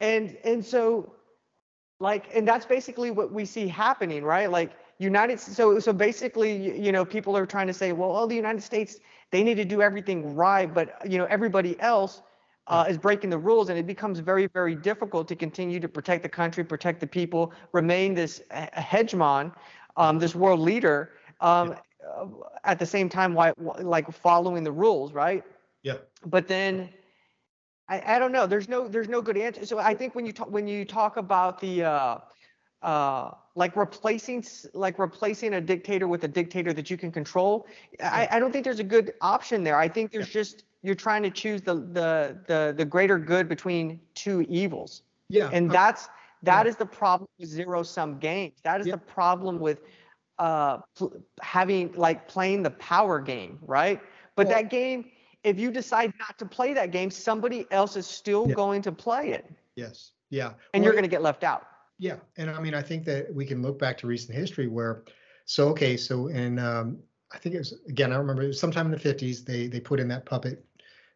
and 0.00 0.36
and 0.42 0.64
so 0.64 1.14
like 2.00 2.34
and 2.34 2.48
that's 2.48 2.66
basically 2.66 3.12
what 3.12 3.30
we 3.32 3.44
see 3.44 3.68
happening, 3.68 4.24
right? 4.24 4.50
Like 4.50 4.72
United 5.02 5.40
so 5.40 5.78
so 5.78 5.92
basically 5.92 6.80
you 6.80 6.92
know 6.92 7.04
people 7.04 7.36
are 7.36 7.46
trying 7.46 7.66
to 7.66 7.72
say 7.72 7.92
well 7.92 8.16
oh 8.16 8.26
the 8.26 8.36
United 8.36 8.62
States 8.62 8.98
they 9.30 9.42
need 9.42 9.56
to 9.56 9.64
do 9.64 9.82
everything 9.82 10.34
right 10.34 10.72
but 10.72 10.86
you 11.10 11.18
know 11.18 11.24
everybody 11.26 11.78
else 11.80 12.22
uh, 12.68 12.84
is 12.88 12.96
breaking 12.96 13.28
the 13.28 13.38
rules 13.38 13.68
and 13.68 13.78
it 13.78 13.86
becomes 13.86 14.20
very 14.20 14.46
very 14.46 14.74
difficult 14.74 15.26
to 15.28 15.36
continue 15.36 15.80
to 15.80 15.88
protect 15.88 16.22
the 16.22 16.28
country 16.28 16.62
protect 16.62 17.00
the 17.00 17.06
people 17.06 17.52
remain 17.72 18.14
this 18.14 18.42
hegemon 18.76 19.52
um, 19.96 20.18
this 20.18 20.34
world 20.34 20.60
leader 20.60 21.10
um, 21.40 21.74
uh, 22.08 22.26
at 22.64 22.78
the 22.78 22.86
same 22.86 23.08
time 23.08 23.34
why, 23.34 23.52
like 23.80 24.10
following 24.12 24.64
the 24.64 24.72
rules 24.72 25.12
right? 25.12 25.44
Yeah. 25.82 25.96
But 26.26 26.46
then 26.46 26.88
I, 27.88 28.14
I 28.14 28.18
don't 28.18 28.32
know 28.32 28.46
there's 28.46 28.68
no 28.68 28.86
there's 28.86 29.08
no 29.08 29.20
good 29.20 29.36
answer 29.36 29.66
so 29.66 29.78
I 29.78 29.94
think 29.94 30.14
when 30.14 30.24
you 30.24 30.32
talk 30.32 30.50
when 30.50 30.68
you 30.68 30.84
talk 30.84 31.16
about 31.16 31.60
the 31.60 31.84
uh, 31.84 32.18
uh, 32.82 33.30
like 33.54 33.76
replacing 33.76 34.44
like 34.74 34.98
replacing 34.98 35.54
a 35.54 35.60
dictator 35.60 36.08
with 36.08 36.24
a 36.24 36.28
dictator 36.28 36.72
that 36.72 36.90
you 36.90 36.96
can 36.96 37.12
control. 37.12 37.66
I, 38.02 38.28
I 38.30 38.38
don't 38.38 38.52
think 38.52 38.64
there's 38.64 38.80
a 38.80 38.84
good 38.84 39.12
option 39.20 39.62
there. 39.62 39.76
I 39.76 39.88
think 39.88 40.10
there's 40.10 40.28
yeah. 40.28 40.40
just 40.40 40.64
you're 40.82 40.94
trying 40.94 41.22
to 41.22 41.30
choose 41.30 41.62
the 41.62 41.74
the 41.74 42.38
the 42.46 42.74
the 42.76 42.84
greater 42.84 43.18
good 43.18 43.48
between 43.48 44.00
two 44.14 44.42
evils. 44.48 45.02
Yeah. 45.28 45.50
And 45.52 45.70
that's 45.70 46.08
that 46.42 46.66
yeah. 46.66 46.70
is 46.70 46.76
the 46.76 46.86
problem 46.86 47.28
with 47.38 47.48
zero 47.48 47.82
sum 47.82 48.18
games. 48.18 48.58
That 48.64 48.80
is 48.80 48.86
yeah. 48.86 48.94
the 48.94 49.00
problem 49.00 49.60
with 49.60 49.82
uh 50.38 50.78
having 51.40 51.92
like 51.92 52.26
playing 52.26 52.62
the 52.62 52.70
power 52.70 53.20
game, 53.20 53.58
right? 53.62 54.00
But 54.34 54.46
well, 54.46 54.56
that 54.56 54.70
game 54.70 55.10
if 55.44 55.58
you 55.58 55.70
decide 55.70 56.12
not 56.18 56.38
to 56.38 56.46
play 56.46 56.72
that 56.74 56.90
game, 56.90 57.10
somebody 57.10 57.66
else 57.70 57.96
is 57.96 58.06
still 58.06 58.46
going 58.46 58.82
to 58.82 58.92
play 58.92 59.30
it, 59.30 59.44
Yes. 59.74 60.12
Yeah. 60.30 60.52
and 60.72 60.80
Well, 60.80 60.84
you're 60.84 60.92
going 60.92 61.02
to 61.02 61.08
get 61.08 61.22
left 61.22 61.44
out. 61.44 61.66
Yeah, 62.02 62.16
and 62.36 62.50
I 62.50 62.60
mean, 62.60 62.74
I 62.74 62.82
think 62.82 63.04
that 63.04 63.32
we 63.32 63.46
can 63.46 63.62
look 63.62 63.78
back 63.78 63.96
to 63.98 64.08
recent 64.08 64.36
history 64.36 64.66
where, 64.66 65.04
so 65.44 65.68
okay, 65.68 65.96
so 65.96 66.26
in 66.26 66.58
um, 66.58 66.98
I 67.30 67.38
think 67.38 67.54
it 67.54 67.58
was 67.58 67.74
again, 67.88 68.12
I 68.12 68.16
remember 68.16 68.42
it 68.42 68.48
was 68.48 68.58
sometime 68.58 68.86
in 68.86 68.90
the 68.90 68.98
fifties 68.98 69.44
they 69.44 69.68
they 69.68 69.78
put 69.78 70.00
in 70.00 70.08
that 70.08 70.26
puppet 70.26 70.64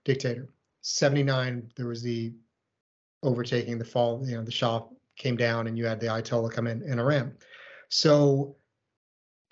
dictator. 0.05 0.49
Seventy 0.83 1.25
nine, 1.25 1.73
there 1.75 1.89
was 1.89 2.05
the 2.05 2.33
overtaking, 3.25 3.79
the 3.79 3.85
fall, 3.85 4.23
you 4.25 4.37
know, 4.37 4.45
the 4.45 4.53
Shah 4.53 4.85
came 5.17 5.37
down, 5.37 5.67
and 5.67 5.77
you 5.77 5.85
had 5.87 5.99
the 5.99 6.07
Ayatollah 6.07 6.53
come 6.53 6.69
in 6.69 6.83
in 6.83 7.01
Iran. 7.01 7.35
So, 7.89 8.55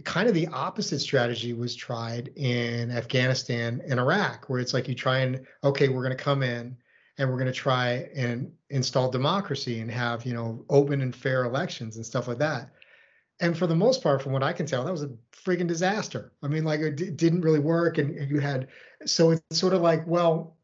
kind 0.04 0.28
of 0.28 0.34
the 0.34 0.46
opposite 0.46 1.00
strategy 1.00 1.52
was 1.52 1.74
tried 1.74 2.28
in 2.36 2.92
Afghanistan 2.92 3.82
and 3.88 3.98
Iraq, 3.98 4.48
where 4.48 4.60
it's 4.60 4.72
like 4.72 4.86
you 4.86 4.94
try 4.94 5.18
and 5.18 5.44
okay, 5.64 5.88
we're 5.88 6.04
going 6.04 6.16
to 6.16 6.24
come 6.24 6.44
in 6.44 6.76
and 7.18 7.28
we're 7.28 7.38
going 7.38 7.46
to 7.46 7.52
try 7.52 8.08
and 8.14 8.52
install 8.70 9.10
democracy 9.10 9.80
and 9.80 9.90
have 9.90 10.24
you 10.26 10.34
know 10.34 10.64
open 10.68 11.00
and 11.00 11.14
fair 11.14 11.44
elections 11.44 11.96
and 11.96 12.04
stuff 12.04 12.28
like 12.28 12.38
that. 12.38 12.70
And 13.40 13.56
for 13.56 13.66
the 13.66 13.74
most 13.74 14.02
part 14.02 14.22
from 14.22 14.32
what 14.32 14.42
i 14.42 14.52
can 14.52 14.66
tell 14.66 14.84
that 14.84 14.92
was 14.92 15.02
a 15.02 15.10
friggin 15.32 15.66
disaster. 15.66 16.32
I 16.42 16.48
mean 16.48 16.64
like 16.64 16.80
it 16.80 16.96
d- 16.96 17.10
didn't 17.10 17.42
really 17.42 17.60
work 17.60 17.98
and, 17.98 18.16
and 18.16 18.30
you 18.30 18.40
had 18.40 18.68
so 19.06 19.30
it's 19.30 19.58
sort 19.58 19.74
of 19.74 19.82
like 19.82 20.06
well 20.06 20.56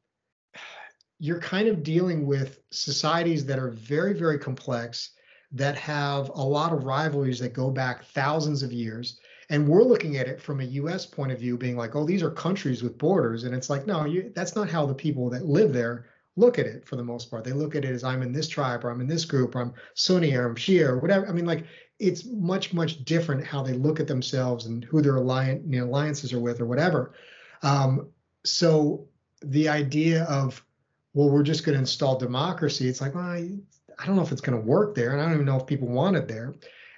you're 1.18 1.40
kind 1.40 1.68
of 1.68 1.82
dealing 1.82 2.26
with 2.26 2.60
societies 2.70 3.44
that 3.46 3.58
are 3.58 3.70
very 3.70 4.14
very 4.14 4.38
complex 4.38 5.10
that 5.52 5.76
have 5.76 6.30
a 6.30 6.42
lot 6.42 6.72
of 6.72 6.84
rivalries 6.84 7.40
that 7.40 7.52
go 7.52 7.70
back 7.70 8.04
thousands 8.04 8.62
of 8.62 8.72
years 8.72 9.20
and 9.50 9.66
we're 9.66 9.82
looking 9.82 10.16
at 10.16 10.28
it 10.28 10.40
from 10.40 10.60
a 10.60 10.64
us 10.64 11.04
point 11.04 11.32
of 11.32 11.38
view 11.38 11.58
being 11.58 11.76
like 11.76 11.94
oh 11.96 12.04
these 12.04 12.22
are 12.22 12.30
countries 12.30 12.82
with 12.82 12.96
borders 12.96 13.44
and 13.44 13.54
it's 13.54 13.68
like 13.68 13.86
no 13.86 14.04
you, 14.04 14.32
that's 14.34 14.54
not 14.54 14.70
how 14.70 14.86
the 14.86 14.94
people 14.94 15.28
that 15.28 15.44
live 15.44 15.72
there 15.72 16.09
look 16.36 16.58
at 16.58 16.66
it 16.66 16.86
for 16.86 16.96
the 16.96 17.04
most 17.04 17.30
part. 17.30 17.44
They 17.44 17.52
look 17.52 17.74
at 17.74 17.84
it 17.84 17.90
as 17.90 18.04
I'm 18.04 18.22
in 18.22 18.32
this 18.32 18.48
tribe 18.48 18.84
or 18.84 18.90
I'm 18.90 19.00
in 19.00 19.08
this 19.08 19.24
group 19.24 19.54
or 19.54 19.60
I'm 19.60 19.74
Sunni 19.94 20.34
or 20.34 20.46
I'm 20.46 20.56
Shia 20.56 20.88
or 20.88 20.98
whatever. 20.98 21.28
I 21.28 21.32
mean, 21.32 21.46
like 21.46 21.66
it's 21.98 22.24
much, 22.24 22.72
much 22.72 23.04
different 23.04 23.44
how 23.44 23.62
they 23.62 23.74
look 23.74 24.00
at 24.00 24.06
themselves 24.06 24.66
and 24.66 24.84
who 24.84 25.02
their 25.02 25.16
alliance, 25.16 25.62
you 25.66 25.80
know, 25.80 25.86
alliances 25.86 26.32
are 26.32 26.40
with 26.40 26.60
or 26.60 26.66
whatever. 26.66 27.14
Um, 27.62 28.08
so 28.44 29.06
the 29.42 29.68
idea 29.68 30.24
of, 30.24 30.64
well, 31.12 31.28
we're 31.28 31.42
just 31.42 31.64
going 31.64 31.74
to 31.74 31.80
install 31.80 32.18
democracy, 32.18 32.88
it's 32.88 33.00
like, 33.00 33.14
well, 33.14 33.24
I, 33.24 33.50
I 33.98 34.06
don't 34.06 34.16
know 34.16 34.22
if 34.22 34.32
it's 34.32 34.40
going 34.40 34.58
to 34.58 34.66
work 34.66 34.94
there. 34.94 35.12
And 35.12 35.20
I 35.20 35.24
don't 35.24 35.34
even 35.34 35.46
know 35.46 35.56
if 35.56 35.66
people 35.66 35.88
want 35.88 36.16
it 36.16 36.28
there. 36.28 36.54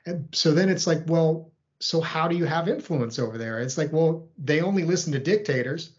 And 0.07 0.28
so 0.33 0.53
then 0.53 0.68
it's 0.68 0.87
like, 0.87 1.03
well, 1.07 1.51
so 1.80 2.01
how 2.01 2.28
do 2.28 2.37
you 2.37 2.45
have 2.45 2.68
influence 2.68 3.18
over 3.18 3.39
there? 3.39 3.61
It's 3.61 3.78
like, 3.78 3.93
well, 3.93 4.28
they 4.39 4.61
only 4.61 4.85
listen 4.85 5.12
to 5.12 5.18
dictators 5.18 5.95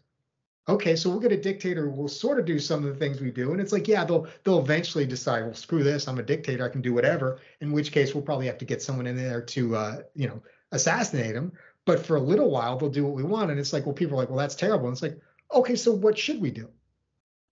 okay, 0.67 0.95
so 0.95 1.09
we'll 1.09 1.19
get 1.19 1.31
a 1.31 1.41
dictator 1.41 1.89
who 1.89 2.01
will 2.01 2.07
sort 2.07 2.39
of 2.39 2.45
do 2.45 2.57
some 2.59 2.85
of 2.85 2.93
the 2.93 2.95
things 2.95 3.19
we 3.19 3.31
do. 3.31 3.51
And 3.51 3.59
it's 3.59 3.71
like, 3.71 3.87
yeah, 3.87 4.05
they'll 4.05 4.27
they'll 4.43 4.59
eventually 4.59 5.05
decide, 5.05 5.43
well, 5.43 5.53
screw 5.53 5.83
this, 5.83 6.07
I'm 6.07 6.19
a 6.19 6.23
dictator, 6.23 6.65
I 6.65 6.69
can 6.69 6.81
do 6.81 6.93
whatever. 6.93 7.39
In 7.61 7.71
which 7.71 7.91
case, 7.91 8.13
we'll 8.13 8.23
probably 8.23 8.47
have 8.47 8.57
to 8.59 8.65
get 8.65 8.81
someone 8.81 9.07
in 9.07 9.17
there 9.17 9.41
to, 9.41 9.75
uh, 9.75 9.97
you 10.15 10.27
know, 10.27 10.41
assassinate 10.71 11.35
him. 11.35 11.51
But 11.85 12.05
for 12.05 12.15
a 12.15 12.21
little 12.21 12.49
while, 12.49 12.77
they'll 12.77 12.89
do 12.89 13.03
what 13.03 13.13
we 13.13 13.23
want. 13.23 13.51
And 13.51 13.59
it's 13.59 13.73
like, 13.73 13.85
well, 13.85 13.93
people 13.93 14.15
are 14.15 14.21
like, 14.21 14.29
well, 14.29 14.37
that's 14.37 14.55
terrible. 14.55 14.87
And 14.87 14.93
it's 14.93 15.01
like, 15.01 15.19
okay, 15.53 15.75
so 15.75 15.91
what 15.91 16.17
should 16.17 16.39
we 16.39 16.49
do? 16.49 16.69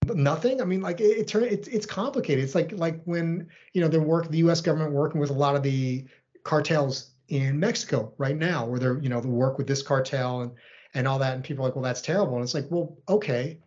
Nothing. 0.07 0.61
I 0.61 0.65
mean, 0.65 0.81
like 0.81 1.01
it, 1.01 1.17
it 1.17 1.27
turn 1.27 1.43
it's 1.43 1.67
it's 1.67 1.85
complicated. 1.85 2.43
It's 2.43 2.55
like 2.55 2.71
like 2.71 3.03
when 3.03 3.47
you 3.73 3.81
know 3.81 3.87
the 3.87 4.01
work 4.01 4.29
the 4.29 4.39
U.S. 4.39 4.61
government 4.61 4.93
working 4.93 5.21
with 5.21 5.29
a 5.29 5.33
lot 5.33 5.55
of 5.55 5.63
the 5.63 6.05
cartels 6.43 7.11
in 7.27 7.59
Mexico 7.59 8.11
right 8.17 8.35
now, 8.35 8.65
where 8.65 8.79
they're 8.79 8.99
you 8.99 9.09
know 9.09 9.21
the 9.21 9.27
work 9.27 9.57
with 9.57 9.67
this 9.67 9.83
cartel 9.83 10.41
and 10.41 10.51
and 10.93 11.07
all 11.07 11.19
that 11.19 11.35
and 11.35 11.43
people 11.43 11.63
are 11.63 11.69
like 11.69 11.75
well 11.75 11.83
that's 11.83 12.01
terrible. 12.01 12.35
And 12.35 12.43
it's 12.43 12.53
like 12.53 12.67
well 12.69 12.97
okay 13.07 13.59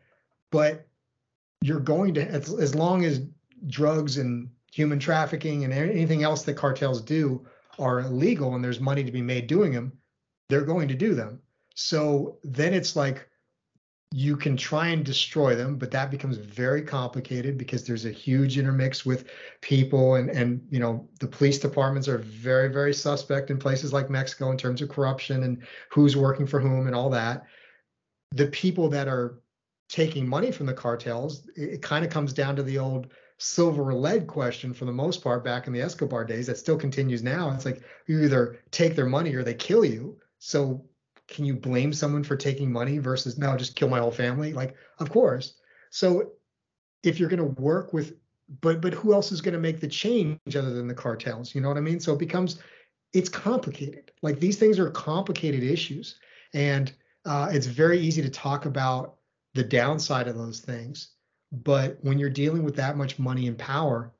but 0.50 0.86
you're 1.62 1.80
going 1.80 2.14
to 2.14 2.22
as, 2.22 2.52
as 2.54 2.74
long 2.74 3.04
as 3.04 3.22
drugs 3.66 4.18
and 4.18 4.50
human 4.72 4.98
trafficking 4.98 5.64
and 5.64 5.72
anything 5.72 6.22
else 6.22 6.42
that 6.44 6.54
cartels 6.54 7.00
do 7.00 7.46
are 7.78 8.00
illegal 8.00 8.54
and 8.54 8.62
there's 8.62 8.80
money 8.80 9.02
to 9.04 9.12
be 9.12 9.22
made 9.22 9.46
doing 9.46 9.72
them 9.72 9.92
they're 10.48 10.64
going 10.64 10.88
to 10.88 10.94
do 10.94 11.14
them. 11.14 11.40
So 11.74 12.38
then 12.44 12.74
it's 12.74 12.96
like 12.96 13.28
you 14.12 14.36
can 14.36 14.56
try 14.56 14.88
and 14.88 15.04
destroy 15.04 15.56
them 15.56 15.76
but 15.76 15.90
that 15.90 16.10
becomes 16.10 16.36
very 16.36 16.82
complicated 16.82 17.58
because 17.58 17.84
there's 17.84 18.04
a 18.04 18.10
huge 18.10 18.58
intermix 18.58 19.04
with 19.04 19.26
people 19.60 20.14
and 20.14 20.30
and 20.30 20.64
you 20.70 20.78
know 20.78 21.08
the 21.20 21.26
police 21.26 21.58
departments 21.58 22.06
are 22.06 22.18
very 22.18 22.68
very 22.68 22.94
suspect 22.94 23.50
in 23.50 23.58
places 23.58 23.92
like 23.92 24.10
Mexico 24.10 24.50
in 24.50 24.56
terms 24.56 24.80
of 24.80 24.88
corruption 24.88 25.42
and 25.42 25.62
who's 25.90 26.16
working 26.16 26.46
for 26.46 26.60
whom 26.60 26.86
and 26.86 26.94
all 26.94 27.10
that. 27.10 27.44
The 28.32 28.46
people 28.46 28.88
that 28.90 29.08
are 29.08 29.40
taking 29.88 30.28
money 30.28 30.52
from 30.52 30.66
the 30.66 30.74
cartels 30.74 31.48
it, 31.56 31.74
it 31.74 31.82
kind 31.82 32.04
of 32.04 32.10
comes 32.10 32.32
down 32.32 32.56
to 32.56 32.62
the 32.62 32.78
old 32.78 33.08
silver 33.38 33.92
lead 33.92 34.26
question 34.26 34.72
for 34.72 34.84
the 34.84 34.92
most 34.92 35.22
part 35.22 35.44
back 35.44 35.66
in 35.66 35.72
the 35.72 35.82
Escobar 35.82 36.24
days 36.24 36.46
that 36.46 36.58
still 36.58 36.76
continues 36.76 37.22
now. 37.22 37.50
It's 37.50 37.64
like 37.64 37.82
you 38.06 38.22
either 38.22 38.60
take 38.70 38.94
their 38.94 39.06
money 39.06 39.34
or 39.34 39.42
they 39.42 39.54
kill 39.54 39.84
you. 39.84 40.18
So 40.38 40.84
can 41.28 41.44
you 41.44 41.54
blame 41.54 41.92
someone 41.92 42.24
for 42.24 42.36
taking 42.36 42.70
money 42.70 42.98
versus 42.98 43.38
no 43.38 43.56
just 43.56 43.76
kill 43.76 43.88
my 43.88 43.98
whole 43.98 44.10
family? 44.10 44.52
Like 44.52 44.74
of 44.98 45.10
course. 45.10 45.54
So 45.90 46.32
if 47.02 47.18
you're 47.18 47.28
going 47.28 47.38
to 47.38 47.60
work 47.60 47.92
with 47.92 48.16
but 48.60 48.80
but 48.80 48.92
who 48.92 49.14
else 49.14 49.32
is 49.32 49.40
going 49.40 49.54
to 49.54 49.60
make 49.60 49.80
the 49.80 49.88
change 49.88 50.38
other 50.56 50.72
than 50.72 50.88
the 50.88 50.94
cartels? 50.94 51.54
You 51.54 51.60
know 51.60 51.68
what 51.68 51.78
i 51.78 51.80
mean? 51.80 52.00
So 52.00 52.12
it 52.12 52.18
becomes 52.18 52.58
it's 53.12 53.28
complicated. 53.28 54.10
Like 54.22 54.40
these 54.40 54.58
things 54.58 54.78
are 54.78 54.90
complicated 54.90 55.62
issues. 55.62 56.18
And 56.52 56.92
uh, 57.24 57.48
it's 57.52 57.66
very 57.66 57.98
easy 57.98 58.22
to 58.22 58.28
talk 58.28 58.66
about 58.66 59.16
the 59.54 59.62
downside 59.62 60.28
of 60.28 60.36
those 60.36 60.60
things. 60.60 61.12
But 61.52 61.98
when 62.02 62.18
you're 62.18 62.28
dealing 62.28 62.64
with 62.64 62.76
that 62.76 62.96
much 62.96 63.18
money 63.18 63.46
and 63.46 63.56
power 63.56 64.12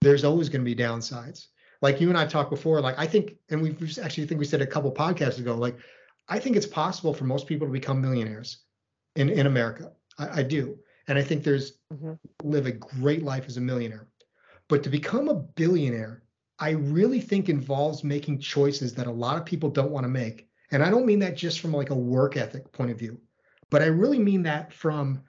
there's 0.00 0.24
always 0.24 0.48
going 0.48 0.64
to 0.64 0.74
be 0.74 0.80
downsides. 0.80 1.48
Like 1.80 2.00
you 2.00 2.08
and 2.08 2.18
i 2.18 2.26
talked 2.26 2.50
before 2.50 2.80
like 2.80 2.98
i 2.98 3.06
think 3.06 3.36
and 3.50 3.62
we've 3.62 3.98
actually 3.98 4.24
I 4.24 4.26
think 4.26 4.40
we 4.40 4.44
said 4.44 4.62
a 4.62 4.66
couple 4.66 4.90
podcasts 4.90 5.38
ago 5.38 5.54
like 5.54 5.78
I 6.28 6.38
think 6.38 6.56
it's 6.56 6.66
possible 6.66 7.14
for 7.14 7.24
most 7.24 7.46
people 7.46 7.66
to 7.66 7.72
become 7.72 8.00
millionaires 8.00 8.58
in, 9.16 9.28
in 9.30 9.46
America. 9.46 9.92
I, 10.18 10.40
I 10.40 10.42
do. 10.42 10.78
And 11.06 11.18
I 11.18 11.22
think 11.22 11.42
there's 11.42 11.78
hmm 11.92 12.14
live 12.44 12.66
a 12.66 12.72
great 12.72 13.24
life 13.24 13.46
as 13.48 13.56
a 13.56 13.60
millionaire. 13.60 14.06
But 14.68 14.84
to 14.84 14.90
become 14.90 15.28
a 15.28 15.34
billionaire, 15.34 16.22
I 16.60 16.70
really 16.70 17.20
think 17.20 17.48
involves 17.48 18.04
making 18.04 18.38
choices 18.38 18.94
that 18.94 19.08
a 19.08 19.10
lot 19.10 19.38
of 19.38 19.44
people 19.44 19.70
don't 19.70 19.90
want 19.90 20.04
to 20.04 20.08
make. 20.08 20.48
And 20.70 20.82
I 20.84 20.90
don't 20.90 21.06
mean 21.06 21.18
that 21.20 21.36
just 21.36 21.58
from 21.60 21.72
like 21.72 21.90
a 21.90 21.94
work 21.94 22.36
ethic 22.36 22.70
point 22.72 22.90
of 22.90 22.98
view, 22.98 23.20
but 23.70 23.82
I 23.82 23.86
really 23.86 24.18
mean 24.18 24.42
that 24.44 24.72
from 24.72 25.22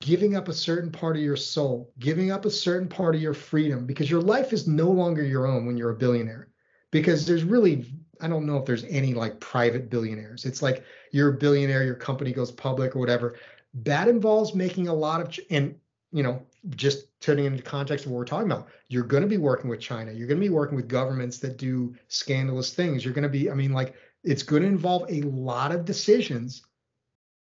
giving 0.00 0.34
up 0.34 0.48
a 0.48 0.52
certain 0.52 0.90
part 0.90 1.16
of 1.16 1.22
your 1.22 1.36
soul, 1.36 1.92
giving 1.98 2.32
up 2.32 2.44
a 2.44 2.50
certain 2.50 2.88
part 2.88 3.14
of 3.14 3.22
your 3.22 3.34
freedom, 3.34 3.86
because 3.86 4.10
your 4.10 4.22
life 4.22 4.52
is 4.52 4.66
no 4.66 4.90
longer 4.90 5.22
your 5.22 5.46
own 5.46 5.66
when 5.66 5.76
you're 5.76 5.90
a 5.90 5.96
billionaire. 5.96 6.48
Because 6.90 7.26
there's 7.26 7.44
really 7.44 7.94
I 8.22 8.28
don't 8.28 8.46
know 8.46 8.56
if 8.56 8.64
there's 8.64 8.84
any 8.84 9.14
like 9.14 9.40
private 9.40 9.90
billionaires. 9.90 10.44
It's 10.44 10.62
like 10.62 10.84
you're 11.10 11.30
a 11.30 11.36
billionaire, 11.36 11.84
your 11.84 11.96
company 11.96 12.32
goes 12.32 12.50
public 12.50 12.94
or 12.94 13.00
whatever. 13.00 13.36
That 13.82 14.08
involves 14.08 14.54
making 14.54 14.88
a 14.88 14.94
lot 14.94 15.20
of 15.20 15.30
ch- 15.30 15.40
and 15.50 15.74
you 16.12 16.22
know 16.22 16.42
just 16.70 17.06
turning 17.20 17.46
into 17.46 17.62
context 17.62 18.06
of 18.06 18.12
what 18.12 18.18
we're 18.18 18.24
talking 18.24 18.50
about. 18.50 18.68
You're 18.88 19.04
going 19.04 19.22
to 19.22 19.28
be 19.28 19.38
working 19.38 19.68
with 19.68 19.80
China. 19.80 20.12
You're 20.12 20.28
going 20.28 20.40
to 20.40 20.46
be 20.46 20.54
working 20.54 20.76
with 20.76 20.88
governments 20.88 21.38
that 21.38 21.58
do 21.58 21.94
scandalous 22.08 22.72
things. 22.72 23.04
You're 23.04 23.14
going 23.14 23.24
to 23.24 23.28
be 23.28 23.50
I 23.50 23.54
mean 23.54 23.72
like 23.72 23.94
it's 24.22 24.44
going 24.44 24.62
to 24.62 24.68
involve 24.68 25.10
a 25.10 25.22
lot 25.22 25.72
of 25.72 25.84
decisions 25.84 26.62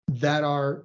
that 0.09 0.45
are 0.45 0.85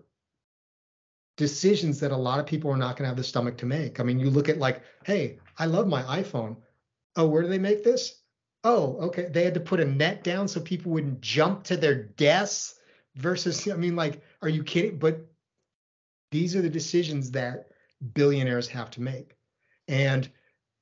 decisions 1.38 1.99
that 1.99 2.11
a 2.11 2.17
lot 2.17 2.39
of 2.39 2.47
people 2.47 2.71
are 2.71 2.78
not 2.78 2.97
going 2.97 3.03
to 3.03 3.09
have 3.09 3.17
the 3.17 3.23
stomach 3.23 3.57
to 3.57 3.65
make. 3.65 3.99
I 3.99 4.03
mean, 4.03 4.19
you 4.19 4.30
look 4.30 4.49
at 4.49 4.57
like, 4.57 4.82
hey, 5.05 5.38
I 5.57 5.65
love 5.65 5.88
my 5.88 6.01
iPhone. 6.03 6.57
Oh, 7.15 7.28
where 7.28 7.43
do 7.43 7.47
they 7.47 7.59
make 7.59 7.84
this? 7.84 8.21
Oh, 8.70 8.97
okay. 8.99 9.30
They 9.32 9.45
had 9.45 9.53
to 9.53 9.61
put 9.61 9.80
a 9.80 9.86
net 9.86 10.26
down 10.26 10.49
so 10.49 10.59
people 10.59 10.91
wouldn't 10.91 11.22
jump 11.22 11.63
to 11.63 11.78
their 11.78 12.03
deaths 12.03 12.76
versus, 13.15 13.65
I 13.65 13.78
mean, 13.78 13.95
like, 13.95 14.22
are 14.41 14.49
you 14.49 14.61
kidding? 14.61 14.99
But 14.99 15.26
these 16.32 16.53
are 16.53 16.61
the 16.61 16.70
decisions 16.70 17.32
that 17.32 17.70
billionaires 18.13 18.68
have 18.68 18.91
to 18.91 19.01
make. 19.01 19.38
And 19.88 20.30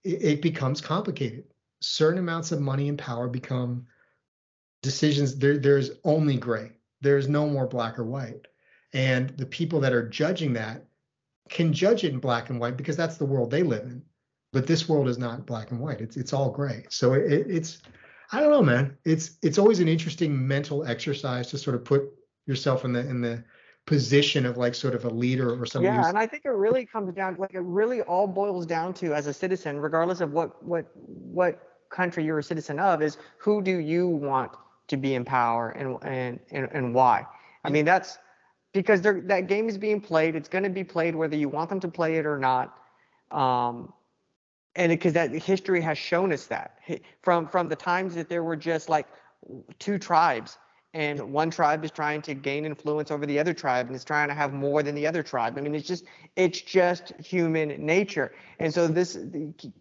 it, 0.03 0.23
it 0.23 0.41
becomes 0.41 0.81
complicated. 0.81 1.43
Certain 1.79 2.17
amounts 2.17 2.51
of 2.51 2.59
money 2.59 2.89
and 2.89 2.97
power 2.97 3.27
become 3.27 3.85
decisions. 4.81 5.35
There, 5.35 5.59
there's 5.59 5.91
only 6.03 6.37
gray. 6.37 6.71
There's 7.01 7.29
no 7.29 7.47
more 7.47 7.67
black 7.67 7.99
or 7.99 8.05
white. 8.05 8.47
And 8.93 9.29
the 9.37 9.45
people 9.45 9.79
that 9.81 9.93
are 9.93 10.09
judging 10.09 10.53
that 10.53 10.83
can 11.49 11.71
judge 11.71 12.03
it 12.03 12.13
in 12.13 12.19
black 12.19 12.49
and 12.49 12.59
white 12.59 12.77
because 12.77 12.97
that's 12.97 13.17
the 13.17 13.25
world 13.25 13.51
they 13.51 13.61
live 13.61 13.83
in 13.83 14.01
but 14.55 14.65
this 14.65 14.87
world 14.87 15.07
is 15.09 15.17
not 15.17 15.45
black 15.45 15.71
and 15.71 15.79
white 15.79 16.01
it's 16.01 16.17
it's 16.17 16.33
all 16.33 16.49
gray 16.49 16.85
so 16.89 17.13
it, 17.13 17.45
it's 17.47 17.81
i 18.31 18.39
don't 18.39 18.49
know 18.49 18.63
man 18.63 18.97
it's 19.03 19.37
it's 19.43 19.57
always 19.57 19.79
an 19.79 19.87
interesting 19.87 20.47
mental 20.47 20.85
exercise 20.85 21.49
to 21.51 21.57
sort 21.57 21.75
of 21.75 21.83
put 21.83 22.03
yourself 22.47 22.85
in 22.85 22.93
the 22.93 23.01
in 23.01 23.21
the 23.21 23.43
position 23.85 24.45
of 24.45 24.57
like 24.57 24.73
sort 24.73 24.95
of 24.95 25.05
a 25.05 25.09
leader 25.09 25.61
or 25.61 25.65
something. 25.65 25.93
Yeah, 25.93 26.09
and 26.09 26.17
I 26.17 26.25
think 26.25 26.45
it 26.45 26.49
really 26.49 26.85
comes 26.85 27.13
down 27.13 27.35
like 27.37 27.53
it 27.53 27.61
really 27.61 28.01
all 28.01 28.27
boils 28.27 28.65
down 28.65 28.93
to 28.95 29.13
as 29.13 29.27
a 29.27 29.33
citizen, 29.33 29.79
regardless 29.79 30.21
of 30.21 30.31
what 30.31 30.63
what 30.63 30.85
what 30.95 31.59
country 31.89 32.25
you're 32.25 32.39
a 32.39 32.43
citizen 32.43 32.79
of, 32.79 33.01
is 33.01 33.17
who 33.37 33.61
do 33.61 33.77
you 33.77 34.07
want 34.07 34.51
to 34.87 34.97
be 34.97 35.15
in 35.15 35.23
power 35.23 35.69
and 35.69 35.97
and 36.03 36.39
and, 36.51 36.69
and 36.71 36.93
why? 36.93 37.25
I 37.63 37.69
mean 37.69 37.85
that's 37.85 38.17
because 38.73 39.01
that 39.01 39.47
game 39.47 39.69
is 39.69 39.77
being 39.77 40.01
played. 40.01 40.35
It's 40.35 40.49
going 40.49 40.63
to 40.63 40.69
be 40.69 40.83
played 40.83 41.15
whether 41.15 41.35
you 41.35 41.49
want 41.49 41.69
them 41.69 41.79
to 41.79 41.87
play 41.87 42.15
it 42.15 42.25
or 42.25 42.37
not. 42.37 42.75
Um, 43.31 43.93
and 44.75 44.89
because 44.89 45.13
that 45.13 45.31
history 45.31 45.81
has 45.81 45.97
shown 45.97 46.31
us 46.31 46.47
that 46.47 46.79
from 47.21 47.47
from 47.47 47.69
the 47.69 47.75
times 47.75 48.15
that 48.15 48.29
there 48.29 48.43
were 48.43 48.55
just 48.55 48.89
like 48.89 49.07
two 49.79 49.97
tribes 49.97 50.57
and 50.95 51.19
one 51.33 51.49
tribe 51.49 51.83
is 51.83 51.91
trying 51.91 52.21
to 52.21 52.33
gain 52.33 52.65
influence 52.65 53.11
over 53.11 53.25
the 53.25 53.37
other 53.37 53.53
tribe 53.53 53.87
and 53.87 53.95
is 53.97 54.05
trying 54.05 54.29
to 54.29 54.33
have 54.33 54.53
more 54.53 54.81
than 54.81 54.95
the 54.95 55.05
other 55.05 55.21
tribe. 55.21 55.57
I 55.57 55.61
mean, 55.61 55.75
it's 55.75 55.85
just 55.85 56.05
it's 56.37 56.61
just 56.61 57.11
human 57.19 57.85
nature. 57.85 58.31
And 58.59 58.73
so 58.73 58.87
this 58.87 59.17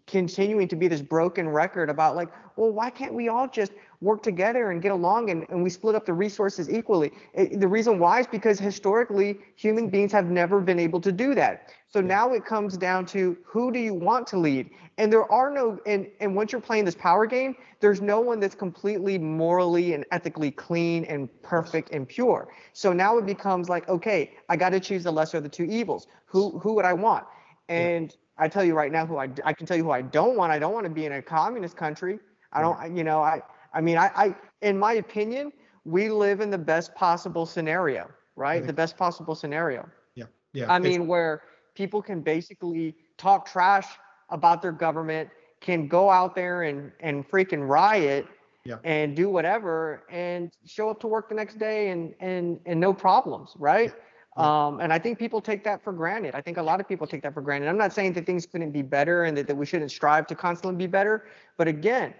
continuing 0.07 0.67
to 0.67 0.75
be 0.75 0.89
this 0.89 1.01
broken 1.01 1.47
record 1.47 1.89
about 1.89 2.17
like, 2.17 2.27
well, 2.57 2.71
why 2.71 2.89
can't 2.89 3.13
we 3.13 3.29
all 3.29 3.47
just 3.47 3.71
work 4.05 4.23
together 4.23 4.71
and 4.71 4.81
get 4.81 4.91
along 4.91 5.29
and, 5.31 5.45
and 5.49 5.63
we 5.63 5.69
split 5.69 5.95
up 5.95 6.05
the 6.05 6.13
resources 6.13 6.69
equally? 6.69 7.11
It, 7.33 7.59
the 7.59 7.67
reason 7.67 7.99
why 7.99 8.21
is 8.21 8.27
because 8.27 8.59
historically 8.59 9.39
human 9.55 9.89
beings 9.89 10.11
have 10.11 10.29
never 10.29 10.61
been 10.61 10.79
able 10.79 11.01
to 11.01 11.11
do 11.11 11.35
that. 11.35 11.73
So 11.95 12.01
now 12.01 12.33
it 12.33 12.45
comes 12.45 12.77
down 12.77 13.05
to 13.07 13.37
who 13.45 13.71
do 13.71 13.79
you 13.79 13.93
want 13.93 14.27
to 14.27 14.37
lead? 14.37 14.69
And 14.97 15.11
there 15.11 15.29
are 15.31 15.49
no 15.49 15.79
and 15.85 16.07
and 16.19 16.35
once 16.35 16.51
you're 16.51 16.61
playing 16.61 16.85
this 16.85 16.95
power 16.95 17.25
game, 17.25 17.55
there's 17.79 18.01
no 18.01 18.19
one 18.19 18.39
that's 18.39 18.55
completely 18.55 19.17
morally 19.17 19.93
and 19.93 20.05
ethically 20.11 20.51
clean 20.51 21.05
and 21.05 21.29
perfect 21.41 21.91
and 21.91 22.07
pure. 22.07 22.49
So 22.73 22.93
now 22.93 23.17
it 23.17 23.25
becomes 23.25 23.69
like, 23.69 23.87
okay, 23.89 24.33
I 24.49 24.55
got 24.57 24.69
to 24.69 24.79
choose 24.79 25.03
the 25.03 25.11
lesser 25.11 25.37
of 25.37 25.43
the 25.43 25.49
two 25.49 25.63
evils. 25.63 26.07
Who 26.27 26.59
who 26.59 26.73
would 26.75 26.85
I 26.85 26.93
want? 26.93 27.25
And 27.69 28.11
yeah. 28.11 28.43
I 28.45 28.47
tell 28.49 28.63
you 28.63 28.73
right 28.73 28.91
now 28.91 29.05
who 29.05 29.17
I 29.17 29.29
I 29.43 29.53
can 29.53 29.65
tell 29.65 29.77
you 29.77 29.83
who 29.83 29.91
I 29.91 30.01
don't 30.01 30.35
want. 30.37 30.51
I 30.51 30.59
don't 30.59 30.73
want 30.73 30.85
to 30.85 30.93
be 30.93 31.05
in 31.05 31.13
a 31.13 31.21
communist 31.21 31.77
country. 31.77 32.19
I 32.51 32.61
don't 32.61 32.95
you 32.95 33.03
know, 33.03 33.21
I 33.21 33.41
I 33.75 33.81
mean, 33.81 33.97
I 33.97 34.11
I 34.15 34.35
in 34.61 34.79
my 34.79 34.93
opinion, 34.93 35.51
we 35.83 36.09
live 36.09 36.39
in 36.39 36.49
the 36.49 36.57
best 36.57 36.95
possible 36.95 37.45
scenario, 37.45 38.09
right? 38.35 38.65
The 38.65 38.73
best 38.73 38.97
possible 38.97 39.35
scenario. 39.35 39.87
Yeah. 40.15 40.25
Yeah. 40.53 40.71
I 40.73 40.79
mean, 40.79 41.05
where 41.05 41.43
people 41.75 42.01
can 42.01 42.21
basically 42.21 42.95
talk 43.17 43.45
trash 43.45 43.87
about 44.29 44.61
their 44.61 44.71
government, 44.71 45.29
can 45.61 45.87
go 45.87 46.09
out 46.09 46.33
there 46.33 46.63
and 46.63 46.91
and 47.01 47.27
freaking 47.29 47.67
riot 47.67 48.25
yeah. 48.63 48.77
and 48.83 49.15
do 49.15 49.29
whatever 49.29 50.03
and 50.09 50.51
show 50.65 50.89
up 50.89 50.99
to 51.01 51.07
work 51.07 51.29
the 51.29 51.35
next 51.35 51.59
day 51.59 51.89
and 51.89 52.15
and 52.19 52.59
and 52.65 52.79
no 52.79 52.93
problems, 52.93 53.53
right? 53.59 53.93
Yeah. 53.93 53.97
Um, 54.37 54.81
and 54.81 54.91
I 54.91 54.99
think 54.99 55.17
people 55.17 55.39
take 55.39 55.63
that 55.63 55.81
for 55.81 55.93
granted. 55.93 56.35
I 56.35 56.41
think 56.41 56.57
a 56.57 56.63
lot 56.63 56.81
of 56.81 56.87
people 56.89 57.07
take 57.07 57.21
that 57.21 57.33
for 57.33 57.41
granted. 57.41 57.69
I'm 57.69 57.77
not 57.77 57.93
saying 57.93 58.13
that 58.13 58.25
things 58.25 58.45
couldn't 58.45 58.71
be 58.71 58.81
better 58.81 59.23
and 59.23 59.37
that, 59.37 59.47
that 59.47 59.55
we 59.55 59.65
shouldn't 59.65 59.91
strive 59.91 60.27
to 60.27 60.35
constantly 60.35 60.77
be 60.77 60.91
better. 60.91 61.25
But 61.57 61.69
again, 61.69 62.13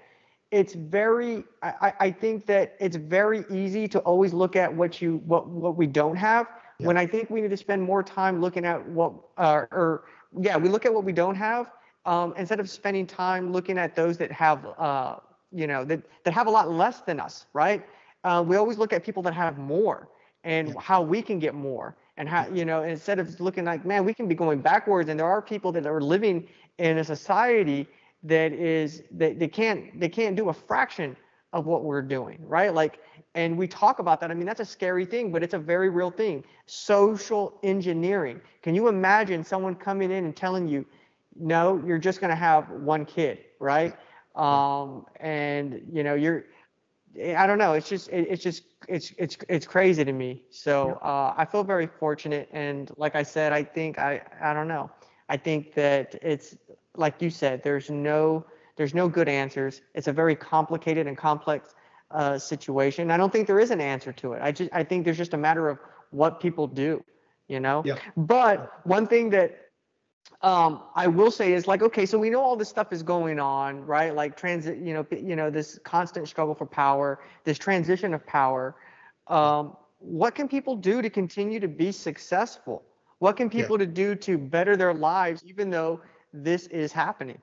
it's 0.56 0.74
very 0.74 1.44
I, 1.62 1.94
I 2.08 2.10
think 2.12 2.46
that 2.48 2.76
it's 2.80 2.96
very 2.96 3.42
easy 3.50 3.88
to 3.90 4.00
always 4.00 4.32
look 4.34 4.56
at 4.56 4.70
what 4.74 5.02
you 5.02 5.18
what 5.26 5.48
what 5.48 5.76
we 5.76 5.88
don't 5.88 6.16
have 6.16 6.48
yeah. 6.80 6.88
when 6.88 6.98
I 6.98 7.06
think 7.06 7.30
we 7.30 7.42
need 7.42 7.52
to 7.52 7.58
spend 7.58 7.82
more 7.82 8.04
time 8.04 8.42
looking 8.42 8.66
at 8.66 8.88
what, 8.88 9.14
uh, 9.38 9.66
or 9.72 10.06
yeah, 10.40 10.58
we 10.58 10.70
look 10.70 10.86
at 10.86 10.94
what 10.94 11.04
we 11.04 11.14
don't 11.14 11.36
have 11.36 11.72
um, 12.06 12.34
instead 12.38 12.60
of 12.60 12.70
spending 12.70 13.08
time 13.08 13.52
looking 13.52 13.78
at 13.78 13.96
those 13.96 14.18
that 14.18 14.32
have, 14.32 14.66
uh, 14.78 15.16
you 15.52 15.68
know, 15.68 15.86
that, 15.86 16.02
that 16.24 16.34
have 16.34 16.48
a 16.48 16.52
lot 16.52 16.70
less 16.72 17.02
than 17.02 17.20
us, 17.20 17.46
right? 17.54 17.86
Uh, 18.24 18.44
we 18.46 18.56
always 18.56 18.78
look 18.78 18.92
at 18.94 19.04
people 19.04 19.24
that 19.24 19.34
have 19.34 19.58
more 19.58 20.10
and 20.44 20.70
yeah. 20.70 20.74
how 20.80 21.02
we 21.02 21.22
can 21.22 21.40
get 21.40 21.54
more 21.54 21.96
and 22.18 22.28
how, 22.28 22.48
you 22.48 22.66
know, 22.66 22.84
instead 22.84 23.20
of 23.20 23.40
looking 23.40 23.66
like, 23.66 23.86
man, 23.86 24.06
we 24.06 24.14
can 24.14 24.28
be 24.28 24.36
going 24.36 24.60
backwards. 24.60 25.10
And 25.10 25.20
there 25.20 25.28
are 25.28 25.42
people 25.42 25.72
that 25.74 25.86
are 25.86 26.02
living 26.02 26.48
in 26.78 26.98
a 26.98 27.04
society 27.04 27.88
that 28.26 28.54
is, 28.54 29.04
that 29.12 29.40
they 29.40 29.48
can't, 29.48 30.00
they 30.00 30.10
can't 30.10 30.36
do 30.36 30.50
a 30.50 30.54
fraction 30.54 31.16
of 31.54 31.66
what 31.66 31.84
we're 31.84 32.02
doing, 32.02 32.38
right? 32.42 32.74
Like, 32.74 33.00
and 33.34 33.58
we 33.58 33.68
talk 33.68 34.00
about 34.00 34.20
that. 34.22 34.32
I 34.32 34.34
mean, 34.34 34.46
that's 34.46 34.60
a 34.60 34.66
scary 34.66 35.06
thing, 35.06 35.32
but 35.32 35.44
it's 35.44 35.54
a 35.54 35.60
very 35.60 35.90
real 35.90 36.12
thing. 36.12 36.44
Social 36.66 37.58
engineering. 37.64 38.42
Can 38.62 38.76
you 38.76 38.88
imagine 38.88 39.44
someone 39.44 39.76
coming 39.76 40.12
in 40.12 40.26
and 40.26 40.36
telling 40.36 40.68
you, 40.68 40.86
no, 41.36 41.82
you're 41.86 41.98
just 41.98 42.22
going 42.22 42.30
to 42.30 42.36
have 42.36 42.70
one 42.70 43.06
kid, 43.06 43.40
right? 43.60 43.96
Um, 44.36 45.06
and 45.20 45.82
you 45.92 46.04
know, 46.04 46.16
you're, 46.16 46.46
I 47.36 47.48
don't 47.48 47.58
know. 47.58 47.74
It's 47.74 47.88
just, 47.90 48.10
it, 48.10 48.28
it's 48.30 48.44
just, 48.44 48.64
it's, 48.88 49.14
it's, 49.18 49.38
it's 49.48 49.66
crazy 49.66 50.04
to 50.04 50.14
me. 50.14 50.44
So 50.50 51.00
uh, 51.02 51.34
I 51.38 51.46
feel 51.46 51.64
very 51.64 51.88
fortunate, 51.88 52.50
and 52.52 52.92
like 52.98 53.16
I 53.16 53.24
said, 53.24 53.54
I 53.54 53.64
think 53.64 54.00
I, 54.00 54.22
I 54.42 54.54
don't 54.54 54.68
know. 54.68 54.92
I 55.28 55.38
think 55.38 55.74
that 55.74 56.16
it's 56.22 56.56
like 56.98 57.22
you 57.22 57.30
said. 57.30 57.64
There's 57.64 57.90
no 57.90 58.46
there's 58.76 58.94
no 58.94 59.08
good 59.08 59.30
answers. 59.30 59.82
It's 59.94 60.08
a 60.08 60.14
very 60.14 60.36
complicated 60.36 61.08
and 61.08 61.18
complex 61.18 61.76
uh, 62.12 62.38
situation. 62.38 63.12
I 63.12 63.18
don't 63.18 63.32
think 63.32 63.48
there 63.48 63.60
is 63.60 63.72
an 63.72 63.82
answer 63.82 64.12
to 64.14 64.34
it. 64.34 64.42
I 64.42 64.52
just 64.52 64.70
I 64.74 64.84
think 64.84 65.06
there's 65.06 65.18
just 65.18 65.34
a 65.34 65.38
matter 65.38 65.70
of 65.70 65.80
what 66.12 66.40
people 66.40 66.68
do, 66.68 67.04
you 67.48 67.60
know. 67.60 67.84
Yeah. 67.86 67.98
But 68.16 68.82
one 68.86 69.08
thing 69.08 69.30
that 69.32 69.66
um, 70.42 70.84
I 70.96 71.08
will 71.08 71.32
say 71.32 71.54
is 71.54 71.68
like, 71.68 71.82
okay, 71.82 72.06
so 72.06 72.18
we 72.18 72.30
know 72.30 72.42
all 72.42 72.56
this 72.56 72.70
stuff 72.70 72.92
is 72.92 73.04
going 73.04 73.40
on, 73.40 73.86
right? 73.86 74.14
Like 74.14 74.38
transit, 74.38 74.78
you 74.78 74.94
know, 74.94 75.06
you 75.12 75.36
know, 75.36 75.50
this 75.50 75.80
constant 75.84 76.28
struggle 76.28 76.56
for 76.56 76.66
power, 76.66 77.20
this 77.44 77.58
transition 77.58 78.14
of 78.14 78.26
power. 78.26 78.76
Um, 79.28 79.76
what 80.00 80.36
can 80.36 80.48
people 80.48 80.76
do 80.76 81.02
to 81.02 81.10
continue 81.10 81.60
to 81.60 81.68
be 81.68 81.92
successful? 81.92 82.84
What 83.20 83.38
can 83.38 83.50
people 83.50 83.80
yeah. 83.80 83.86
to 83.86 83.92
do 83.92 84.16
to 84.16 84.38
better 84.38 84.76
their 84.76 84.94
lives, 84.94 85.44
even 85.46 85.70
though 85.70 86.02
this 86.44 86.68
is 86.68 86.92
happening? 86.92 87.42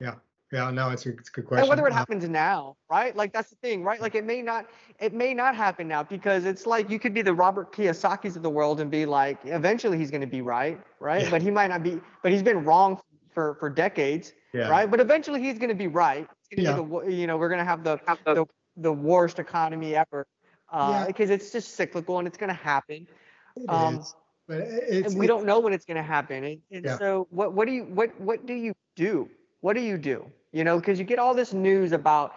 Yeah. 0.00 0.14
Yeah, 0.52 0.70
no, 0.70 0.90
it's 0.90 1.04
a, 1.06 1.08
it's 1.08 1.30
a 1.30 1.32
good 1.32 1.46
question. 1.46 1.62
And 1.62 1.68
whether 1.68 1.84
it 1.88 1.92
uh, 1.92 1.96
happens 1.96 2.28
now, 2.28 2.76
right? 2.88 3.16
Like 3.16 3.32
that's 3.32 3.50
the 3.50 3.56
thing, 3.56 3.82
right? 3.82 4.00
Like 4.00 4.14
it 4.14 4.24
may 4.24 4.40
not, 4.40 4.66
it 5.00 5.12
may 5.12 5.34
not 5.34 5.56
happen 5.56 5.88
now 5.88 6.04
because 6.04 6.44
it's 6.44 6.64
like 6.64 6.88
you 6.88 7.00
could 7.00 7.12
be 7.12 7.22
the 7.22 7.34
Robert 7.34 7.74
Kiyosaki's 7.74 8.36
of 8.36 8.44
the 8.44 8.50
world 8.50 8.80
and 8.80 8.88
be 8.88 9.04
like, 9.04 9.38
eventually 9.44 9.98
he's 9.98 10.12
going 10.12 10.20
to 10.20 10.28
be 10.28 10.42
right, 10.42 10.80
right? 11.00 11.22
Yeah. 11.22 11.30
But 11.30 11.42
he 11.42 11.50
might 11.50 11.68
not 11.68 11.82
be, 11.82 12.00
but 12.22 12.30
he's 12.30 12.42
been 12.42 12.64
wrong 12.64 13.00
for 13.32 13.56
for 13.56 13.68
decades, 13.68 14.32
yeah. 14.52 14.68
right? 14.68 14.88
But 14.88 15.00
eventually 15.00 15.42
he's 15.42 15.58
going 15.58 15.70
to 15.70 15.74
be 15.74 15.88
right. 15.88 16.28
It's 16.38 16.62
gonna 16.62 16.78
yeah. 16.78 16.82
be 16.82 17.10
the, 17.10 17.16
you 17.20 17.26
know, 17.26 17.36
we're 17.36 17.48
going 17.48 17.58
to 17.58 17.64
have 17.64 17.82
the, 17.82 17.98
the 18.24 18.46
the 18.76 18.92
worst 18.92 19.40
economy 19.40 19.96
ever, 19.96 20.24
uh, 20.72 20.90
yeah. 20.92 21.06
because 21.06 21.30
it's 21.30 21.50
just 21.50 21.74
cyclical 21.74 22.18
and 22.20 22.28
it's 22.28 22.38
going 22.38 22.48
to 22.48 22.54
happen. 22.54 23.08
It 23.56 23.68
um, 23.68 23.98
is. 23.98 24.14
But 24.46 24.58
it's, 24.60 25.12
and 25.12 25.18
we 25.18 25.26
don't 25.26 25.46
know 25.46 25.58
when 25.58 25.72
it's 25.72 25.86
going 25.86 25.96
to 25.96 26.02
happen. 26.02 26.44
And, 26.44 26.60
and 26.70 26.84
yeah. 26.84 26.98
so 26.98 27.26
what 27.30 27.54
what 27.54 27.66
do 27.66 27.72
you 27.72 27.84
what 27.84 28.18
what 28.20 28.46
do 28.46 28.54
you 28.54 28.74
do? 28.94 29.28
What 29.60 29.74
do 29.74 29.80
you 29.80 29.96
do? 29.96 30.30
you 30.54 30.62
know, 30.62 30.78
because 30.78 31.00
you 31.00 31.04
get 31.04 31.18
all 31.18 31.34
this 31.34 31.52
news 31.52 31.90
about 31.90 32.36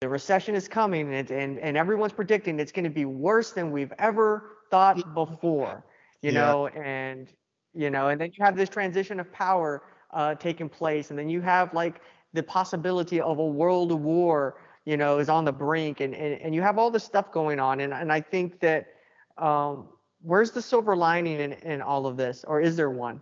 the 0.00 0.08
recession 0.08 0.54
is 0.54 0.68
coming 0.68 1.12
and, 1.12 1.30
and, 1.32 1.58
and 1.58 1.76
everyone's 1.76 2.12
predicting 2.12 2.60
it's 2.60 2.70
going 2.70 2.84
to 2.84 2.90
be 2.90 3.04
worse 3.04 3.50
than 3.50 3.72
we've 3.72 3.92
ever 3.98 4.52
thought 4.70 5.14
before, 5.14 5.84
you 6.22 6.30
yeah. 6.30 6.40
know, 6.40 6.68
and, 6.68 7.32
you 7.74 7.90
know, 7.90 8.08
and 8.08 8.20
then 8.20 8.30
you 8.32 8.44
have 8.44 8.56
this 8.56 8.68
transition 8.68 9.18
of 9.18 9.30
power 9.32 9.82
uh, 10.12 10.36
taking 10.36 10.68
place. 10.68 11.10
And 11.10 11.18
then 11.18 11.28
you 11.28 11.40
have 11.40 11.74
like 11.74 12.00
the 12.34 12.42
possibility 12.44 13.20
of 13.20 13.38
a 13.38 13.46
world 13.46 13.90
war, 13.90 14.60
you 14.84 14.96
know, 14.96 15.18
is 15.18 15.28
on 15.28 15.44
the 15.44 15.52
brink 15.52 15.98
and, 15.98 16.14
and, 16.14 16.40
and 16.40 16.54
you 16.54 16.62
have 16.62 16.78
all 16.78 16.92
this 16.92 17.02
stuff 17.02 17.32
going 17.32 17.58
on. 17.58 17.80
And, 17.80 17.92
and 17.92 18.12
I 18.12 18.20
think 18.20 18.60
that, 18.60 18.86
um, 19.38 19.88
where's 20.22 20.50
the 20.50 20.62
silver 20.62 20.96
lining 20.96 21.40
in, 21.40 21.52
in 21.52 21.82
all 21.82 22.06
of 22.06 22.16
this 22.16 22.44
or 22.44 22.60
is 22.60 22.76
there 22.76 22.90
one? 22.90 23.20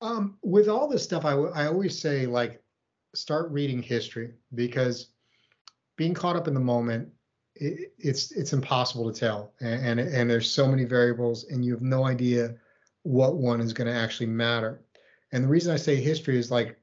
Um, 0.00 0.36
with 0.42 0.68
all 0.68 0.88
this 0.88 1.02
stuff, 1.02 1.24
I, 1.24 1.32
I 1.32 1.66
always 1.66 1.98
say 1.98 2.26
like 2.26 2.62
start 3.14 3.50
reading 3.50 3.82
history 3.82 4.34
because 4.54 5.08
being 5.96 6.14
caught 6.14 6.36
up 6.36 6.48
in 6.48 6.54
the 6.54 6.60
moment 6.60 7.08
it, 7.54 7.92
it's 7.98 8.32
it's 8.32 8.52
impossible 8.52 9.10
to 9.10 9.18
tell 9.18 9.52
and, 9.60 10.00
and 10.00 10.00
and 10.00 10.30
there's 10.30 10.50
so 10.50 10.66
many 10.66 10.84
variables 10.84 11.44
and 11.44 11.64
you 11.64 11.72
have 11.72 11.82
no 11.82 12.04
idea 12.04 12.54
what 13.02 13.36
one 13.36 13.60
is 13.60 13.72
going 13.72 13.86
to 13.86 13.94
actually 13.94 14.26
matter 14.26 14.80
and 15.32 15.44
the 15.44 15.48
reason 15.48 15.72
i 15.72 15.76
say 15.76 15.96
history 15.96 16.36
is 16.36 16.50
like 16.50 16.78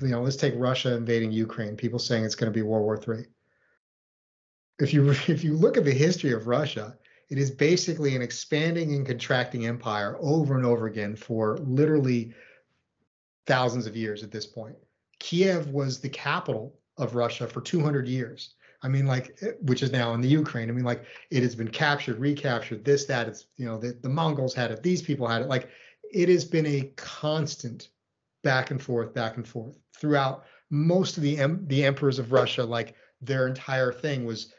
you 0.00 0.08
know 0.08 0.22
let's 0.22 0.36
take 0.36 0.54
russia 0.56 0.94
invading 0.96 1.30
ukraine 1.30 1.76
people 1.76 1.98
saying 1.98 2.24
it's 2.24 2.34
going 2.34 2.50
to 2.50 2.56
be 2.56 2.62
world 2.62 2.84
war 2.84 2.96
three 2.96 3.24
if 4.78 4.94
you 4.94 5.10
if 5.28 5.44
you 5.44 5.54
look 5.54 5.76
at 5.76 5.84
the 5.84 5.92
history 5.92 6.32
of 6.32 6.46
russia 6.46 6.96
it 7.30 7.38
is 7.38 7.50
basically 7.50 8.16
an 8.16 8.22
expanding 8.22 8.92
and 8.94 9.06
contracting 9.06 9.66
empire 9.66 10.16
over 10.20 10.56
and 10.56 10.66
over 10.66 10.86
again 10.86 11.14
for 11.14 11.56
literally 11.58 12.34
thousands 13.46 13.86
of 13.86 13.96
years 13.96 14.22
at 14.22 14.32
this 14.32 14.46
point. 14.46 14.76
Kiev 15.20 15.68
was 15.68 16.00
the 16.00 16.08
capital 16.08 16.78
of 16.98 17.14
Russia 17.14 17.46
for 17.46 17.60
200 17.60 18.08
years. 18.08 18.54
I 18.82 18.88
mean, 18.88 19.06
like, 19.06 19.38
which 19.62 19.82
is 19.82 19.92
now 19.92 20.14
in 20.14 20.20
the 20.20 20.28
Ukraine. 20.28 20.70
I 20.70 20.72
mean, 20.72 20.84
like, 20.84 21.04
it 21.30 21.42
has 21.42 21.54
been 21.54 21.68
captured, 21.68 22.18
recaptured, 22.18 22.84
this, 22.84 23.04
that. 23.06 23.28
It's, 23.28 23.46
you 23.56 23.66
know, 23.66 23.78
the, 23.78 23.96
the 24.00 24.08
Mongols 24.08 24.54
had 24.54 24.70
it, 24.70 24.82
these 24.82 25.02
people 25.02 25.26
had 25.28 25.42
it. 25.42 25.48
Like, 25.48 25.68
it 26.12 26.28
has 26.28 26.44
been 26.44 26.66
a 26.66 26.90
constant 26.96 27.88
back 28.42 28.70
and 28.70 28.82
forth, 28.82 29.12
back 29.12 29.36
and 29.36 29.46
forth 29.46 29.78
throughout 29.96 30.44
most 30.70 31.16
of 31.16 31.22
the 31.22 31.38
em- 31.38 31.64
the 31.66 31.84
emperors 31.84 32.18
of 32.18 32.32
Russia. 32.32 32.64
Like, 32.64 32.94
their 33.20 33.46
entire 33.46 33.92
thing 33.92 34.24
was, 34.24 34.52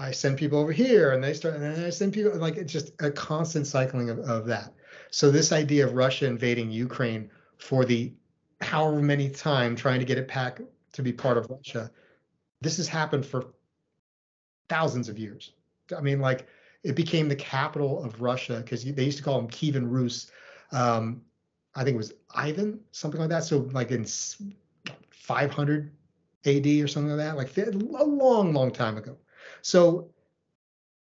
I 0.00 0.12
send 0.12 0.38
people 0.38 0.58
over 0.58 0.72
here, 0.72 1.12
and 1.12 1.22
they 1.22 1.34
start, 1.34 1.54
and 1.54 1.62
then 1.62 1.84
I 1.84 1.90
send 1.90 2.14
people. 2.14 2.34
Like, 2.36 2.56
it's 2.56 2.72
just 2.72 2.92
a 3.00 3.10
constant 3.10 3.66
cycling 3.66 4.08
of, 4.08 4.18
of 4.20 4.46
that. 4.46 4.72
So 5.10 5.30
this 5.30 5.52
idea 5.52 5.86
of 5.86 5.92
Russia 5.92 6.26
invading 6.26 6.70
Ukraine 6.70 7.30
for 7.58 7.84
the 7.84 8.12
however 8.62 9.02
many 9.02 9.28
time 9.28 9.76
trying 9.76 10.00
to 10.00 10.06
get 10.06 10.16
it 10.16 10.26
back 10.26 10.60
to 10.92 11.02
be 11.02 11.12
part 11.12 11.36
of 11.36 11.50
Russia. 11.50 11.90
This 12.62 12.78
has 12.78 12.88
happened 12.88 13.26
for 13.26 13.46
thousands 14.70 15.10
of 15.10 15.18
years. 15.18 15.52
I 15.96 16.00
mean, 16.00 16.20
like 16.20 16.46
it 16.82 16.94
became 16.94 17.28
the 17.28 17.36
capital 17.36 18.02
of 18.02 18.22
Russia 18.22 18.60
because 18.64 18.84
they 18.84 19.04
used 19.04 19.18
to 19.18 19.24
call 19.24 19.38
him 19.38 19.48
Kievan 19.48 19.90
Rus. 19.90 20.30
Um, 20.72 21.20
I 21.74 21.84
think 21.84 21.94
it 21.94 21.98
was 21.98 22.14
Ivan, 22.34 22.80
something 22.92 23.20
like 23.20 23.30
that. 23.30 23.44
So 23.44 23.68
like 23.72 23.90
in 23.90 24.06
500 25.10 25.92
AD 26.46 26.66
or 26.66 26.88
something 26.88 27.16
like 27.16 27.26
that, 27.26 27.36
like 27.36 27.56
a 27.58 27.70
long, 27.70 28.54
long 28.54 28.70
time 28.70 28.96
ago. 28.96 29.16
So 29.62 30.10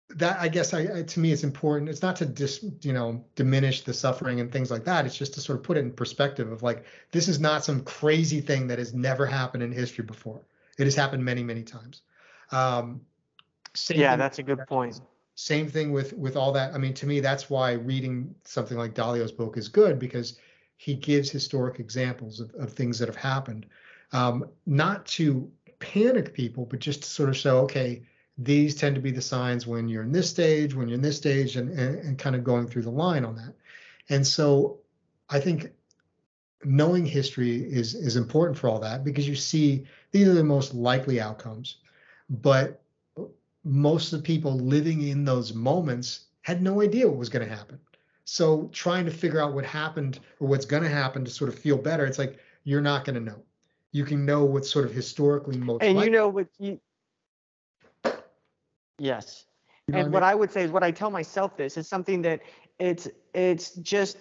that 0.10 0.40
I 0.40 0.48
guess 0.48 0.74
I, 0.74 1.04
to 1.04 1.20
me 1.20 1.32
it's 1.32 1.44
important. 1.44 1.90
It's 1.90 2.02
not 2.02 2.16
to 2.18 2.26
dis 2.26 2.64
you 2.82 2.94
know 2.94 3.24
diminish 3.36 3.82
the 3.82 3.94
suffering 3.94 4.40
and 4.40 4.52
things 4.52 4.72
like 4.72 4.84
that. 4.86 5.06
It's 5.06 5.18
just 5.18 5.34
to 5.36 5.42
sort 5.42 5.60
of 5.60 5.64
put 5.64 5.78
it 5.78 5.82
in 5.82 5.92
perspective 5.92 6.52
of 6.52 6.64
like 6.64 6.86
this 7.12 7.28
is 7.28 7.40
not 7.40 7.64
some 7.64 7.82
crazy 7.82 8.42
thing 8.42 8.68
that 8.68 8.80
has 8.80 8.94
never 8.94 9.26
happened 9.26 9.64
in 9.64 9.72
history 9.72 10.06
before. 10.06 10.42
It 10.78 10.84
has 10.84 10.96
happened 10.96 11.24
many 11.24 11.44
many 11.44 11.64
times. 11.64 12.02
Um, 12.52 13.02
yeah, 13.90 14.16
that's 14.16 14.40
a 14.40 14.44
good 14.44 14.66
point. 14.68 15.02
Same 15.36 15.68
thing 15.68 15.92
with 15.92 16.14
with 16.14 16.38
all 16.38 16.52
that. 16.54 16.74
I 16.74 16.78
mean, 16.78 16.94
to 16.96 17.06
me, 17.06 17.20
that's 17.20 17.50
why 17.50 17.74
reading 17.74 18.34
something 18.44 18.78
like 18.78 18.94
Dalio's 18.94 19.32
book 19.32 19.58
is 19.58 19.68
good 19.68 20.00
because 20.00 20.38
he 20.78 20.94
gives 20.94 21.30
historic 21.30 21.80
examples 21.80 22.40
of, 22.40 22.54
of 22.56 22.72
things 22.74 23.00
that 23.00 23.08
have 23.08 23.16
happened, 23.16 23.66
um, 24.12 24.46
not 24.66 25.06
to 25.06 25.50
panic 25.80 26.34
people, 26.34 26.66
but 26.66 26.80
just 26.80 27.04
to 27.04 27.10
sort 27.10 27.30
of 27.30 27.38
show, 27.38 27.60
okay, 27.60 28.04
these 28.38 28.76
tend 28.76 28.96
to 28.96 29.02
be 29.02 29.12
the 29.12 29.22
signs 29.22 29.66
when 29.66 29.88
you're 29.88 30.04
in 30.04 30.12
this 30.12 30.30
stage, 30.30 30.74
when 30.74 30.88
you're 30.88 30.96
in 30.96 31.02
this 31.02 31.18
stage, 31.18 31.56
and, 31.56 31.70
and, 31.70 32.00
and 32.00 32.18
kind 32.18 32.36
of 32.36 32.44
going 32.44 32.68
through 32.68 32.82
the 32.82 32.90
line 32.90 33.24
on 33.24 33.36
that. 33.36 33.54
And 34.10 34.26
so 34.26 34.80
I 35.30 35.40
think 35.40 35.72
knowing 36.64 37.06
history 37.06 37.58
is 37.58 37.94
is 37.96 38.16
important 38.16 38.58
for 38.58 38.68
all 38.70 38.80
that 38.80 39.04
because 39.04 39.28
you 39.28 39.36
see 39.36 39.86
these 40.12 40.28
are 40.28 40.34
the 40.34 40.44
most 40.44 40.74
likely 40.74 41.22
outcomes. 41.22 41.78
But 42.30 42.82
most 43.64 44.14
of 44.14 44.20
the 44.20 44.24
people 44.24 44.58
living 44.58 45.08
in 45.08 45.26
those 45.26 45.54
moments 45.54 46.26
had 46.42 46.62
no 46.62 46.82
idea 46.82 47.08
what 47.08 47.18
was 47.18 47.30
going 47.30 47.48
to 47.48 47.56
happen. 47.56 47.80
So 48.26 48.70
trying 48.74 49.06
to 49.06 49.12
figure 49.12 49.42
out 49.42 49.54
what 49.54 49.66
happened 49.66 50.20
or 50.40 50.48
what's 50.48 50.66
going 50.66 50.84
to 50.84 50.90
happen 50.90 51.24
to 51.26 51.32
sort 51.32 51.50
of 51.50 51.58
feel 51.58 51.78
better, 51.78 52.06
it's 52.06 52.20
like 52.20 52.40
you're 52.64 52.82
not 52.82 53.06
going 53.06 53.16
to 53.16 53.22
know. 53.22 53.42
You 53.92 54.04
can 54.04 54.26
know 54.26 54.44
what's 54.44 54.70
sort 54.70 54.86
of 54.86 54.92
historically 54.92 55.58
most. 55.58 55.84
And 55.84 55.96
likely. 55.96 56.12
you 56.12 56.18
know 56.18 56.28
what 56.28 56.48
you 56.60 56.80
Yes. 58.98 59.46
You 59.88 59.94
know 59.94 60.00
and 60.00 60.14
what 60.14 60.24
I, 60.24 60.32
mean? 60.32 60.32
what 60.32 60.34
I 60.34 60.36
would 60.36 60.52
say 60.52 60.64
is 60.64 60.72
what 60.72 60.84
I 60.84 60.92
tell 60.92 61.12
myself 61.12 61.58
this 61.58 61.78
is 61.78 61.88
something 61.88 62.22
that 62.24 62.42
it's 62.80 63.08
it's 63.34 63.72
just 63.76 64.18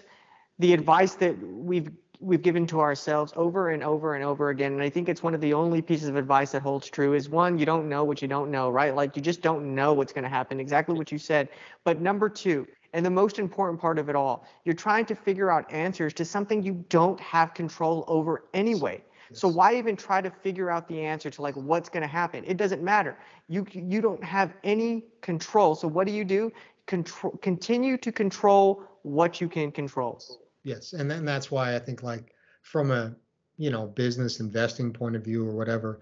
the 0.59 0.73
advice 0.73 1.15
that 1.15 1.37
we've 1.43 1.91
we've 2.21 2.43
given 2.43 2.67
to 2.67 2.81
ourselves 2.81 3.33
over 3.37 3.71
and 3.71 3.83
over 3.83 4.15
and 4.15 4.25
over 4.25 4.51
again 4.51 4.73
and 4.73 4.83
i 4.83 4.89
think 4.89 5.09
it's 5.09 5.23
one 5.23 5.35
of 5.35 5.41
the 5.41 5.53
only 5.53 5.83
pieces 5.83 6.09
of 6.09 6.17
advice 6.17 6.53
that 6.53 6.63
holds 6.63 6.89
true 6.89 7.13
is 7.13 7.29
one 7.29 7.59
you 7.59 7.67
don't 7.67 7.89
know 7.89 8.05
what 8.05 8.23
you 8.23 8.29
don't 8.29 8.51
know 8.51 8.71
right 8.71 8.95
like 8.95 9.17
you 9.17 9.23
just 9.23 9.43
don't 9.43 9.75
know 9.75 9.93
what's 9.93 10.13
going 10.13 10.23
to 10.23 10.29
happen 10.29 10.61
exactly 10.61 10.95
what 10.95 11.11
you 11.11 11.19
said 11.19 11.49
but 11.83 12.01
number 12.01 12.29
two 12.29 12.67
and 12.93 13.05
the 13.05 13.11
most 13.11 13.39
important 13.39 13.81
part 13.81 13.99
of 13.99 14.09
it 14.09 14.17
all 14.17 14.47
you're 14.65 14.75
trying 14.75 15.05
to 15.05 15.15
figure 15.15 15.51
out 15.51 15.71
answers 15.73 16.15
to 16.15 16.25
something 16.25 16.63
you 16.63 16.85
don't 16.89 17.21
have 17.21 17.53
control 17.53 18.05
over 18.07 18.45
anyway 18.55 19.03
so 19.33 19.49
why 19.49 19.75
even 19.77 19.97
try 19.97 20.21
to 20.21 20.31
figure 20.31 20.71
out 20.71 20.89
the 20.89 21.01
answer 21.01 21.31
to 21.31 21.43
like 21.43 21.55
what's 21.55 21.89
going 21.89 22.03
to 22.03 22.09
happen? 22.09 22.45
It 22.47 22.57
doesn't 22.57 22.83
matter. 22.83 23.17
You 23.49 23.67
you 23.73 24.01
don't 24.01 24.23
have 24.23 24.53
any 24.63 25.05
control. 25.21 25.75
So 25.75 25.89
what 25.89 26.07
do 26.07 26.13
you 26.13 26.25
do? 26.25 26.53
Control 26.87 27.33
continue 27.43 27.97
to 27.99 28.13
control 28.13 28.85
what 29.03 29.41
you 29.41 29.49
can 29.49 29.73
control. 29.73 30.21
Yes, 30.63 30.93
and 30.93 31.11
then 31.11 31.25
that's 31.25 31.51
why 31.51 31.75
I 31.75 31.79
think 31.79 32.03
like 32.03 32.35
from 32.63 32.91
a 32.91 33.15
you 33.57 33.71
know 33.71 33.87
business 33.87 34.41
investing 34.41 34.93
point 34.93 35.17
of 35.17 35.25
view 35.25 35.47
or 35.47 35.53
whatever, 35.53 36.01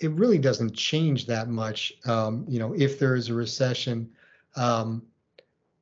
it 0.00 0.10
really 0.12 0.38
doesn't 0.38 0.74
change 0.74 1.26
that 1.26 1.48
much. 1.48 1.94
Um, 2.06 2.44
you 2.48 2.58
know, 2.58 2.74
if 2.74 2.98
there 2.98 3.14
is 3.14 3.28
a 3.28 3.34
recession, 3.34 4.10
um, 4.56 5.02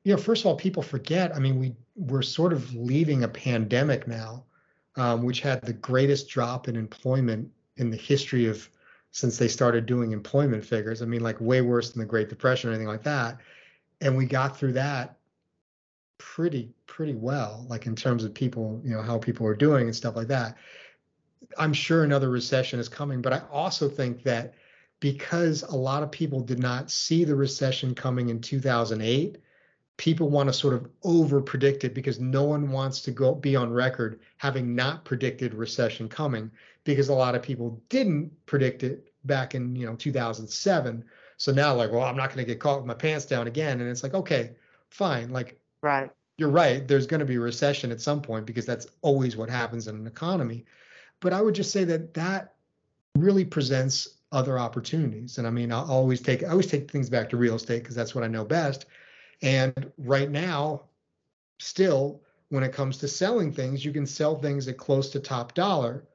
you 0.03 0.13
know, 0.13 0.21
first 0.21 0.41
of 0.41 0.47
all, 0.47 0.55
people 0.55 0.83
forget. 0.83 1.35
I 1.35 1.39
mean, 1.39 1.59
we 1.59 1.75
we're 1.95 2.21
sort 2.21 2.53
of 2.53 2.73
leaving 2.73 3.23
a 3.23 3.27
pandemic 3.27 4.07
now 4.07 4.45
um, 4.95 5.23
which 5.23 5.41
had 5.41 5.61
the 5.61 5.73
greatest 5.73 6.29
drop 6.29 6.67
in 6.67 6.75
employment 6.75 7.49
in 7.77 7.89
the 7.89 7.97
history 7.97 8.45
of 8.45 8.69
since 9.11 9.37
they 9.37 9.47
started 9.47 9.85
doing 9.85 10.11
employment 10.11 10.65
figures. 10.65 11.01
I 11.01 11.05
mean, 11.05 11.21
like 11.21 11.39
way 11.39 11.61
worse 11.61 11.91
than 11.91 11.99
the 11.99 12.05
Great 12.05 12.29
Depression 12.29 12.69
or 12.69 12.73
anything 12.73 12.87
like 12.87 13.03
that. 13.03 13.37
And 14.01 14.17
we 14.17 14.25
got 14.25 14.57
through 14.57 14.73
that 14.73 15.17
pretty 16.17 16.73
pretty 16.87 17.15
well, 17.15 17.65
like 17.69 17.85
in 17.85 17.95
terms 17.95 18.23
of 18.23 18.33
people, 18.33 18.81
you 18.83 18.91
know, 18.91 19.01
how 19.01 19.17
people 19.17 19.45
are 19.45 19.55
doing 19.55 19.85
and 19.85 19.95
stuff 19.95 20.15
like 20.15 20.27
that. 20.27 20.57
I'm 21.57 21.73
sure 21.73 22.03
another 22.03 22.29
recession 22.29 22.79
is 22.79 22.89
coming, 22.89 23.21
but 23.21 23.33
I 23.33 23.41
also 23.51 23.89
think 23.89 24.23
that 24.23 24.53
because 24.99 25.63
a 25.63 25.75
lot 25.75 26.01
of 26.01 26.11
people 26.11 26.39
did 26.39 26.59
not 26.59 26.89
see 26.89 27.23
the 27.23 27.35
recession 27.35 27.93
coming 27.93 28.29
in 28.29 28.39
2008 28.39 29.37
people 29.97 30.29
want 30.29 30.47
to 30.47 30.53
sort 30.53 30.73
of 30.73 30.89
over 31.03 31.39
predict 31.39 31.83
it 31.83 31.93
because 31.93 32.19
no 32.19 32.43
one 32.43 32.71
wants 32.71 33.01
to 33.01 33.11
go 33.11 33.35
be 33.35 33.55
on 33.55 33.71
record 33.71 34.19
having 34.37 34.73
not 34.73 35.05
predicted 35.05 35.53
recession 35.53 36.09
coming 36.09 36.49
because 36.83 37.09
a 37.09 37.13
lot 37.13 37.35
of 37.35 37.41
people 37.41 37.81
didn't 37.89 38.31
predict 38.45 38.83
it 38.83 39.13
back 39.25 39.55
in 39.55 39.75
you 39.75 39.85
know 39.85 39.95
2007 39.95 41.03
so 41.37 41.51
now 41.51 41.73
like 41.73 41.91
well 41.91 42.03
i'm 42.03 42.17
not 42.17 42.29
going 42.29 42.43
to 42.43 42.51
get 42.51 42.59
caught 42.59 42.77
with 42.77 42.87
my 42.87 42.93
pants 42.93 43.25
down 43.25 43.47
again. 43.47 43.79
And 43.79 43.89
it's 43.89 44.03
like 44.03 44.13
okay 44.13 44.51
fine. 44.93 45.31
Like 45.31 45.59
right. 45.81 46.09
you're 46.37 46.49
right. 46.49 46.87
There's 46.87 47.07
going 47.07 47.19
to 47.19 47.25
be 47.25 47.35
a 47.35 47.39
recession 47.39 47.91
at 47.91 47.99
some 47.99 48.21
point 48.21 48.45
because 48.45 48.65
that's 48.65 48.87
always 49.01 49.35
what 49.35 49.49
happens 49.49 49.87
in 49.87 49.95
an 49.95 50.07
economy. 50.07 50.65
But 51.19 51.33
i 51.33 51.41
would 51.41 51.55
just 51.55 51.71
say 51.71 51.83
that 51.85 52.13
that 52.13 52.55
really 53.15 53.45
presents 53.45 54.17
other 54.31 54.57
opportunities. 54.57 55.37
And 55.37 55.47
i 55.47 55.49
mean 55.49 55.71
i 55.71 55.81
always 55.81 56.21
take 56.21 56.43
i 56.43 56.49
always 56.49 56.67
take 56.67 56.89
things 56.89 57.09
back 57.09 57.29
to 57.29 57.37
real 57.37 57.55
estate 57.55 57.83
because 57.83 57.95
that's 57.95 58.15
what 58.15 58.23
i 58.23 58.27
know 58.27 58.45
best 58.45 58.85
and 59.43 59.91
right 59.97 60.31
now, 60.31 60.83
still, 61.59 62.21
when 62.49 62.63
it 62.63 62.71
comes 62.71 62.97
to 62.99 63.07
selling 63.07 63.51
things, 63.51 63.83
you 63.83 63.91
can 63.91 64.05
sell 64.05 64.39
things 64.39 64.67
at 64.67 64.77
close 64.77 65.09
to 65.11 65.19
top 65.19 65.53
dollar, 65.53 66.05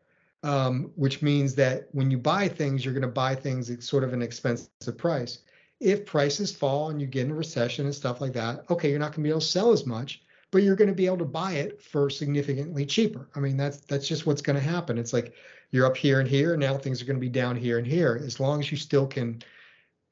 um, 0.42 0.90
which 0.96 1.20
means 1.20 1.54
that 1.56 1.88
when 1.92 2.10
you 2.10 2.16
buy 2.16 2.48
things, 2.48 2.84
you're 2.84 2.94
going 2.94 3.02
to 3.02 3.08
buy 3.08 3.34
things 3.34 3.70
at 3.70 3.82
sort 3.82 4.02
of 4.02 4.12
an 4.12 4.22
expensive 4.22 4.96
price. 4.96 5.40
If 5.78 6.06
prices 6.06 6.54
fall 6.54 6.90
and 6.90 7.00
you 7.00 7.06
get 7.06 7.26
in 7.26 7.32
a 7.32 7.34
recession 7.34 7.84
and 7.84 7.94
stuff 7.94 8.20
like 8.20 8.32
that, 8.32 8.64
okay, 8.70 8.90
you're 8.90 8.98
not 8.98 9.12
going 9.12 9.22
to 9.22 9.28
be 9.28 9.28
able 9.28 9.40
to 9.40 9.46
sell 9.46 9.72
as 9.72 9.86
much, 9.86 10.22
but 10.50 10.62
you're 10.62 10.76
going 10.76 10.88
to 10.88 10.94
be 10.94 11.06
able 11.06 11.18
to 11.18 11.24
buy 11.24 11.52
it 11.52 11.82
for 11.82 12.08
significantly 12.08 12.86
cheaper. 12.86 13.28
I 13.36 13.40
mean, 13.40 13.56
that's 13.56 13.78
that's 13.82 14.08
just 14.08 14.26
what's 14.26 14.42
going 14.42 14.56
to 14.56 14.62
happen. 14.62 14.96
It's 14.96 15.12
like 15.12 15.34
you're 15.70 15.86
up 15.86 15.96
here 15.96 16.20
and 16.20 16.28
here, 16.28 16.54
and 16.54 16.60
now 16.60 16.78
things 16.78 17.02
are 17.02 17.04
going 17.04 17.16
to 17.16 17.20
be 17.20 17.28
down 17.28 17.56
here 17.56 17.76
and 17.78 17.86
here. 17.86 18.20
As 18.24 18.40
long 18.40 18.60
as 18.60 18.70
you 18.70 18.78
still 18.78 19.06
can 19.06 19.42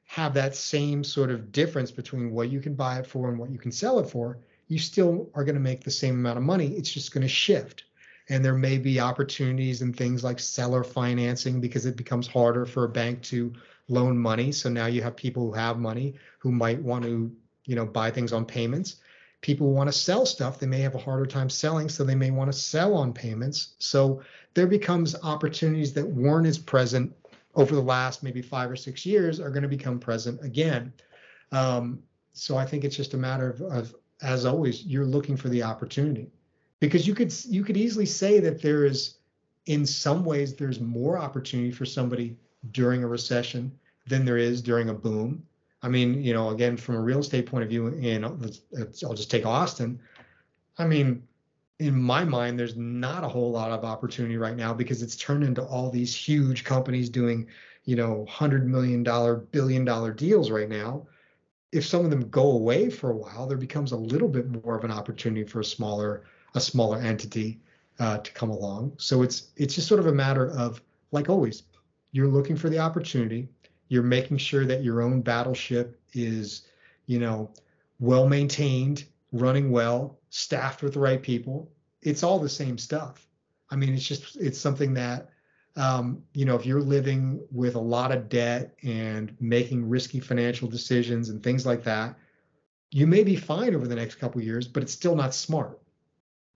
have 0.07 0.33
that 0.33 0.55
same 0.55 1.03
sort 1.03 1.29
of 1.29 1.51
difference 1.51 1.91
between 1.91 2.31
what 2.31 2.49
you 2.49 2.59
can 2.59 2.73
buy 2.73 2.97
it 2.97 3.05
for 3.05 3.29
and 3.29 3.37
what 3.37 3.51
you 3.51 3.59
can 3.59 3.71
sell 3.71 3.99
it 3.99 4.09
for, 4.09 4.39
you 4.67 4.79
still 4.79 5.29
are 5.35 5.43
going 5.43 5.55
to 5.55 5.61
make 5.61 5.83
the 5.83 5.91
same 5.91 6.15
amount 6.15 6.37
of 6.37 6.43
money. 6.43 6.73
It's 6.75 6.91
just 6.91 7.13
going 7.13 7.21
to 7.21 7.27
shift. 7.27 7.83
And 8.29 8.43
there 8.43 8.55
may 8.55 8.77
be 8.77 8.99
opportunities 8.99 9.81
and 9.81 9.95
things 9.95 10.23
like 10.23 10.39
seller 10.39 10.83
financing 10.83 11.61
because 11.61 11.85
it 11.85 11.95
becomes 11.95 12.27
harder 12.27 12.65
for 12.65 12.85
a 12.85 12.89
bank 12.89 13.21
to 13.23 13.53
loan 13.89 14.17
money. 14.17 14.51
So 14.51 14.69
now 14.69 14.87
you 14.87 15.01
have 15.01 15.15
people 15.15 15.45
who 15.45 15.53
have 15.53 15.77
money 15.77 16.15
who 16.39 16.51
might 16.51 16.81
want 16.81 17.03
to, 17.05 17.31
you 17.65 17.75
know, 17.75 17.85
buy 17.85 18.11
things 18.11 18.33
on 18.33 18.45
payments. 18.45 18.97
People 19.41 19.67
who 19.67 19.73
want 19.73 19.87
to 19.87 19.97
sell 19.97 20.25
stuff, 20.25 20.59
they 20.59 20.67
may 20.67 20.79
have 20.79 20.95
a 20.95 20.99
harder 20.99 21.25
time 21.25 21.49
selling, 21.49 21.89
so 21.89 22.03
they 22.03 22.15
may 22.15 22.31
want 22.31 22.51
to 22.51 22.57
sell 22.57 22.95
on 22.95 23.13
payments. 23.13 23.75
So 23.77 24.21
there 24.55 24.67
becomes 24.67 25.15
opportunities 25.23 25.93
that 25.93 26.07
weren't 26.07 26.47
as 26.47 26.57
present 26.57 27.13
over 27.57 27.75
the 27.75 27.81
last 27.81 28.23
maybe 28.23 28.41
five 28.41 28.71
or 28.71 28.75
six 28.75 29.05
years 29.05 29.39
are 29.39 29.49
going 29.49 29.63
to 29.63 29.67
become 29.67 29.99
present 29.99 30.41
again. 30.45 30.93
Um, 31.51 31.99
so 32.33 32.55
I 32.55 32.65
think 32.65 32.83
it's 32.85 32.95
just 32.95 33.15
a 33.15 33.17
matter 33.17 33.49
of, 33.49 33.61
of, 33.61 33.95
as 34.21 34.45
always, 34.45 34.85
you're 34.85 35.05
looking 35.05 35.35
for 35.35 35.49
the 35.49 35.63
opportunity 35.63 36.31
because 36.79 37.07
you 37.07 37.15
could 37.15 37.33
you 37.45 37.63
could 37.63 37.75
easily 37.75 38.05
say 38.05 38.39
that 38.39 38.61
there 38.61 38.85
is, 38.85 39.17
in 39.65 39.85
some 39.85 40.23
ways, 40.23 40.55
there's 40.55 40.79
more 40.79 41.17
opportunity 41.17 41.71
for 41.71 41.85
somebody 41.85 42.37
during 42.71 43.03
a 43.03 43.07
recession 43.07 43.71
than 44.05 44.23
there 44.23 44.37
is 44.37 44.61
during 44.61 44.89
a 44.89 44.93
boom. 44.93 45.43
I 45.81 45.89
mean, 45.89 46.23
you 46.23 46.33
know, 46.33 46.49
again, 46.49 46.77
from 46.77 46.95
a 46.95 47.01
real 47.01 47.19
estate 47.19 47.45
point 47.45 47.63
of 47.63 47.69
view, 47.69 47.87
and 47.87 48.25
I'll 48.25 49.15
just 49.15 49.31
take 49.31 49.45
Austin. 49.45 49.99
I 50.77 50.85
mean, 50.85 51.27
in 51.79 51.99
my 51.99 52.23
mind, 52.23 52.57
there's 52.57 52.75
not 52.75 53.23
a 53.23 53.27
whole 53.27 53.51
lot 53.51 53.71
of 53.71 53.85
opportunity 53.85 54.37
right 54.37 54.55
now 54.55 54.73
because 54.73 55.03
it's 55.03 55.15
turned 55.15 55.43
into 55.43 55.63
all 55.63 55.91
these 55.91 56.15
huge 56.15 56.63
companies 56.63 57.09
doing, 57.09 57.47
you 57.85 57.95
know, 57.95 58.25
hundred 58.27 58.67
million 58.67 59.03
dollar, 59.03 59.35
billion 59.35 59.85
dollar 59.85 60.11
deals 60.11 60.49
right 60.49 60.69
now. 60.69 61.05
If 61.71 61.85
some 61.85 62.03
of 62.03 62.09
them 62.09 62.29
go 62.29 62.51
away 62.51 62.89
for 62.89 63.11
a 63.11 63.15
while, 63.15 63.45
there 63.45 63.57
becomes 63.57 63.91
a 63.91 63.97
little 63.97 64.27
bit 64.27 64.47
more 64.63 64.75
of 64.75 64.83
an 64.83 64.91
opportunity 64.91 65.43
for 65.43 65.59
a 65.59 65.65
smaller, 65.65 66.23
a 66.55 66.59
smaller 66.59 66.97
entity 66.99 67.59
uh, 67.99 68.17
to 68.19 68.31
come 68.31 68.49
along. 68.49 68.93
So 68.97 69.21
it's 69.21 69.49
it's 69.57 69.75
just 69.75 69.87
sort 69.87 69.99
of 69.99 70.07
a 70.07 70.13
matter 70.13 70.49
of, 70.51 70.81
like 71.11 71.29
always, 71.29 71.63
you're 72.11 72.27
looking 72.27 72.55
for 72.55 72.69
the 72.69 72.79
opportunity. 72.79 73.49
You're 73.89 74.03
making 74.03 74.37
sure 74.37 74.65
that 74.65 74.83
your 74.83 75.01
own 75.01 75.21
battleship 75.21 75.99
is, 76.13 76.63
you 77.05 77.19
know, 77.19 77.51
well 77.99 78.27
maintained, 78.27 79.05
running 79.31 79.71
well, 79.71 80.19
staffed 80.29 80.83
with 80.83 80.93
the 80.93 80.99
right 80.99 81.21
people, 81.21 81.71
it's 82.01 82.23
all 82.23 82.39
the 82.39 82.49
same 82.49 82.77
stuff. 82.77 83.27
I 83.69 83.75
mean, 83.75 83.93
it's 83.93 84.07
just 84.07 84.37
it's 84.37 84.59
something 84.59 84.93
that 84.93 85.29
um, 85.77 86.23
you 86.33 86.43
know, 86.43 86.55
if 86.55 86.65
you're 86.65 86.81
living 86.81 87.39
with 87.51 87.75
a 87.75 87.79
lot 87.79 88.11
of 88.11 88.29
debt 88.29 88.75
and 88.83 89.35
making 89.39 89.87
risky 89.87 90.19
financial 90.19 90.67
decisions 90.67 91.29
and 91.29 91.41
things 91.41 91.67
like 91.67 91.83
that, 91.83 92.17
you 92.89 93.05
may 93.05 93.23
be 93.23 93.35
fine 93.35 93.75
over 93.75 93.87
the 93.87 93.95
next 93.95 94.15
couple 94.15 94.41
years, 94.41 94.67
but 94.67 94.81
it's 94.81 94.91
still 94.91 95.15
not 95.15 95.35
smart. 95.35 95.79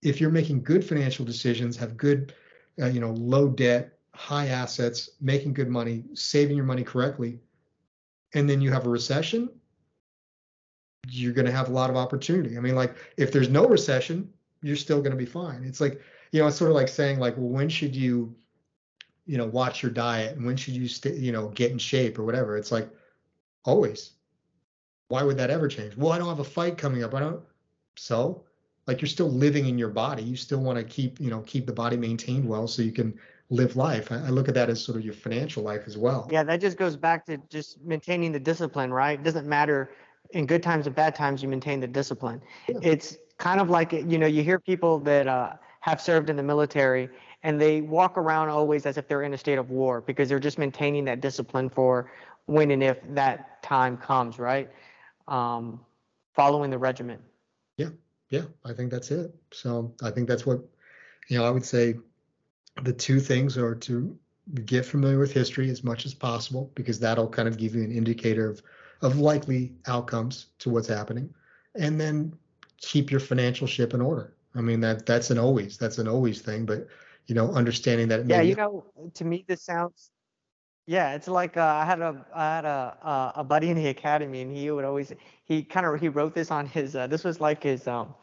If 0.01 0.19
you're 0.19 0.31
making 0.31 0.63
good 0.63 0.83
financial 0.83 1.23
decisions, 1.23 1.77
have 1.77 1.97
good, 1.97 2.33
uh, 2.81 2.87
you 2.87 2.99
know, 2.99 3.11
low 3.11 3.47
debt, 3.47 3.99
high 4.15 4.47
assets, 4.47 5.11
making 5.21 5.53
good 5.53 5.69
money, 5.69 6.03
saving 6.15 6.57
your 6.57 6.65
money 6.65 6.83
correctly, 6.83 7.39
and 8.33 8.49
then 8.49 8.59
you 8.59 8.71
have 8.71 8.87
a 8.87 8.89
recession, 8.89 9.49
you're 11.11 11.33
going 11.33 11.45
to 11.45 11.51
have 11.51 11.69
a 11.69 11.71
lot 11.71 11.89
of 11.89 11.95
opportunity. 11.95 12.57
I 12.57 12.61
mean, 12.61 12.75
like 12.75 12.95
if 13.17 13.31
there's 13.31 13.49
no 13.49 13.67
recession, 13.67 14.31
you're 14.61 14.75
still 14.75 14.99
going 14.99 15.11
to 15.11 15.17
be 15.17 15.25
fine. 15.25 15.63
It's 15.63 15.81
like, 15.81 16.01
you 16.31 16.41
know, 16.41 16.47
it's 16.47 16.57
sort 16.57 16.71
of 16.71 16.75
like 16.75 16.87
saying 16.87 17.19
like, 17.19 17.35
well, 17.37 17.49
when 17.49 17.69
should 17.69 17.95
you, 17.95 18.33
you 19.25 19.37
know, 19.37 19.45
watch 19.45 19.83
your 19.83 19.91
diet 19.91 20.37
and 20.37 20.45
when 20.45 20.55
should 20.55 20.75
you 20.75 20.87
stay, 20.87 21.15
you 21.15 21.31
know, 21.31 21.49
get 21.49 21.71
in 21.71 21.77
shape 21.77 22.17
or 22.17 22.23
whatever. 22.23 22.57
It's 22.57 22.71
like 22.71 22.89
always. 23.65 24.11
Why 25.09 25.23
would 25.23 25.37
that 25.37 25.49
ever 25.49 25.67
change? 25.67 25.97
Well, 25.97 26.13
I 26.13 26.17
don't 26.17 26.29
have 26.29 26.39
a 26.39 26.43
fight 26.43 26.77
coming 26.77 27.03
up. 27.03 27.13
I 27.13 27.19
don't. 27.19 27.41
So, 27.97 28.45
like 28.87 29.01
you're 29.01 29.09
still 29.09 29.29
living 29.29 29.67
in 29.67 29.77
your 29.77 29.89
body. 29.89 30.23
You 30.23 30.37
still 30.37 30.61
want 30.61 30.77
to 30.77 30.83
keep, 30.83 31.19
you 31.19 31.29
know, 31.29 31.41
keep 31.41 31.65
the 31.65 31.73
body 31.73 31.97
maintained 31.97 32.47
well 32.47 32.67
so 32.67 32.81
you 32.81 32.93
can 32.93 33.19
live 33.49 33.75
life. 33.75 34.11
I, 34.11 34.15
I 34.15 34.29
look 34.29 34.47
at 34.47 34.53
that 34.55 34.69
as 34.69 34.83
sort 34.83 34.97
of 34.97 35.03
your 35.03 35.13
financial 35.13 35.63
life 35.63 35.83
as 35.85 35.97
well. 35.97 36.29
Yeah, 36.31 36.43
that 36.43 36.61
just 36.61 36.77
goes 36.77 36.95
back 36.95 37.25
to 37.25 37.37
just 37.49 37.81
maintaining 37.81 38.31
the 38.31 38.39
discipline, 38.39 38.91
right? 38.91 39.19
It 39.19 39.23
doesn't 39.23 39.47
matter 39.47 39.91
in 40.33 40.45
good 40.45 40.63
times 40.63 40.87
and 40.87 40.95
bad 40.95 41.15
times, 41.15 41.41
you 41.41 41.49
maintain 41.49 41.79
the 41.79 41.87
discipline. 41.87 42.41
Yeah. 42.67 42.79
It's 42.81 43.17
kind 43.37 43.59
of 43.59 43.69
like, 43.69 43.91
you 43.91 44.17
know, 44.17 44.27
you 44.27 44.43
hear 44.43 44.59
people 44.59 44.99
that 44.99 45.27
uh, 45.27 45.53
have 45.81 45.99
served 46.01 46.29
in 46.29 46.35
the 46.35 46.43
military 46.43 47.09
and 47.43 47.59
they 47.59 47.81
walk 47.81 48.17
around 48.17 48.49
always 48.49 48.85
as 48.85 48.97
if 48.97 49.07
they're 49.07 49.23
in 49.23 49.33
a 49.33 49.37
state 49.37 49.57
of 49.57 49.69
war 49.69 50.01
because 50.01 50.29
they're 50.29 50.39
just 50.39 50.57
maintaining 50.57 51.05
that 51.05 51.21
discipline 51.21 51.69
for 51.69 52.11
when 52.45 52.71
and 52.71 52.83
if 52.83 52.99
that 53.09 53.61
time 53.63 53.97
comes, 53.97 54.37
right? 54.37 54.69
Um, 55.27 55.79
following 56.33 56.69
the 56.69 56.77
regiment. 56.77 57.21
Yeah, 57.77 57.89
yeah, 58.29 58.43
I 58.63 58.73
think 58.73 58.91
that's 58.91 59.11
it. 59.11 59.33
So 59.51 59.93
I 60.03 60.11
think 60.11 60.27
that's 60.27 60.45
what, 60.45 60.59
you 61.27 61.37
know, 61.37 61.45
I 61.45 61.49
would 61.49 61.65
say 61.65 61.95
the 62.83 62.93
two 62.93 63.19
things 63.19 63.57
are 63.57 63.75
to 63.75 64.17
get 64.65 64.85
familiar 64.85 65.19
with 65.19 65.31
history 65.31 65.69
as 65.69 65.83
much 65.83 66.05
as 66.05 66.13
possible 66.13 66.71
because 66.75 66.99
that'll 66.99 67.29
kind 67.29 67.47
of 67.47 67.57
give 67.57 67.75
you 67.75 67.83
an 67.83 67.91
indicator 67.91 68.49
of 68.49 68.61
of 69.01 69.19
likely 69.19 69.73
outcomes 69.87 70.47
to 70.59 70.69
what's 70.69 70.87
happening, 70.87 71.33
and 71.75 71.99
then 71.99 72.33
keep 72.77 73.11
your 73.11 73.19
financial 73.19 73.67
ship 73.67 73.93
in 73.93 74.01
order. 74.01 74.33
I 74.55 74.61
mean 74.61 74.79
that 74.81 75.05
that's 75.05 75.29
an 75.29 75.37
always 75.37 75.77
that's 75.77 75.97
an 75.97 76.07
always 76.07 76.41
thing, 76.41 76.65
but 76.65 76.87
you 77.27 77.35
know 77.35 77.51
understanding 77.51 78.07
that. 78.09 78.27
Yeah, 78.27 78.41
you 78.41 78.55
know, 78.55 78.85
to 79.13 79.25
me 79.25 79.45
this 79.47 79.63
sounds. 79.63 80.11
Yeah, 80.87 81.13
it's 81.13 81.27
like 81.27 81.57
uh, 81.57 81.63
I 81.63 81.85
had 81.85 82.01
a 82.01 82.25
I 82.33 82.55
had 82.55 82.65
a 82.65 82.97
uh, 83.01 83.31
a 83.35 83.43
buddy 83.43 83.69
in 83.69 83.77
the 83.77 83.87
academy, 83.87 84.41
and 84.41 84.55
he 84.55 84.69
would 84.71 84.85
always 84.85 85.13
he 85.45 85.63
kind 85.63 85.85
of 85.85 85.99
he 85.99 86.09
wrote 86.09 86.33
this 86.33 86.51
on 86.51 86.65
his 86.65 86.95
uh, 86.95 87.07
this 87.07 87.23
was 87.23 87.39
like 87.39 87.63
his 87.63 87.87
um 87.87 88.13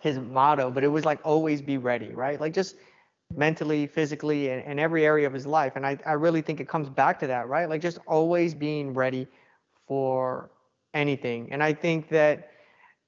his 0.00 0.18
motto, 0.18 0.70
but 0.70 0.84
it 0.84 0.88
was 0.88 1.04
like 1.04 1.20
always 1.24 1.62
be 1.62 1.78
ready, 1.78 2.10
right? 2.12 2.40
Like 2.40 2.52
just 2.52 2.76
mentally, 3.36 3.86
physically, 3.86 4.50
and, 4.50 4.62
and 4.64 4.80
every 4.80 5.06
area 5.06 5.26
of 5.26 5.32
his 5.32 5.46
life. 5.46 5.76
And 5.76 5.86
I, 5.86 5.96
I 6.04 6.12
really 6.12 6.42
think 6.42 6.60
it 6.60 6.68
comes 6.68 6.88
back 6.88 7.18
to 7.20 7.26
that, 7.28 7.48
right? 7.48 7.68
Like 7.68 7.80
just 7.80 7.98
always 8.06 8.52
being 8.52 8.92
ready 8.94 9.26
for 9.86 10.50
anything. 10.94 11.52
And 11.52 11.62
I 11.62 11.72
think 11.72 12.08
that, 12.10 12.50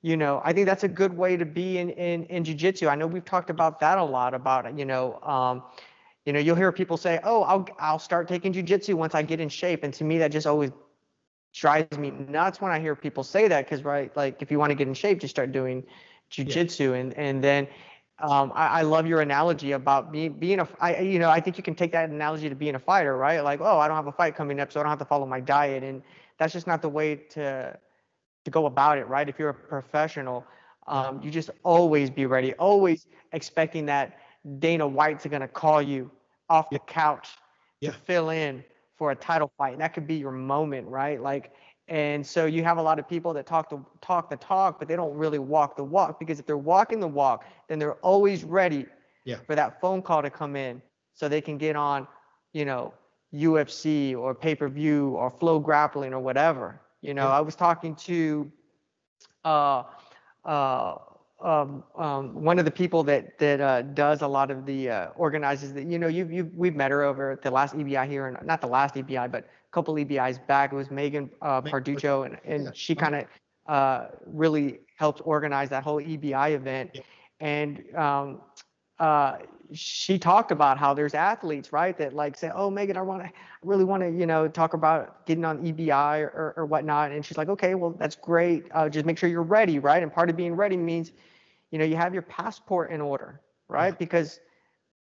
you 0.03 0.17
know, 0.17 0.41
I 0.45 0.53
think 0.53 0.67
that's 0.67 0.85
a 0.85 0.89
good 0.89 1.17
way 1.17 1.37
to 1.37 1.45
be 1.45 1.79
in 1.79 1.91
in, 1.91 2.25
in 2.27 2.45
jiu-jitsu. 2.45 2.89
I 2.89 2.95
know 2.95 3.07
we've 3.07 3.25
talked 3.25 3.51
about 3.51 3.81
that 3.81 3.99
a 3.99 4.05
lot 4.05 4.35
about, 4.35 4.79
you 4.79 4.85
know, 4.85 5.21
um, 5.23 5.63
you 6.25 6.33
know, 6.33 6.39
you'll 6.39 6.57
hear 6.57 6.73
people 6.73 6.97
say, 6.97 7.21
"Oh, 7.25 7.43
I'll 7.43 7.67
I'll 7.79 7.99
start 7.99 8.29
taking 8.29 8.53
jiu-jitsu 8.53 8.97
once 8.97 9.15
I 9.15 9.23
get 9.23 9.41
in 9.41 9.49
shape." 9.49 9.85
And 9.85 9.93
to 9.95 10.05
me 10.05 10.19
that 10.19 10.33
just 10.33 10.47
always 10.47 10.71
drives 11.53 11.97
me 11.99 12.11
nuts 12.11 12.61
when 12.61 12.73
I 12.73 12.81
hear 12.81 12.97
people 12.97 13.23
say 13.23 13.49
that 13.49 13.69
cuz 13.69 13.85
right, 13.85 14.15
like 14.17 14.43
if 14.43 14.51
you 14.51 14.59
want 14.59 14.71
to 14.71 14.75
get 14.75 14.89
in 14.89 14.95
shape, 14.95 15.21
just 15.21 15.35
start 15.35 15.53
doing 15.53 15.85
jiu-jitsu 16.31 16.91
yeah. 16.91 16.99
and 16.99 17.15
and 17.15 17.45
then 17.45 17.69
um, 18.21 18.53
I, 18.55 18.67
I, 18.67 18.83
love 18.83 19.07
your 19.07 19.21
analogy 19.21 19.73
about 19.73 20.13
being 20.13 20.35
being 20.35 20.61
a 20.61 20.69
I, 20.81 21.01
you 21.01 21.19
know 21.19 21.31
I 21.31 21.41
think 21.41 21.57
you 21.57 21.65
can 21.65 21.75
take 21.75 21.91
that 21.93 22.11
analogy 22.11 22.49
to 22.49 22.55
being 22.55 22.77
a 22.77 22.79
fighter 22.79 23.17
right 23.17 23.41
like 23.41 23.61
oh 23.61 23.79
I 23.79 23.89
don't 23.89 23.97
have 23.97 24.07
a 24.07 24.13
fight 24.13 24.37
coming 24.37 24.61
up 24.61 24.71
so 24.71 24.79
I 24.79 24.85
don't 24.85 24.91
have 24.91 25.01
to 25.01 25.05
follow 25.05 25.27
my 25.27 25.41
diet 25.41 25.83
and 25.83 26.01
that's 26.39 26.53
just 26.53 26.67
not 26.67 26.81
the 26.81 26.89
way 26.89 27.17
to 27.31 27.77
to 28.45 28.51
go 28.51 28.67
about 28.67 28.99
it, 28.99 29.09
right? 29.09 29.29
If 29.29 29.39
you're 29.39 29.51
a 29.51 29.55
professional, 29.55 30.45
um, 30.87 31.21
you 31.23 31.31
just 31.31 31.51
always 31.63 32.11
be 32.11 32.27
ready, 32.27 32.53
always 32.55 33.07
expecting 33.33 33.87
that 33.87 34.19
Dana 34.59 34.87
White's 34.87 35.27
going 35.27 35.41
to 35.41 35.49
call 35.49 35.81
you 35.81 36.11
off 36.51 36.69
the 36.71 36.79
couch 36.79 37.31
yeah. 37.81 37.91
to 37.91 37.97
fill 37.97 38.31
in 38.31 38.63
for 38.97 39.11
a 39.11 39.17
title 39.17 39.51
fight. 39.57 39.73
And 39.73 39.81
that 39.81 39.95
could 39.95 40.07
be 40.07 40.17
your 40.17 40.31
moment, 40.31 40.87
right? 40.89 41.21
Like, 41.21 41.53
and 41.89 42.27
so 42.27 42.47
you 42.47 42.65
have 42.65 42.79
a 42.79 42.83
lot 42.83 42.99
of 42.99 43.07
people 43.09 43.35
that 43.35 43.47
talk 43.47 43.69
the 43.69 43.79
talk 44.01 44.31
the 44.31 44.37
talk, 44.37 44.79
but 44.79 44.89
they 44.89 44.97
don't 44.97 45.15
really 45.15 45.39
walk 45.39 45.77
the 45.77 45.85
walk 45.85 46.19
because 46.19 46.41
if 46.41 46.47
they're 46.47 46.57
walking 46.57 46.99
the 46.99 47.09
walk, 47.09 47.45
then 47.69 47.79
they're 47.79 47.97
always 47.97 48.43
ready 48.43 48.87
yeah. 49.25 49.37
for 49.47 49.55
that 49.55 49.81
phone 49.81 50.01
call 50.01 50.23
to 50.23 50.31
come 50.31 50.57
in 50.57 50.81
so 51.13 51.29
they 51.29 51.43
can 51.43 51.59
get 51.59 51.77
on, 51.77 52.07
you 52.53 52.65
know, 52.65 52.95
UFC 53.35 54.17
or 54.17 54.35
pay 54.35 54.55
per 54.55 54.69
view 54.69 55.11
or 55.11 55.29
flow 55.29 55.59
grappling 55.59 56.15
or 56.15 56.21
whatever. 56.21 56.81
You 57.03 57.13
know, 57.13 57.29
yeah. 57.29 57.37
I 57.37 57.41
was 57.41 57.55
talking 57.55 57.95
to 57.97 58.51
uh, 59.45 59.83
uh, 60.47 60.95
um, 61.43 61.85
um, 61.97 62.43
one 62.43 62.59
of 62.59 62.65
the 62.65 62.71
people 62.71 63.03
that 63.05 63.39
that 63.39 63.61
uh, 63.61 63.83
does 63.83 64.23
a 64.23 64.29
lot 64.29 64.51
of 64.51 64.65
the 64.65 64.89
uh, 64.89 65.07
organizes 65.17 65.75
that 65.75 65.85
you 65.85 65.99
know 65.99 66.07
you 66.07 66.27
you 66.29 66.51
we've 66.57 66.75
met 66.75 66.91
her 66.91 67.03
over 67.03 67.33
at 67.33 67.43
the 67.43 67.51
last 67.51 67.77
EBI 67.77 68.09
here 68.09 68.27
and 68.29 68.47
not 68.47 68.63
the 68.63 68.67
last 68.67 68.95
EBI 68.95 69.31
but 69.31 69.47
couple 69.75 69.95
EBIs 69.95 70.45
back. 70.47 70.73
It 70.73 70.77
was 70.77 70.91
Megan 70.91 71.29
uh, 71.43 71.61
Parduccio 71.61 72.25
and 72.27 72.39
and 72.45 72.65
yeah. 72.65 72.71
she 72.75 72.95
kind 72.95 73.15
of 73.17 73.25
uh, 73.67 74.07
really 74.27 74.81
helped 74.97 75.21
organize 75.25 75.69
that 75.71 75.83
whole 75.83 76.01
EBI 76.01 76.53
event. 76.53 76.91
Yeah. 76.95 77.01
And 77.41 77.95
um, 77.97 78.41
uh, 78.99 79.39
she 79.73 80.19
talked 80.19 80.53
about 80.53 80.79
how 80.79 80.95
there's 80.95 81.15
athletes, 81.15 81.73
right, 81.73 81.97
that 81.99 82.15
like 82.15 82.37
say, 82.37 82.51
"Oh, 82.55 82.71
Megan, 82.71 82.97
I 82.97 83.03
want 83.03 83.23
to, 83.23 83.31
really 83.63 83.85
want 83.85 84.03
to, 84.03 84.11
you 84.11 84.27
know, 84.27 84.47
talk 84.47 84.75
about 84.75 85.27
getting 85.27 85.45
on 85.45 85.59
EBI 85.65 86.21
or, 86.21 86.55
or 86.57 86.67
whatnot." 86.67 87.11
And 87.11 87.25
she's 87.25 87.37
like, 87.37 87.49
"Okay, 87.49 87.75
well, 87.75 87.91
that's 87.91 88.17
great. 88.17 88.67
Uh, 88.73 88.89
just 88.89 89.05
make 89.05 89.19
sure 89.19 89.29
you're 89.29 89.43
ready, 89.43 89.79
right?" 89.79 90.03
And 90.03 90.13
part 90.13 90.31
of 90.31 90.37
being 90.37 90.55
ready 90.55 90.77
means, 90.77 91.13
you 91.71 91.79
know, 91.79 91.85
you 91.85 91.97
have 91.97 92.13
your 92.13 92.23
passport 92.23 92.91
in 92.91 93.01
order, 93.01 93.41
right? 93.69 93.95
Yeah. 93.95 93.99
Because 93.99 94.41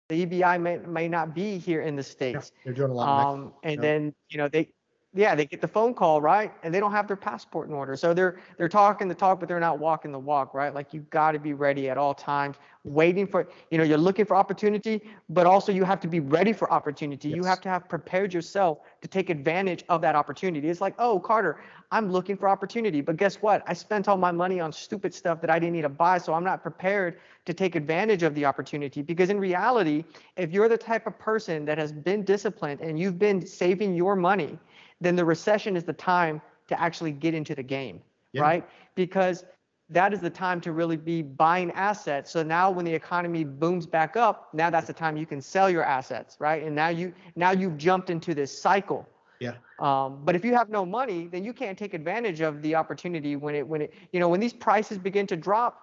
the 0.10 0.26
EBI 0.26 0.60
may 0.62 0.78
may 0.78 1.08
not 1.08 1.34
be 1.34 1.58
here 1.58 1.82
in 1.82 1.96
the 1.96 2.04
states. 2.04 2.52
Yeah, 2.54 2.62
they're 2.66 2.74
doing 2.74 2.92
a 2.92 2.94
lot. 2.94 3.34
Um, 3.34 3.54
and 3.64 3.76
yeah. 3.76 3.82
then 3.82 4.14
you 4.30 4.38
know 4.40 4.50
they 4.50 4.70
yeah, 5.16 5.34
they 5.34 5.46
get 5.46 5.60
the 5.60 5.68
phone 5.68 5.96
call, 5.96 6.22
right? 6.22 6.54
And 6.62 6.72
they 6.72 6.80
don't 6.80 6.92
have 6.92 7.08
their 7.08 7.16
passport 7.18 7.68
in 7.68 7.74
order. 7.74 7.96
So 7.96 8.14
they're 8.14 8.40
they're 8.58 8.70
talking 8.70 9.08
the 9.08 9.16
talk, 9.16 9.40
but 9.40 9.50
they're 9.50 9.60
not 9.60 9.80
walking 9.80 10.12
the 10.12 10.20
walk, 10.20 10.54
right? 10.54 10.72
Like 10.74 10.94
you've 10.94 11.10
got 11.10 11.32
to 11.32 11.40
be 11.40 11.54
ready 11.54 11.90
at 11.90 11.98
all 11.98 12.14
times, 12.14 12.58
waiting 12.84 13.26
for, 13.26 13.50
you 13.72 13.80
know, 13.80 13.84
you're 13.84 13.98
looking 13.98 14.26
for 14.26 14.36
opportunity, 14.36 15.02
but 15.30 15.48
also 15.48 15.72
you 15.72 15.84
have 15.84 16.00
to 16.02 16.08
be 16.08 16.20
ready 16.20 16.54
for 16.54 16.72
opportunity. 16.72 17.30
Yes. 17.30 17.38
You 17.38 17.44
have 17.44 17.60
to 17.62 17.70
have 17.70 17.90
prepared 17.90 18.36
yourself 18.36 18.82
to 19.02 19.08
take 19.08 19.32
advantage 19.32 19.84
of 19.90 20.00
that 20.02 20.16
opportunity. 20.16 20.70
It's 20.70 20.80
like, 20.80 20.94
oh, 21.00 21.20
Carter, 21.20 21.60
I'm 21.92 22.12
looking 22.12 22.38
for 22.38 22.48
opportunity. 22.48 23.02
But 23.02 23.18
guess 23.18 23.38
what? 23.38 23.64
I 23.66 23.74
spent 23.74 24.08
all 24.08 24.18
my 24.18 24.32
money 24.32 24.60
on 24.60 24.72
stupid 24.72 25.12
stuff 25.16 25.42
that 25.42 25.50
I 25.50 25.58
didn't 25.58 25.74
need 25.74 25.82
to 25.82 25.90
buy. 25.90 26.20
So 26.20 26.36
I'm 26.36 26.44
not 26.44 26.62
prepared 26.62 27.20
to 27.46 27.54
take 27.54 27.76
advantage 27.76 28.22
of 28.22 28.36
the 28.36 28.46
opportunity. 28.46 29.02
Because 29.02 29.32
in 29.32 29.40
reality, 29.40 30.04
if 30.38 30.52
you're 30.52 30.70
the 30.70 30.78
type 30.78 31.08
of 31.08 31.18
person 31.18 31.66
that 31.66 31.80
has 31.80 31.92
been 31.92 32.24
disciplined 32.24 32.80
and 32.82 33.00
you've 33.00 33.18
been 33.18 33.44
saving 33.44 33.96
your 33.96 34.16
money, 34.16 34.60
then 35.02 35.16
the 35.16 35.26
recession 35.26 35.76
is 35.76 35.84
the 35.84 35.94
time 35.94 36.42
to 36.68 36.80
actually 36.80 37.12
get 37.12 37.34
into 37.34 37.56
the 37.56 37.64
game, 37.64 38.02
yeah. 38.34 38.42
right? 38.42 38.70
Because 38.96 39.46
that 39.90 40.14
is 40.14 40.20
the 40.20 40.30
time 40.30 40.62
to 40.62 40.72
really 40.72 40.98
be 40.98 41.22
buying 41.22 41.72
assets. 41.72 42.32
So 42.32 42.44
now 42.44 42.70
when 42.70 42.86
the 42.86 42.94
economy 42.94 43.44
booms 43.44 43.88
back 43.88 44.16
up, 44.16 44.54
now 44.54 44.70
that's 44.70 44.88
the 44.88 44.94
time 44.94 45.18
you 45.18 45.26
can 45.26 45.42
sell 45.42 45.70
your 45.70 45.84
assets, 45.84 46.38
right? 46.40 46.64
And 46.64 46.76
now 46.76 46.90
you 46.90 47.14
now 47.36 47.52
you've 47.52 47.78
jumped 47.78 48.10
into 48.10 48.36
this 48.36 48.56
cycle. 48.56 49.08
Yeah. 49.40 49.54
Um, 49.80 50.20
but 50.24 50.36
if 50.36 50.46
you 50.46 50.54
have 50.54 50.70
no 50.70 50.86
money, 50.86 51.28
then 51.28 51.44
you 51.44 51.54
can't 51.54 51.78
take 51.78 51.94
advantage 51.94 52.42
of 52.42 52.62
the 52.62 52.76
opportunity 52.76 53.36
when 53.36 53.56
it 53.56 53.68
when 53.68 53.82
it 53.82 53.94
you 54.12 54.20
know 54.20 54.30
when 54.30 54.40
these 54.40 54.54
prices 54.54 54.98
begin 54.98 55.26
to 55.28 55.36
drop. 55.36 55.82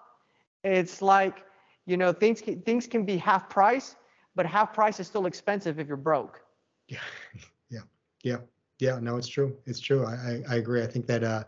It's 0.62 1.02
like 1.02 1.44
you 1.86 1.96
know 1.96 2.12
things 2.12 2.40
can, 2.40 2.60
things 2.62 2.86
can 2.86 3.04
be 3.04 3.16
half 3.16 3.48
price, 3.48 3.96
but 4.36 4.46
half 4.46 4.72
price 4.72 5.00
is 5.00 5.08
still 5.08 5.26
expensive 5.26 5.80
if 5.80 5.88
you're 5.88 5.96
broke. 5.96 6.42
Yeah. 6.88 6.98
Yeah. 7.68 7.80
Yeah. 8.22 8.36
Yeah, 8.78 8.98
no, 9.00 9.16
it's 9.16 9.28
true. 9.28 9.56
It's 9.66 9.80
true. 9.80 10.04
I, 10.04 10.12
I, 10.14 10.42
I 10.50 10.54
agree. 10.56 10.82
I 10.82 10.86
think 10.86 11.06
that, 11.06 11.24
uh, 11.24 11.44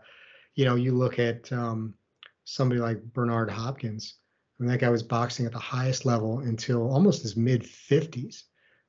you 0.55 0.65
know, 0.65 0.75
you 0.75 0.93
look 0.93 1.19
at 1.19 1.51
um, 1.51 1.93
somebody 2.43 2.81
like 2.81 3.03
Bernard 3.13 3.49
Hopkins, 3.49 4.15
I 4.59 4.63
mean, 4.63 4.71
that 4.71 4.79
guy 4.79 4.89
was 4.89 5.03
boxing 5.03 5.45
at 5.45 5.51
the 5.51 5.59
highest 5.59 6.05
level 6.05 6.39
until 6.39 6.91
almost 6.91 7.21
his 7.21 7.37
mid 7.37 7.63
50s, 7.63 8.43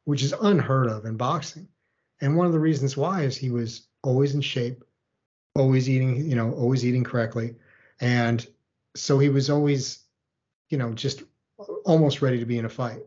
which 0.04 0.22
is 0.22 0.34
unheard 0.40 0.88
of 0.88 1.04
in 1.04 1.16
boxing. 1.16 1.68
And 2.20 2.36
one 2.36 2.46
of 2.46 2.52
the 2.52 2.58
reasons 2.58 2.96
why 2.96 3.22
is 3.22 3.36
he 3.36 3.50
was 3.50 3.88
always 4.02 4.34
in 4.34 4.40
shape, 4.40 4.82
always 5.54 5.88
eating, 5.88 6.28
you 6.28 6.34
know, 6.34 6.52
always 6.54 6.84
eating 6.84 7.04
correctly. 7.04 7.54
And 8.00 8.46
so 8.96 9.18
he 9.18 9.28
was 9.28 9.50
always, 9.50 10.00
you 10.70 10.78
know, 10.78 10.92
just 10.92 11.22
almost 11.84 12.22
ready 12.22 12.38
to 12.38 12.46
be 12.46 12.58
in 12.58 12.64
a 12.64 12.70
fight. 12.70 13.02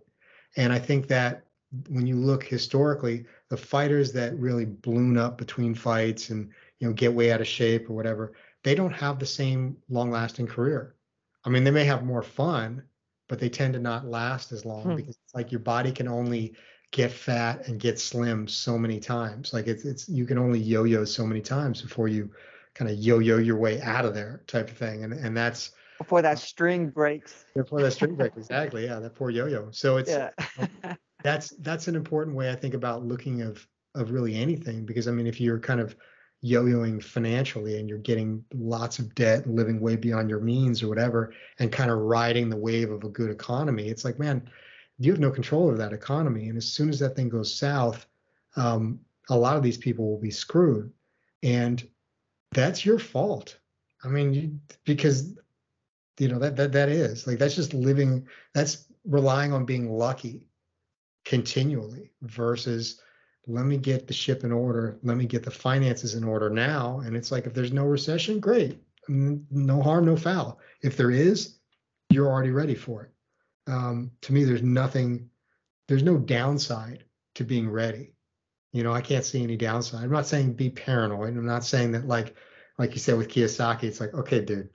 And 0.55 0.71
I 0.71 0.79
think 0.79 1.07
that 1.07 1.45
when 1.89 2.05
you 2.05 2.15
look 2.15 2.43
historically, 2.43 3.25
the 3.49 3.57
fighters 3.57 4.11
that 4.13 4.37
really 4.37 4.65
blown 4.65 5.17
up 5.17 5.37
between 5.37 5.73
fights 5.75 6.29
and 6.29 6.49
you 6.79 6.87
know, 6.87 6.93
get 6.93 7.13
way 7.13 7.31
out 7.31 7.41
of 7.41 7.47
shape 7.47 7.89
or 7.89 7.93
whatever, 7.93 8.33
they 8.63 8.75
don't 8.75 8.91
have 8.93 9.19
the 9.19 9.25
same 9.25 9.77
long 9.89 10.11
lasting 10.11 10.47
career. 10.47 10.95
I 11.45 11.49
mean, 11.49 11.63
they 11.63 11.71
may 11.71 11.85
have 11.85 12.03
more 12.05 12.23
fun, 12.23 12.83
but 13.27 13.39
they 13.39 13.49
tend 13.49 13.73
to 13.73 13.79
not 13.79 14.05
last 14.05 14.51
as 14.51 14.65
long 14.65 14.83
Hmm. 14.83 14.95
because 14.95 15.15
it's 15.23 15.35
like 15.35 15.51
your 15.51 15.59
body 15.59 15.91
can 15.91 16.07
only 16.07 16.55
get 16.91 17.11
fat 17.11 17.67
and 17.67 17.79
get 17.79 17.99
slim 17.99 18.47
so 18.47 18.77
many 18.77 18.99
times. 18.99 19.51
Like 19.53 19.67
it's 19.67 19.83
it's 19.83 20.07
you 20.07 20.25
can 20.25 20.37
only 20.37 20.59
yo-yo 20.59 21.05
so 21.05 21.25
many 21.25 21.41
times 21.41 21.81
before 21.81 22.07
you 22.07 22.29
kind 22.75 22.89
of 22.91 22.97
yo-yo 22.97 23.37
your 23.37 23.57
way 23.57 23.81
out 23.81 24.05
of 24.05 24.13
there 24.13 24.43
type 24.47 24.69
of 24.69 24.77
thing. 24.77 25.03
And 25.03 25.13
and 25.13 25.35
that's 25.35 25.71
Before 25.97 26.21
that 26.21 26.37
string 26.37 26.89
breaks. 26.89 27.45
before 27.55 27.81
that 27.81 27.91
string 27.91 28.15
break. 28.15 28.33
Exactly. 28.37 28.85
Yeah, 28.85 28.99
that 28.99 29.15
poor 29.15 29.29
yo-yo. 29.31 29.69
So 29.71 29.97
it's 29.97 30.09
Yeah. 30.11 30.31
that's 31.23 31.49
that's 31.59 31.87
an 31.87 31.95
important 31.95 32.35
way 32.35 32.51
I 32.51 32.55
think 32.55 32.73
about 32.73 33.05
looking 33.05 33.41
of 33.41 33.65
of 33.95 34.11
really 34.11 34.35
anything 34.35 34.85
because 34.85 35.07
I 35.07 35.11
mean 35.11 35.27
if 35.27 35.41
you're 35.41 35.59
kind 35.59 35.79
of 35.79 35.95
yo-yoing 36.41 37.01
financially 37.01 37.79
and 37.79 37.87
you're 37.87 37.97
getting 37.99 38.43
lots 38.53 38.99
of 38.99 39.15
debt 39.15 39.45
and 39.45 39.55
living 39.55 39.79
way 39.79 39.95
beyond 39.95 40.29
your 40.29 40.41
means 40.41 40.83
or 40.83 40.89
whatever 40.89 41.33
and 41.59 41.71
kind 41.71 41.89
of 41.89 41.99
riding 41.99 42.49
the 42.49 42.57
wave 42.57 42.91
of 42.91 43.05
a 43.05 43.09
good 43.09 43.29
economy 43.29 43.87
it's 43.87 44.03
like 44.03 44.19
man 44.19 44.47
you 44.99 45.11
have 45.11 45.19
no 45.19 45.31
control 45.31 45.67
over 45.67 45.77
that 45.77 45.91
economy. 45.91 46.49
And 46.49 46.57
as 46.57 46.71
soon 46.71 46.89
as 46.89 46.99
that 46.99 47.15
thing 47.15 47.29
goes 47.29 47.57
south 47.57 48.05
um, 48.55 48.99
a 49.29 49.37
lot 49.37 49.57
of 49.57 49.63
these 49.63 49.77
people 49.77 50.09
will 50.09 50.19
be 50.19 50.29
screwed. 50.29 50.91
And 51.41 51.87
that's 52.51 52.85
your 52.85 52.99
fault. 52.99 53.57
I 54.03 54.09
mean 54.09 54.33
you, 54.33 54.59
because 54.85 55.33
you 56.19 56.27
know 56.27 56.39
that 56.39 56.55
that 56.57 56.73
that 56.73 56.89
is 56.89 57.25
like 57.25 57.39
that's 57.39 57.55
just 57.55 57.73
living 57.73 58.27
that's 58.53 58.85
relying 59.05 59.53
on 59.53 59.65
being 59.65 59.91
lucky 59.91 60.45
continually 61.25 62.11
versus 62.21 63.01
let 63.47 63.65
me 63.65 63.77
get 63.77 64.07
the 64.07 64.13
ship 64.13 64.43
in 64.43 64.51
order. 64.51 64.97
Let 65.03 65.17
me 65.17 65.25
get 65.25 65.43
the 65.43 65.51
finances 65.51 66.15
in 66.15 66.23
order 66.23 66.49
now. 66.49 66.99
And 66.99 67.15
it's 67.15 67.31
like 67.31 67.45
if 67.45 67.53
there's 67.53 67.73
no 67.73 67.85
recession 67.85 68.39
great. 68.39 68.81
No 69.09 69.81
harm 69.81 70.05
no 70.05 70.15
foul. 70.15 70.59
If 70.81 70.95
there 70.95 71.11
is 71.11 71.57
you're 72.09 72.29
already 72.29 72.51
ready 72.51 72.75
for 72.75 73.03
it. 73.03 73.11
Um, 73.71 74.11
to 74.21 74.33
me 74.33 74.43
there's 74.43 74.61
nothing 74.61 75.29
there's 75.87 76.03
no 76.03 76.17
downside 76.17 77.03
to 77.35 77.43
being 77.43 77.69
ready. 77.69 78.13
You 78.71 78.83
know 78.83 78.93
i 78.93 79.01
can't 79.01 79.25
see 79.25 79.43
any 79.43 79.57
downside. 79.57 80.03
I'm 80.03 80.11
not 80.11 80.27
saying 80.27 80.53
be 80.53 80.69
paranoid. 80.69 81.35
I'm 81.35 81.45
not 81.45 81.65
saying 81.65 81.91
that 81.93 82.07
like 82.07 82.35
like 82.77 82.93
you 82.93 82.99
said 82.99 83.17
with 83.17 83.27
kiyosaki 83.27 83.83
it's 83.83 83.99
like 83.99 84.13
okay 84.13 84.39
dude 84.39 84.69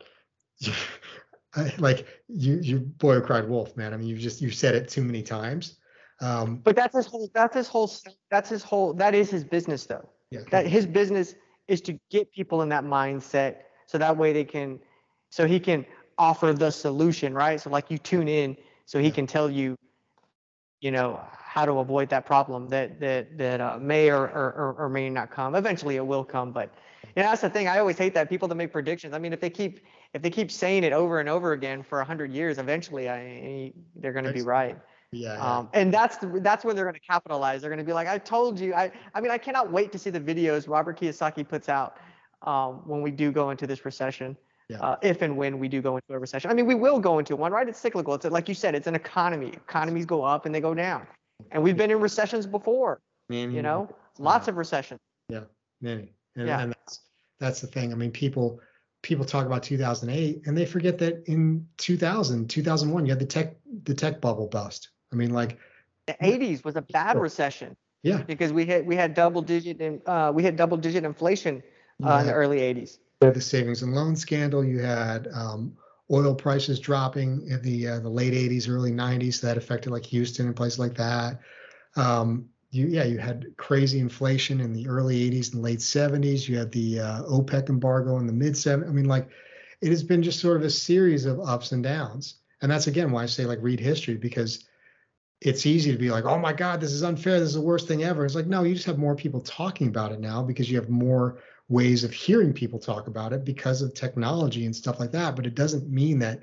like 1.78 2.06
you 2.28 2.58
you 2.62 2.80
boy 2.80 3.20
cried 3.20 3.48
wolf 3.48 3.76
man. 3.78 3.94
I 3.94 3.96
mean 3.96 4.08
you've 4.08 4.18
just 4.18 4.42
you've 4.42 4.54
said 4.54 4.74
it 4.74 4.90
too 4.90 5.02
many 5.02 5.22
times 5.22 5.78
um 6.20 6.60
But 6.64 6.76
that's 6.76 6.96
his 6.96 7.06
whole. 7.06 7.30
That's 7.34 7.54
his 7.56 7.68
whole. 7.68 7.90
That's 8.30 8.48
his 8.50 8.62
whole. 8.62 8.92
That 8.94 9.14
is 9.14 9.30
his 9.30 9.44
business, 9.44 9.86
though. 9.86 10.08
yeah 10.30 10.40
That 10.50 10.66
his 10.66 10.86
business 10.86 11.34
is 11.68 11.80
to 11.82 11.98
get 12.10 12.32
people 12.32 12.62
in 12.62 12.68
that 12.70 12.84
mindset, 12.84 13.56
so 13.86 13.98
that 13.98 14.16
way 14.16 14.32
they 14.32 14.44
can, 14.44 14.80
so 15.30 15.46
he 15.46 15.60
can 15.60 15.84
offer 16.16 16.52
the 16.52 16.70
solution, 16.70 17.34
right? 17.34 17.60
So 17.60 17.70
like 17.70 17.90
you 17.90 17.98
tune 17.98 18.28
in, 18.28 18.56
so 18.86 18.98
he 18.98 19.08
Yeah. 19.08 19.14
can 19.14 19.26
tell 19.26 19.50
you, 19.50 19.76
you 20.80 20.90
know, 20.90 21.20
how 21.32 21.64
to 21.66 21.72
avoid 21.78 22.08
that 22.10 22.26
problem 22.26 22.68
that 22.68 23.00
that 23.00 23.38
that 23.38 23.60
uh, 23.60 23.78
may 23.80 24.10
or, 24.10 24.22
or 24.22 24.74
or 24.78 24.88
may 24.88 25.08
not 25.10 25.30
come. 25.30 25.54
Eventually, 25.54 25.96
it 25.96 26.06
will 26.06 26.24
come, 26.24 26.52
but 26.52 26.74
you 27.16 27.22
know 27.22 27.28
that's 27.30 27.42
the 27.42 27.50
thing. 27.50 27.68
I 27.68 27.78
always 27.78 27.98
hate 27.98 28.14
that 28.14 28.28
people 28.28 28.48
that 28.48 28.54
make 28.56 28.72
predictions. 28.72 29.14
I 29.14 29.18
mean, 29.18 29.32
if 29.32 29.40
they 29.40 29.50
keep 29.50 29.80
if 30.14 30.22
they 30.22 30.30
keep 30.30 30.50
saying 30.50 30.84
it 30.84 30.92
over 30.92 31.20
and 31.20 31.28
over 31.28 31.52
again 31.52 31.82
for 31.82 32.00
a 32.00 32.04
hundred 32.04 32.32
years, 32.32 32.58
eventually, 32.58 33.08
I 33.08 33.72
they're 33.96 34.12
going 34.12 34.24
to 34.24 34.32
be 34.32 34.42
right. 34.42 34.78
Yeah, 35.12 35.34
yeah. 35.34 35.58
Um, 35.58 35.68
and 35.72 35.92
that's 35.92 36.18
the, 36.18 36.40
that's 36.40 36.64
where 36.64 36.74
they're 36.74 36.84
going 36.84 36.94
to 36.94 37.00
capitalize. 37.00 37.62
They're 37.62 37.70
going 37.70 37.78
to 37.78 37.84
be 37.84 37.92
like, 37.92 38.08
I 38.08 38.18
told 38.18 38.60
you. 38.60 38.74
I 38.74 38.92
I 39.14 39.20
mean, 39.20 39.30
I 39.30 39.38
cannot 39.38 39.72
wait 39.72 39.90
to 39.92 39.98
see 39.98 40.10
the 40.10 40.20
videos 40.20 40.68
Robert 40.68 41.00
Kiyosaki 41.00 41.48
puts 41.48 41.68
out 41.68 41.96
um, 42.42 42.82
when 42.86 43.02
we 43.02 43.10
do 43.10 43.32
go 43.32 43.50
into 43.50 43.66
this 43.66 43.84
recession. 43.84 44.36
Yeah. 44.68 44.80
Uh, 44.80 44.96
if 45.00 45.22
and 45.22 45.34
when 45.36 45.58
we 45.58 45.66
do 45.68 45.80
go 45.80 45.96
into 45.96 46.12
a 46.12 46.18
recession. 46.18 46.50
I 46.50 46.54
mean, 46.54 46.66
we 46.66 46.74
will 46.74 46.98
go 46.98 47.18
into 47.18 47.36
one, 47.36 47.52
right? 47.52 47.66
It's 47.66 47.78
cyclical. 47.78 48.14
It's 48.14 48.26
like 48.26 48.48
you 48.48 48.54
said, 48.54 48.74
it's 48.74 48.86
an 48.86 48.94
economy. 48.94 49.48
Economies 49.48 50.04
go 50.04 50.22
up 50.22 50.44
and 50.44 50.54
they 50.54 50.60
go 50.60 50.74
down. 50.74 51.06
And 51.52 51.62
we've 51.62 51.76
been 51.76 51.90
in 51.90 52.00
recessions 52.00 52.46
before, 52.46 53.00
Man, 53.30 53.50
you 53.50 53.62
know, 53.62 53.88
lots 54.18 54.46
of 54.46 54.56
recessions. 54.58 55.00
Yeah, 55.30 55.44
many. 55.80 56.12
And, 56.36 56.48
Yeah. 56.48 56.60
and 56.60 56.72
that's 56.72 57.00
that's 57.38 57.60
the 57.62 57.66
thing. 57.66 57.92
I 57.92 57.96
mean, 57.96 58.10
people 58.10 58.60
people 59.02 59.24
talk 59.24 59.46
about 59.46 59.62
2008 59.62 60.42
and 60.46 60.58
they 60.58 60.66
forget 60.66 60.98
that 60.98 61.22
in 61.26 61.66
2000, 61.78 62.50
2001, 62.50 63.06
you 63.06 63.12
had 63.12 63.18
the 63.18 63.26
tech 63.26 63.56
the 63.84 63.94
tech 63.94 64.20
bubble 64.20 64.48
bust. 64.48 64.90
I 65.12 65.16
mean, 65.16 65.30
like, 65.30 65.58
The 66.06 66.16
80s 66.20 66.64
was 66.64 66.76
a 66.76 66.82
bad 66.82 67.12
Sure. 67.12 67.22
recession 67.22 67.76
yeah, 68.02 68.22
because 68.22 68.52
we 68.52 68.64
had 68.64 68.86
we 68.86 68.96
had 68.96 69.14
double 69.14 69.42
digit 69.42 69.80
in, 69.80 70.00
uh, 70.06 70.32
we 70.34 70.42
had 70.42 70.56
double 70.56 70.76
digit 70.76 71.04
inflation 71.04 71.62
uh, 72.04 72.18
in 72.20 72.26
the 72.26 72.32
early 72.32 72.58
80s. 72.60 72.98
you 73.20 73.26
had 73.26 73.34
the 73.34 73.40
savings 73.40 73.82
and 73.82 73.94
loan 73.94 74.14
scandal. 74.16 74.64
You 74.64 74.78
had 74.78 75.28
um, 75.34 75.76
oil 76.10 76.34
prices 76.34 76.78
dropping 76.78 77.46
in 77.48 77.60
the 77.62 77.88
uh, 77.88 78.00
the 78.00 78.08
late 78.08 78.32
80s, 78.34 78.68
early 78.68 78.92
90s. 78.92 79.40
So 79.40 79.48
that 79.48 79.56
affected 79.56 79.90
like 79.90 80.06
Houston 80.06 80.46
and 80.46 80.56
places 80.56 80.78
like 80.78 80.94
that. 80.94 81.40
Um, 81.96 82.48
you 82.70 82.86
yeah, 82.86 83.04
you 83.04 83.18
had 83.18 83.46
crazy 83.56 83.98
inflation 83.98 84.60
in 84.60 84.72
the 84.72 84.86
early 84.88 85.16
80s 85.30 85.52
and 85.54 85.62
late 85.62 85.80
70s. 85.80 86.48
You 86.48 86.58
had 86.58 86.70
the 86.70 87.00
uh, 87.00 87.22
OPEC 87.24 87.68
embargo 87.68 88.18
in 88.18 88.26
the 88.26 88.32
mid 88.32 88.54
70s. 88.54 88.88
I 88.88 88.92
mean, 88.92 89.06
like 89.06 89.28
it 89.80 89.88
has 89.88 90.02
been 90.02 90.22
just 90.22 90.40
sort 90.40 90.56
of 90.56 90.62
a 90.62 90.70
series 90.70 91.24
of 91.26 91.40
ups 91.40 91.72
and 91.72 91.82
downs. 91.82 92.36
And 92.62 92.70
that's 92.70 92.86
again 92.86 93.10
why 93.10 93.24
I 93.24 93.26
say 93.26 93.44
like 93.44 93.58
read 93.62 93.80
history 93.80 94.14
because 94.16 94.64
it's 95.40 95.66
easy 95.66 95.92
to 95.92 95.98
be 95.98 96.10
like, 96.10 96.24
oh 96.24 96.38
my 96.38 96.52
God, 96.52 96.80
this 96.80 96.92
is 96.92 97.02
unfair. 97.02 97.38
This 97.38 97.50
is 97.50 97.54
the 97.54 97.60
worst 97.60 97.86
thing 97.86 98.02
ever. 98.02 98.24
It's 98.24 98.34
like, 98.34 98.46
no, 98.46 98.64
you 98.64 98.74
just 98.74 98.86
have 98.86 98.98
more 98.98 99.14
people 99.14 99.40
talking 99.40 99.88
about 99.88 100.12
it 100.12 100.20
now 100.20 100.42
because 100.42 100.70
you 100.70 100.76
have 100.76 100.88
more 100.88 101.40
ways 101.68 102.02
of 102.02 102.12
hearing 102.12 102.52
people 102.52 102.78
talk 102.78 103.06
about 103.06 103.32
it 103.32 103.44
because 103.44 103.82
of 103.82 103.94
technology 103.94 104.64
and 104.64 104.74
stuff 104.74 104.98
like 104.98 105.12
that. 105.12 105.36
But 105.36 105.46
it 105.46 105.54
doesn't 105.54 105.88
mean 105.88 106.18
that 106.20 106.40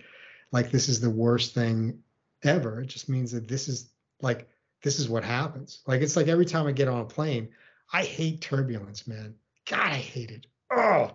like 0.51 0.71
this 0.71 0.87
is 0.87 1.01
the 1.01 1.09
worst 1.09 1.53
thing 1.53 1.99
ever. 2.43 2.81
It 2.81 2.87
just 2.87 3.09
means 3.09 3.31
that 3.31 3.47
this 3.47 3.67
is 3.67 3.89
like 4.21 4.47
this 4.81 4.99
is 4.99 5.09
what 5.09 5.23
happens. 5.23 5.81
Like 5.87 6.01
it's 6.01 6.15
like 6.15 6.27
every 6.27 6.45
time 6.45 6.67
I 6.67 6.71
get 6.71 6.87
on 6.87 7.01
a 7.01 7.05
plane, 7.05 7.49
I 7.91 8.03
hate 8.03 8.41
turbulence, 8.41 9.07
man. 9.07 9.35
God, 9.67 9.91
I 9.91 9.95
hate 9.95 10.31
it. 10.31 10.45
Oh. 10.71 11.11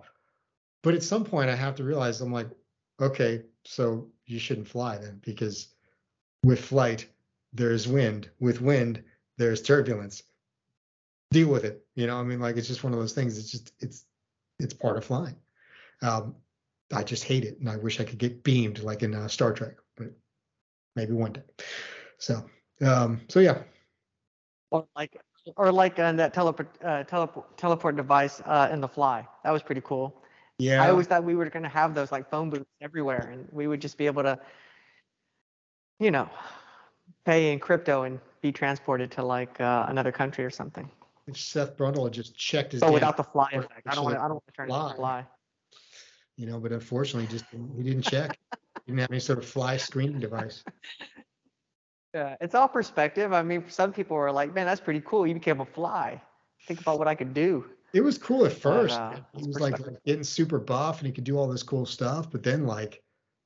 But 0.82 0.94
at 0.94 1.02
some 1.02 1.24
point 1.24 1.50
I 1.50 1.54
have 1.54 1.76
to 1.76 1.84
realize 1.84 2.20
I'm 2.20 2.32
like, 2.32 2.48
okay, 3.00 3.42
so 3.64 4.08
you 4.26 4.38
shouldn't 4.38 4.68
fly 4.68 4.98
then 4.98 5.20
because 5.24 5.68
with 6.42 6.60
flight 6.60 7.06
there's 7.52 7.88
wind. 7.88 8.30
With 8.38 8.60
wind, 8.60 9.02
there's 9.38 9.62
turbulence. 9.62 10.22
Deal 11.30 11.48
with 11.48 11.64
it. 11.64 11.84
You 11.94 12.06
know, 12.06 12.18
I 12.18 12.22
mean, 12.22 12.40
like 12.40 12.56
it's 12.56 12.68
just 12.68 12.84
one 12.84 12.92
of 12.92 12.98
those 12.98 13.12
things. 13.12 13.38
It's 13.38 13.50
just 13.50 13.72
it's 13.80 14.04
it's 14.58 14.74
part 14.74 14.96
of 14.96 15.04
flying. 15.04 15.36
Um, 16.02 16.34
I 16.92 17.04
just 17.04 17.24
hate 17.24 17.44
it, 17.44 17.58
and 17.60 17.68
I 17.68 17.76
wish 17.76 18.00
I 18.00 18.04
could 18.04 18.18
get 18.18 18.42
beamed 18.42 18.82
like 18.82 19.02
in 19.02 19.14
uh, 19.14 19.28
Star 19.28 19.52
Trek, 19.52 19.74
but 19.96 20.08
maybe 20.96 21.12
one 21.12 21.32
day. 21.32 21.42
So, 22.18 22.44
um, 22.82 23.20
so 23.28 23.38
yeah, 23.40 23.62
or 24.70 24.86
like 24.96 25.20
or 25.56 25.72
like 25.72 25.98
on 25.98 26.16
that 26.16 26.34
teleport 26.34 26.76
uh, 26.84 27.04
teleport 27.04 27.56
teleport 27.56 27.96
device 27.96 28.42
uh, 28.44 28.68
in 28.72 28.80
the 28.80 28.88
fly. 28.88 29.26
That 29.44 29.52
was 29.52 29.62
pretty 29.62 29.82
cool. 29.82 30.14
yeah. 30.58 30.82
I 30.82 30.90
always 30.90 31.06
thought 31.06 31.24
we 31.24 31.34
were 31.34 31.48
going 31.48 31.62
to 31.62 31.68
have 31.68 31.94
those 31.94 32.12
like 32.12 32.28
phone 32.30 32.50
booths 32.50 32.66
everywhere, 32.80 33.30
and 33.32 33.48
we 33.52 33.66
would 33.66 33.80
just 33.80 33.96
be 33.96 34.06
able 34.06 34.22
to, 34.24 34.38
you 35.98 36.10
know, 36.10 36.28
pay 37.24 37.52
in 37.52 37.58
crypto 37.58 38.02
and 38.04 38.18
be 38.40 38.52
transported 38.52 39.10
to 39.12 39.22
like 39.22 39.60
uh, 39.60 39.86
another 39.88 40.12
country 40.12 40.44
or 40.44 40.50
something. 40.50 40.90
Seth 41.32 41.76
Brundle 41.76 42.04
had 42.04 42.12
just 42.12 42.36
checked 42.36 42.72
his, 42.72 42.80
But 42.80 42.86
damn- 42.88 42.94
without 42.94 43.16
the 43.16 43.24
fly 43.24 43.50
effect, 43.52 43.82
I 43.86 43.94
don't 43.94 44.04
want 44.04 44.16
to. 44.16 44.20
I 44.20 44.24
don't 44.24 44.32
want 44.34 44.46
to 44.48 44.52
turn 44.52 44.68
it 44.70 44.72
into 44.74 44.80
fly. 44.80 44.92
a 44.92 44.96
fly. 44.96 45.26
you 46.36 46.46
know, 46.46 46.58
but 46.58 46.72
unfortunately, 46.72 47.28
just 47.28 47.44
he 47.76 47.82
didn't 47.82 48.02
check. 48.02 48.38
he 48.86 48.92
didn't 48.92 49.00
have 49.00 49.10
any 49.10 49.20
sort 49.20 49.38
of 49.38 49.44
fly 49.44 49.76
screening 49.76 50.20
device. 50.20 50.64
Yeah, 52.12 52.34
it's 52.40 52.56
all 52.56 52.66
perspective. 52.66 53.32
I 53.32 53.42
mean, 53.44 53.64
some 53.68 53.92
people 53.92 54.16
are 54.16 54.32
like, 54.32 54.52
"Man, 54.52 54.66
that's 54.66 54.80
pretty 54.80 55.00
cool. 55.06 55.28
You 55.28 55.34
became 55.34 55.60
a 55.60 55.64
fly. 55.64 56.20
Think 56.66 56.80
about 56.80 56.98
what 56.98 57.06
I 57.06 57.14
could 57.14 57.32
do." 57.32 57.66
It 57.92 58.00
was 58.00 58.18
cool 58.18 58.44
at 58.46 58.52
first. 58.52 58.98
uh, 58.98 59.10
man. 59.10 59.26
he 59.36 59.46
was 59.46 59.60
like, 59.60 59.78
like 59.78 60.02
getting 60.04 60.24
super 60.24 60.58
buff, 60.58 60.98
and 60.98 61.06
he 61.06 61.12
could 61.12 61.22
do 61.22 61.38
all 61.38 61.46
this 61.46 61.62
cool 61.62 61.86
stuff. 61.86 62.28
But 62.28 62.42
then, 62.42 62.66
like, 62.66 63.00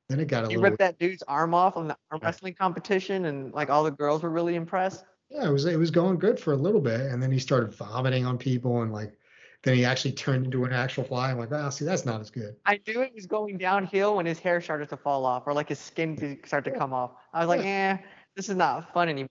then 0.08 0.20
it 0.20 0.26
got 0.28 0.44
a 0.44 0.48
You 0.48 0.56
little. 0.56 0.70
ripped 0.70 0.78
that 0.78 0.98
dude's 0.98 1.22
arm 1.22 1.54
off 1.54 1.76
on 1.76 1.88
the 1.88 1.96
arm 2.10 2.20
Yeah. 2.22 2.28
wrestling 2.28 2.54
competition, 2.54 3.24
and 3.26 3.52
like 3.52 3.70
all 3.70 3.84
the 3.84 3.90
girls 3.90 4.22
were 4.22 4.30
really 4.30 4.54
impressed. 4.54 5.04
Yeah, 5.30 5.48
it 5.48 5.52
was 5.52 5.64
it 5.64 5.78
was 5.78 5.90
going 5.90 6.18
good 6.18 6.38
for 6.38 6.52
a 6.52 6.56
little 6.56 6.80
bit, 6.80 7.00
and 7.00 7.22
then 7.22 7.30
he 7.32 7.38
started 7.38 7.74
vomiting 7.74 8.26
on 8.26 8.38
people, 8.38 8.82
and 8.82 8.92
like, 8.92 9.18
then 9.62 9.74
he 9.74 9.84
actually 9.84 10.12
turned 10.12 10.44
into 10.44 10.64
an 10.64 10.72
actual 10.72 11.04
fly. 11.04 11.30
I'm 11.30 11.38
like, 11.38 11.52
ah, 11.52 11.70
see, 11.70 11.84
that's 11.84 12.04
not 12.04 12.20
as 12.20 12.30
good. 12.30 12.54
I 12.66 12.80
knew 12.86 13.00
it 13.02 13.14
was 13.14 13.26
going 13.26 13.56
downhill 13.58 14.16
when 14.16 14.26
his 14.26 14.38
hair 14.38 14.60
started 14.60 14.90
to 14.90 14.96
fall 14.96 15.24
off, 15.24 15.44
or 15.46 15.54
like 15.54 15.70
his 15.70 15.78
skin 15.78 16.16
to 16.16 16.36
start 16.46 16.64
to 16.66 16.70
Yeah. 16.70 16.78
come 16.78 16.92
off. 16.92 17.12
I 17.32 17.40
was 17.40 17.48
like, 17.48 17.64
eh, 17.64 17.96
this 18.36 18.48
is 18.48 18.56
not 18.56 18.92
fun 18.92 19.08
anymore. 19.08 19.28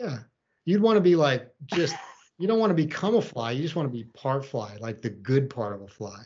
Yeah, 0.00 0.20
you'd 0.64 0.82
want 0.82 0.96
to 0.96 1.00
be 1.02 1.16
like 1.16 1.52
just 1.66 1.94
you 2.38 2.46
don't 2.46 2.58
want 2.58 2.70
to 2.70 2.74
become 2.74 3.14
a 3.14 3.22
fly. 3.22 3.52
You 3.52 3.62
just 3.62 3.76
want 3.76 3.90
to 3.90 3.92
be 3.92 4.04
part 4.04 4.44
fly, 4.44 4.76
like 4.80 5.00
the 5.02 5.10
good 5.10 5.48
part 5.48 5.74
of 5.74 5.82
a 5.82 5.88
fly. 5.88 6.24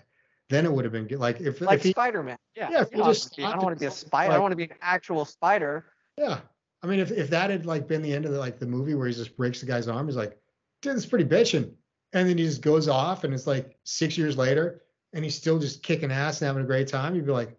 Then 0.51 0.67
it 0.67 0.73
would 0.73 0.85
have 0.85 0.93
been 0.93 1.07
good. 1.07 1.21
Like 1.21 1.41
if, 1.41 1.61
Like 1.61 1.79
if 1.79 1.85
he, 1.85 1.91
Spider-Man. 1.93 2.37
Yeah. 2.57 2.71
Yeah, 2.71 2.83
if 2.83 2.91
you 2.93 2.99
know, 2.99 3.05
just 3.05 3.39
I 3.39 3.53
don't 3.53 3.63
want 3.63 3.77
to 3.77 3.81
be 3.81 3.87
a 3.87 3.91
spider. 3.91 4.25
I 4.25 4.27
like- 4.27 4.35
don't 4.35 4.43
want 4.43 4.53
to 4.53 4.57
be 4.57 4.65
an 4.65 4.79
actual 4.83 5.25
spider. 5.25 5.87
yeah. 6.19 6.41
I 6.83 6.87
mean, 6.87 6.99
if 6.99 7.11
if 7.11 7.29
that 7.31 7.51
had 7.51 7.67
like 7.67 7.87
been 7.87 8.01
the 8.03 8.13
end 8.13 8.25
of 8.25 8.33
the 8.33 8.39
like 8.39 8.59
the 8.59 8.67
movie 8.67 8.95
where 8.95 9.07
he 9.07 9.13
just 9.13 9.37
breaks 9.37 9.61
the 9.61 9.67
guy's 9.67 9.87
arm, 9.87 10.07
he's 10.07 10.17
like, 10.17 10.39
dude, 10.83 10.97
it's 10.97 11.05
pretty 11.07 11.27
bitching. 11.27 11.75
and 12.15 12.29
then 12.29 12.39
he 12.39 12.45
just 12.45 12.63
goes 12.63 12.89
off, 12.89 13.23
and 13.25 13.33
it's 13.35 13.47
like 13.47 13.79
six 13.85 14.17
years 14.17 14.37
later, 14.39 14.83
and 15.13 15.23
he's 15.23 15.35
still 15.35 15.59
just 15.59 15.83
kicking 15.83 16.11
ass 16.11 16.41
and 16.41 16.47
having 16.47 16.63
a 16.63 16.67
great 16.67 16.89
time. 16.89 17.15
You'd 17.15 17.27
be 17.27 17.33
like, 17.33 17.55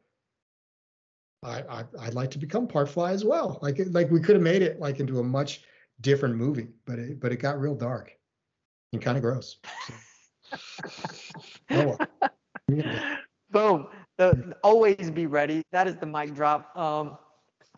I, 1.44 1.62
I 1.70 1.84
I'd 2.00 2.16
like 2.16 2.32
to 2.32 2.40
become 2.40 2.68
part 2.68 2.90
fly 2.90 3.12
as 3.12 3.24
well. 3.24 3.60
Like 3.62 3.80
like 3.92 4.10
we 4.10 4.20
could 4.20 4.36
have 4.36 4.44
made 4.44 4.64
it 4.64 4.80
like 4.80 5.00
into 5.00 5.20
a 5.20 5.24
much 5.24 5.62
different 6.02 6.36
movie, 6.36 6.70
but 6.86 6.98
it 6.98 7.20
but 7.20 7.32
it 7.32 7.38
got 7.38 7.60
real 7.62 7.76
dark 7.76 8.12
and 8.92 9.02
kind 9.02 9.18
of 9.18 9.24
gross. 9.24 9.58
So. 9.88 9.94
oh, 11.70 11.96
well. 11.98 12.32
Boom. 13.52 13.88
The, 14.18 14.54
always 14.64 15.12
be 15.12 15.26
ready. 15.26 15.64
That 15.72 15.88
is 15.88 15.96
the 15.96 16.06
mic 16.06 16.34
drop. 16.34 16.76
Um, 16.78 17.18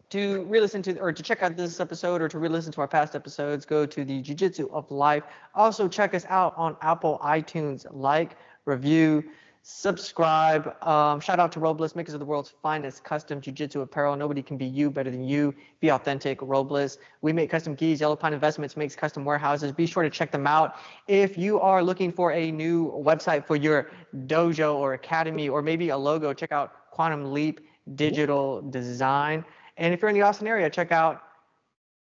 to 0.09 0.43
re-listen 0.43 0.83
to 0.83 0.99
or 0.99 1.11
to 1.11 1.23
check 1.23 1.41
out 1.41 1.57
this 1.57 1.79
episode 1.79 2.21
or 2.21 2.27
to 2.27 2.37
re-listen 2.37 2.71
to 2.73 2.81
our 2.81 2.87
past 2.87 3.15
episodes, 3.15 3.65
go 3.65 3.85
to 3.85 4.05
the 4.05 4.21
Jiu-Jitsu 4.21 4.69
of 4.71 4.91
Life. 4.91 5.23
Also 5.55 5.87
check 5.87 6.13
us 6.13 6.25
out 6.29 6.53
on 6.55 6.77
Apple 6.81 7.19
iTunes. 7.23 7.87
Like, 7.89 8.37
review, 8.65 9.23
subscribe. 9.65 10.75
Um, 10.85 11.21
shout 11.21 11.39
out 11.39 11.53
to 11.53 11.59
Robles, 11.61 11.95
makers 11.95 12.13
of 12.13 12.19
the 12.19 12.25
world's 12.25 12.53
finest 12.61 13.05
custom 13.05 13.39
jiu-jitsu 13.39 13.79
apparel. 13.79 14.13
Nobody 14.17 14.43
can 14.43 14.57
be 14.57 14.65
you 14.65 14.91
better 14.91 15.09
than 15.09 15.23
you. 15.23 15.55
Be 15.79 15.89
authentic, 15.89 16.41
Robles. 16.41 16.97
We 17.21 17.31
make 17.31 17.49
custom 17.49 17.73
gis. 17.73 18.01
Yellow 18.01 18.17
Pine 18.17 18.33
Investments 18.33 18.75
makes 18.75 18.93
custom 18.93 19.23
warehouses. 19.23 19.71
Be 19.71 19.85
sure 19.85 20.03
to 20.03 20.09
check 20.09 20.31
them 20.31 20.45
out. 20.45 20.75
If 21.07 21.37
you 21.37 21.61
are 21.61 21.81
looking 21.81 22.11
for 22.11 22.33
a 22.33 22.51
new 22.51 22.91
website 22.91 23.47
for 23.47 23.55
your 23.55 23.89
dojo 24.27 24.75
or 24.75 24.95
academy 24.95 25.47
or 25.47 25.61
maybe 25.61 25.89
a 25.89 25.97
logo, 25.97 26.33
check 26.33 26.51
out 26.51 26.91
Quantum 26.91 27.31
Leap 27.31 27.61
Digital 27.95 28.61
Design. 28.63 29.45
And 29.77 29.93
if 29.93 30.01
you're 30.01 30.09
in 30.09 30.15
the 30.15 30.23
Austin 30.23 30.47
area, 30.47 30.69
check 30.69 30.91
out 30.91 31.21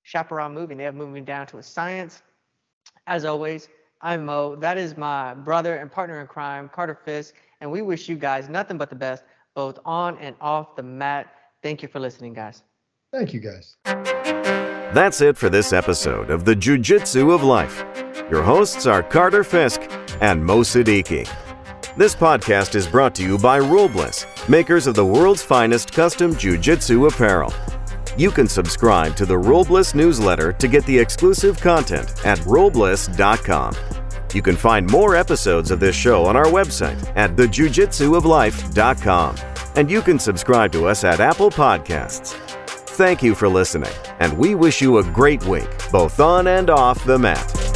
Chaparral 0.03 0.49
Moving. 0.49 0.79
They 0.79 0.85
have 0.85 0.95
moving 0.95 1.27
down 1.27 1.47
to 1.49 1.59
a 1.59 1.63
science. 1.63 2.23
As 3.07 3.27
always, 3.27 3.69
I'm 4.01 4.25
Mo. 4.25 4.57
That 4.57 4.79
is 4.79 4.97
my 4.97 5.35
brother 5.35 5.77
and 5.77 5.93
partner 5.93 6.23
in 6.23 6.27
crime, 6.27 6.71
Carter 6.73 6.99
Fisk 7.05 7.35
and 7.61 7.71
we 7.71 7.83
wish 7.83 8.09
you 8.09 8.17
guys 8.17 8.49
nothing 8.49 8.79
but 8.79 8.91
the 8.91 8.97
best, 8.97 9.25
both 9.55 9.79
on 9.85 10.19
and 10.19 10.35
off 10.41 10.77
the 10.77 10.83
mat. 10.83 11.33
Thank 11.63 11.83
you 11.83 11.89
for 11.89 12.01
listening, 12.01 12.33
guys. 12.33 12.63
Thank 13.13 13.33
you, 13.33 13.41
guys. 13.41 13.77
That's 14.93 15.21
it 15.21 15.37
for 15.37 15.49
this 15.49 15.73
episode 15.73 16.31
of 16.31 16.45
the 16.45 16.55
Jiu 16.55 16.79
Jitsu 16.79 17.31
of 17.33 17.43
Life. 17.43 17.85
Your 18.31 18.43
hosts 18.43 18.87
are 18.87 19.03
Carter 19.03 19.45
Fisk 19.45 19.83
and 20.21 20.45
Mo 20.45 20.61
Siddiqui. 20.61 21.29
This 21.97 22.15
podcast 22.15 22.75
is 22.77 22.87
brought 22.87 23.15
to 23.17 23.23
you 23.23 23.37
by 23.37 23.59
Robles, 23.59 24.27
makers 24.49 24.87
of 24.87 24.95
the 24.95 25.05
world's 25.05 25.43
finest 25.43 25.93
custom 25.93 26.35
Jiu 26.35 26.57
Jitsu 26.57 27.07
apparel. 27.07 27.53
You 28.17 28.31
can 28.31 28.49
subscribe 28.49 29.17
to 29.17 29.27
the 29.27 29.39
Robles 29.39 29.95
newsletter 29.95 30.53
to 30.53 30.69
get 30.69 30.85
the 30.87 30.99
exclusive 30.99 31.61
content 31.61 32.13
at 32.25 32.45
robles.com. 32.47 33.75
You 34.35 34.43
can 34.43 34.57
find 34.57 34.91
more 34.91 35.17
episodes 35.17 35.71
of 35.71 35.81
this 35.81 35.97
show 35.97 36.25
on 36.25 36.37
our 36.37 36.47
website 36.47 37.13
at 37.17 37.37
thejujitsuoflife.com. 37.37 39.37
And 39.77 39.91
you 39.91 40.03
can 40.03 40.19
subscribe 40.19 40.73
to 40.73 40.87
us 40.87 41.05
at 41.05 41.21
Apple 41.21 41.51
Podcasts. 41.51 42.37
Thank 43.01 43.23
you 43.23 43.35
for 43.35 43.49
listening, 43.49 43.95
and 44.19 44.37
we 44.37 44.55
wish 44.55 44.83
you 44.83 44.99
a 44.99 45.05
great 45.05 45.43
week, 45.47 45.71
both 45.91 46.21
on 46.21 46.49
and 46.49 46.69
off 46.69 47.03
the 47.05 47.19
mat. 47.19 47.70